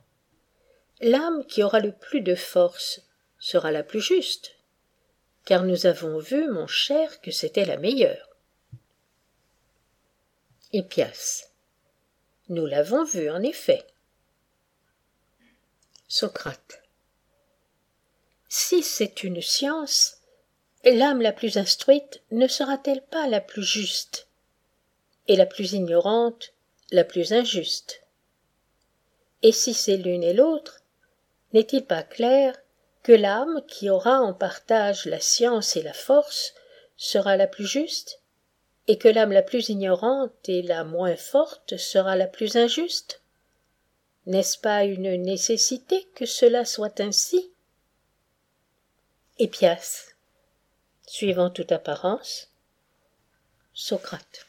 l'âme 1.03 1.45
qui 1.45 1.63
aura 1.63 1.81
le 1.81 1.93
plus 1.93 2.23
de 2.23 2.35
force 2.35 3.03
sera 3.39 3.71
la 3.71 3.83
plus 3.83 4.01
juste, 4.01 4.58
car 5.49 5.65
nous 5.65 5.87
avons 5.87 6.19
vu, 6.19 6.47
mon 6.51 6.67
cher, 6.67 7.23
que 7.23 7.31
c'était 7.31 7.65
la 7.65 7.79
meilleure. 7.79 8.37
Hippias. 10.75 11.47
Nous 12.51 12.67
l'avons 12.67 13.03
vu, 13.05 13.31
en 13.31 13.43
effet. 13.43 13.87
Socrate. 16.07 16.83
Si 18.51 18.83
c'est 18.83 19.25
une 19.25 19.41
science, 19.41 20.19
l'âme 20.85 21.23
la 21.23 21.33
plus 21.33 21.57
instruite 21.57 22.21
ne 22.31 22.47
sera-t-elle 22.47 23.03
pas 23.07 23.27
la 23.27 23.41
plus 23.41 23.65
juste 23.65 24.29
et 25.29 25.37
la 25.37 25.47
plus 25.47 25.73
ignorante 25.73 26.53
la 26.91 27.05
plus 27.05 27.33
injuste? 27.33 28.03
Et 29.41 29.53
si 29.53 29.73
c'est 29.73 29.97
l'une 29.97 30.25
et 30.25 30.35
l'autre 30.35 30.83
n'est-il 31.55 31.87
pas 31.87 32.03
clair 32.03 32.55
que 33.09 33.15
l'âme 33.15 33.63
qui 33.67 33.89
aura 33.89 34.21
en 34.21 34.35
partage 34.35 35.07
la 35.07 35.19
science 35.19 35.77
et 35.77 35.83
la 35.83 35.95
force 35.95 36.53
sera 36.99 37.39
la 37.39 37.47
plus 37.47 37.67
juste 37.67 38.21
et 38.87 38.99
que 38.99 39.09
l'âme 39.09 39.33
la 39.33 39.41
plus 39.41 39.71
ignorante 39.71 40.47
et 40.47 40.61
la 40.61 40.85
moins 40.85 41.17
forte 41.17 41.79
sera 41.79 42.17
la 42.17 42.27
plus 42.27 42.57
injuste? 42.57 43.23
N'est-ce 44.27 44.59
pas 44.59 44.85
une 44.85 45.23
nécessité 45.23 46.07
que 46.15 46.27
cela 46.27 46.67
soit 46.67 47.01
ainsi? 47.01 47.51
Hippias 49.39 50.09
suivant 51.07 51.49
toute 51.49 51.73
apparence 51.73 52.51
Socrate. 53.73 54.47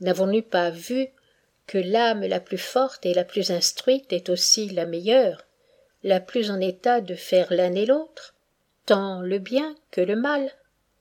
N'avons-nous 0.00 0.42
pas 0.42 0.68
vu 0.68 1.08
que 1.66 1.78
l'âme 1.78 2.26
la 2.26 2.40
plus 2.40 2.58
forte 2.58 3.06
et 3.06 3.14
la 3.14 3.24
plus 3.24 3.50
instruite 3.50 4.12
est 4.12 4.28
aussi 4.28 4.68
la 4.68 4.84
meilleure, 4.84 5.47
la 6.02 6.20
plus 6.20 6.50
en 6.50 6.60
état 6.60 7.00
de 7.00 7.14
faire 7.14 7.52
l'un 7.52 7.74
et 7.74 7.86
l'autre, 7.86 8.34
tant 8.86 9.20
le 9.20 9.38
bien 9.38 9.74
que 9.90 10.00
le 10.00 10.16
mal, 10.16 10.50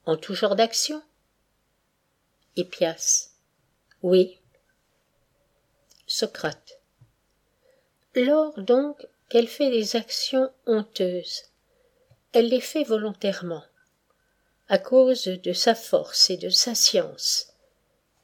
en 0.05 0.17
tout 0.17 0.33
genre 0.33 0.55
d'action 0.55 1.01
Hippias. 2.55 3.31
Oui. 4.01 4.39
Socrate. 6.07 6.79
Lors 8.15 8.59
donc 8.59 9.05
qu'elle 9.29 9.47
fait 9.47 9.69
des 9.69 9.95
actions 9.95 10.51
honteuses, 10.65 11.43
elle 12.33 12.49
les 12.49 12.61
fait 12.61 12.83
volontairement 12.83 13.63
à 14.69 14.79
cause 14.79 15.25
de 15.25 15.53
sa 15.53 15.75
force 15.75 16.29
et 16.29 16.37
de 16.37 16.49
sa 16.49 16.75
science, 16.75 17.53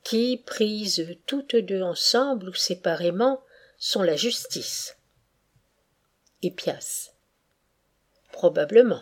qui, 0.04 0.42
prises 0.46 1.16
toutes 1.26 1.56
deux 1.56 1.82
ensemble 1.82 2.50
ou 2.50 2.54
séparément, 2.54 3.42
sont 3.78 4.04
la 4.04 4.16
justice. 4.16 4.98
Hippias. 6.44 7.14
Probablement. 8.34 9.02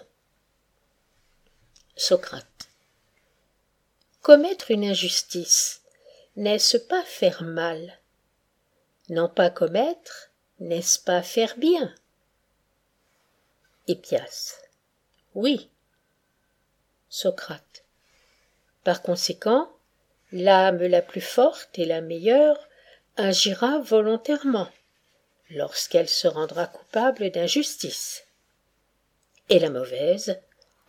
Socrate. 1.96 2.70
Commettre 4.22 4.70
une 4.70 4.84
injustice, 4.84 5.82
n'est-ce 6.36 6.78
pas 6.78 7.04
faire 7.04 7.42
mal? 7.42 7.98
N'en 9.10 9.28
pas 9.28 9.50
commettre, 9.50 10.30
n'est-ce 10.60 11.00
pas 11.00 11.24
faire 11.24 11.58
bien? 11.58 11.92
Hippias. 13.88 14.62
Oui, 15.34 15.72
Socrate. 17.10 17.84
Par 18.84 19.02
conséquent, 19.02 19.76
l'âme 20.32 20.84
la 20.84 21.02
plus 21.02 21.22
forte 21.22 21.80
et 21.80 21.86
la 21.86 22.02
meilleure 22.02 22.70
agira 23.18 23.80
volontairement 23.80 24.70
lorsqu'elle 25.52 26.10
se 26.10 26.28
rendra 26.28 26.66
coupable 26.68 27.30
d'injustice, 27.30 28.24
et 29.49 29.60
la 29.60 29.70
mauvaise 29.70 30.39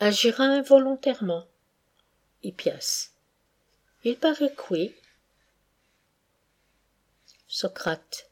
agira 0.00 0.44
involontairement. 0.44 1.46
Hippias. 2.42 3.10
Il 4.04 4.16
paraît 4.16 4.52
que 4.52 4.62
oui. 4.70 4.94
Socrate. 7.46 8.28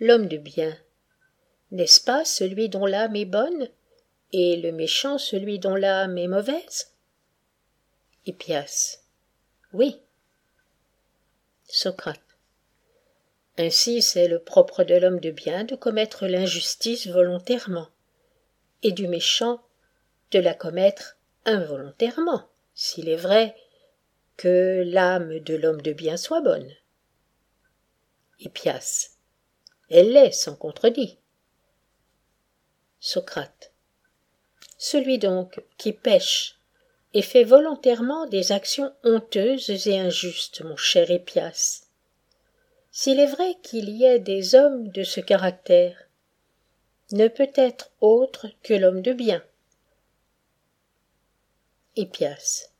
L'homme 0.00 0.28
de 0.28 0.38
bien, 0.38 0.76
n'est-ce 1.70 2.00
pas 2.00 2.24
celui 2.24 2.68
dont 2.68 2.86
l'âme 2.86 3.16
est 3.16 3.24
bonne, 3.24 3.68
et 4.32 4.56
le 4.56 4.72
méchant 4.72 5.18
celui 5.18 5.58
dont 5.58 5.76
l'âme 5.76 6.16
est 6.18 6.28
mauvaise? 6.28 6.92
Hippias. 8.24 9.00
Oui. 9.72 10.00
Socrate. 11.68 12.21
Ainsi 13.58 14.00
c'est 14.00 14.28
le 14.28 14.38
propre 14.38 14.82
de 14.82 14.94
l'homme 14.94 15.20
de 15.20 15.30
bien 15.30 15.64
de 15.64 15.76
commettre 15.76 16.26
l'injustice 16.26 17.06
volontairement, 17.06 17.88
et 18.82 18.92
du 18.92 19.08
méchant 19.08 19.62
de 20.30 20.38
la 20.38 20.54
commettre 20.54 21.18
involontairement, 21.44 22.48
s'il 22.74 23.08
est 23.08 23.16
vrai 23.16 23.54
que 24.36 24.82
l'âme 24.86 25.38
de 25.40 25.54
l'homme 25.54 25.82
de 25.82 25.92
bien 25.92 26.16
soit 26.16 26.40
bonne. 26.40 26.72
Hippias. 28.40 29.10
Elle 29.90 30.12
l'est 30.12 30.32
sans 30.32 30.56
contredit. 30.56 31.18
Socrate. 32.98 33.72
Celui 34.78 35.18
donc 35.18 35.62
qui 35.76 35.92
pêche 35.92 36.58
et 37.14 37.22
fait 37.22 37.44
volontairement 37.44 38.26
des 38.26 38.52
actions 38.52 38.92
honteuses 39.04 39.86
et 39.86 39.98
injustes, 39.98 40.62
mon 40.62 40.76
cher 40.76 41.10
Hippias. 41.10 41.81
S'il 42.94 43.20
est 43.20 43.26
vrai 43.26 43.56
qu'il 43.62 43.88
y 43.88 44.04
ait 44.04 44.18
des 44.18 44.54
hommes 44.54 44.88
de 44.88 45.02
ce 45.02 45.20
caractère, 45.20 45.96
ne 47.10 47.26
peut 47.26 47.50
être 47.54 47.90
autre 48.02 48.48
que 48.62 48.74
l'homme 48.74 49.00
de 49.00 49.14
bien. 49.14 49.42
Hippias. 51.96 52.70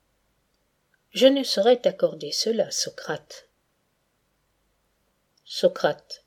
Je 1.12 1.26
ne 1.26 1.42
saurais 1.42 1.78
t'accorder 1.78 2.30
cela, 2.30 2.70
Socrate. 2.70 3.48
Socrate. 5.46 6.26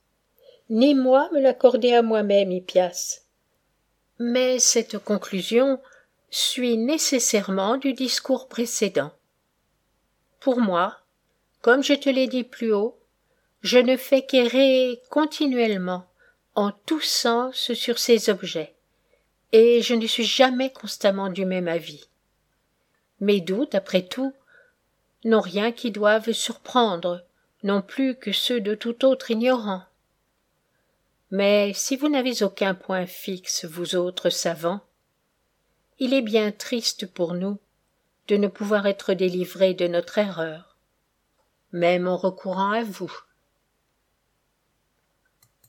Ni 0.72 0.96
moi 0.96 1.30
me 1.32 1.40
l'accorder 1.40 1.94
à 1.94 2.02
moi-même, 2.02 2.52
Hippias. 2.52 3.22
Mais 4.18 4.58
cette 4.58 4.98
conclusion 4.98 5.80
suit 6.32 6.78
nécessairement 6.78 7.78
du 7.78 7.94
discours 7.94 8.48
précédent. 8.48 9.12
Pour 10.40 10.60
moi, 10.60 10.98
comme 11.62 11.84
je 11.84 11.94
te 11.94 12.10
l'ai 12.10 12.28
dit 12.28 12.44
plus 12.44 12.74
haut, 12.74 13.00
je 13.66 13.80
ne 13.80 13.98
fais 13.98 14.24
qu'errer 14.24 15.02
continuellement, 15.10 16.06
en 16.54 16.72
tous 16.72 17.02
sens, 17.02 17.74
sur 17.74 17.98
ces 17.98 18.30
objets, 18.30 18.76
et 19.54 19.82
je 19.82 19.96
ne 19.96 20.06
suis 20.06 20.24
jamais 20.24 20.72
constamment 20.72 21.30
du 21.30 21.46
même 21.46 21.68
avis. 21.68 22.08
Mes 23.22 23.42
doutes, 23.42 23.74
après 23.74 24.04
tout, 24.04 24.34
n'ont 25.24 25.42
rien 25.42 25.72
qui 25.72 25.90
doive 25.90 26.32
surprendre, 26.32 27.26
non 27.64 27.82
plus 27.82 28.14
que 28.14 28.32
ceux 28.32 28.62
de 28.62 28.76
tout 28.76 29.04
autre 29.04 29.32
ignorant. 29.32 29.82
Mais 31.32 31.74
si 31.74 31.98
vous 31.98 32.08
n'avez 32.08 32.44
aucun 32.44 32.76
point 32.76 33.08
fixe, 33.08 33.66
vous 33.66 33.96
autres 33.96 34.30
savants, 34.30 34.82
il 35.98 36.14
est 36.14 36.22
bien 36.22 36.52
triste 36.52 37.08
pour 37.08 37.34
nous 37.34 37.58
de 38.28 38.38
ne 38.38 38.48
pouvoir 38.48 38.86
être 38.86 39.16
délivrés 39.16 39.74
de 39.74 39.88
notre 39.88 40.20
erreur, 40.20 40.78
même 41.72 42.08
en 42.08 42.16
recourant 42.16 42.70
à 42.70 42.84
vous. 42.84 43.12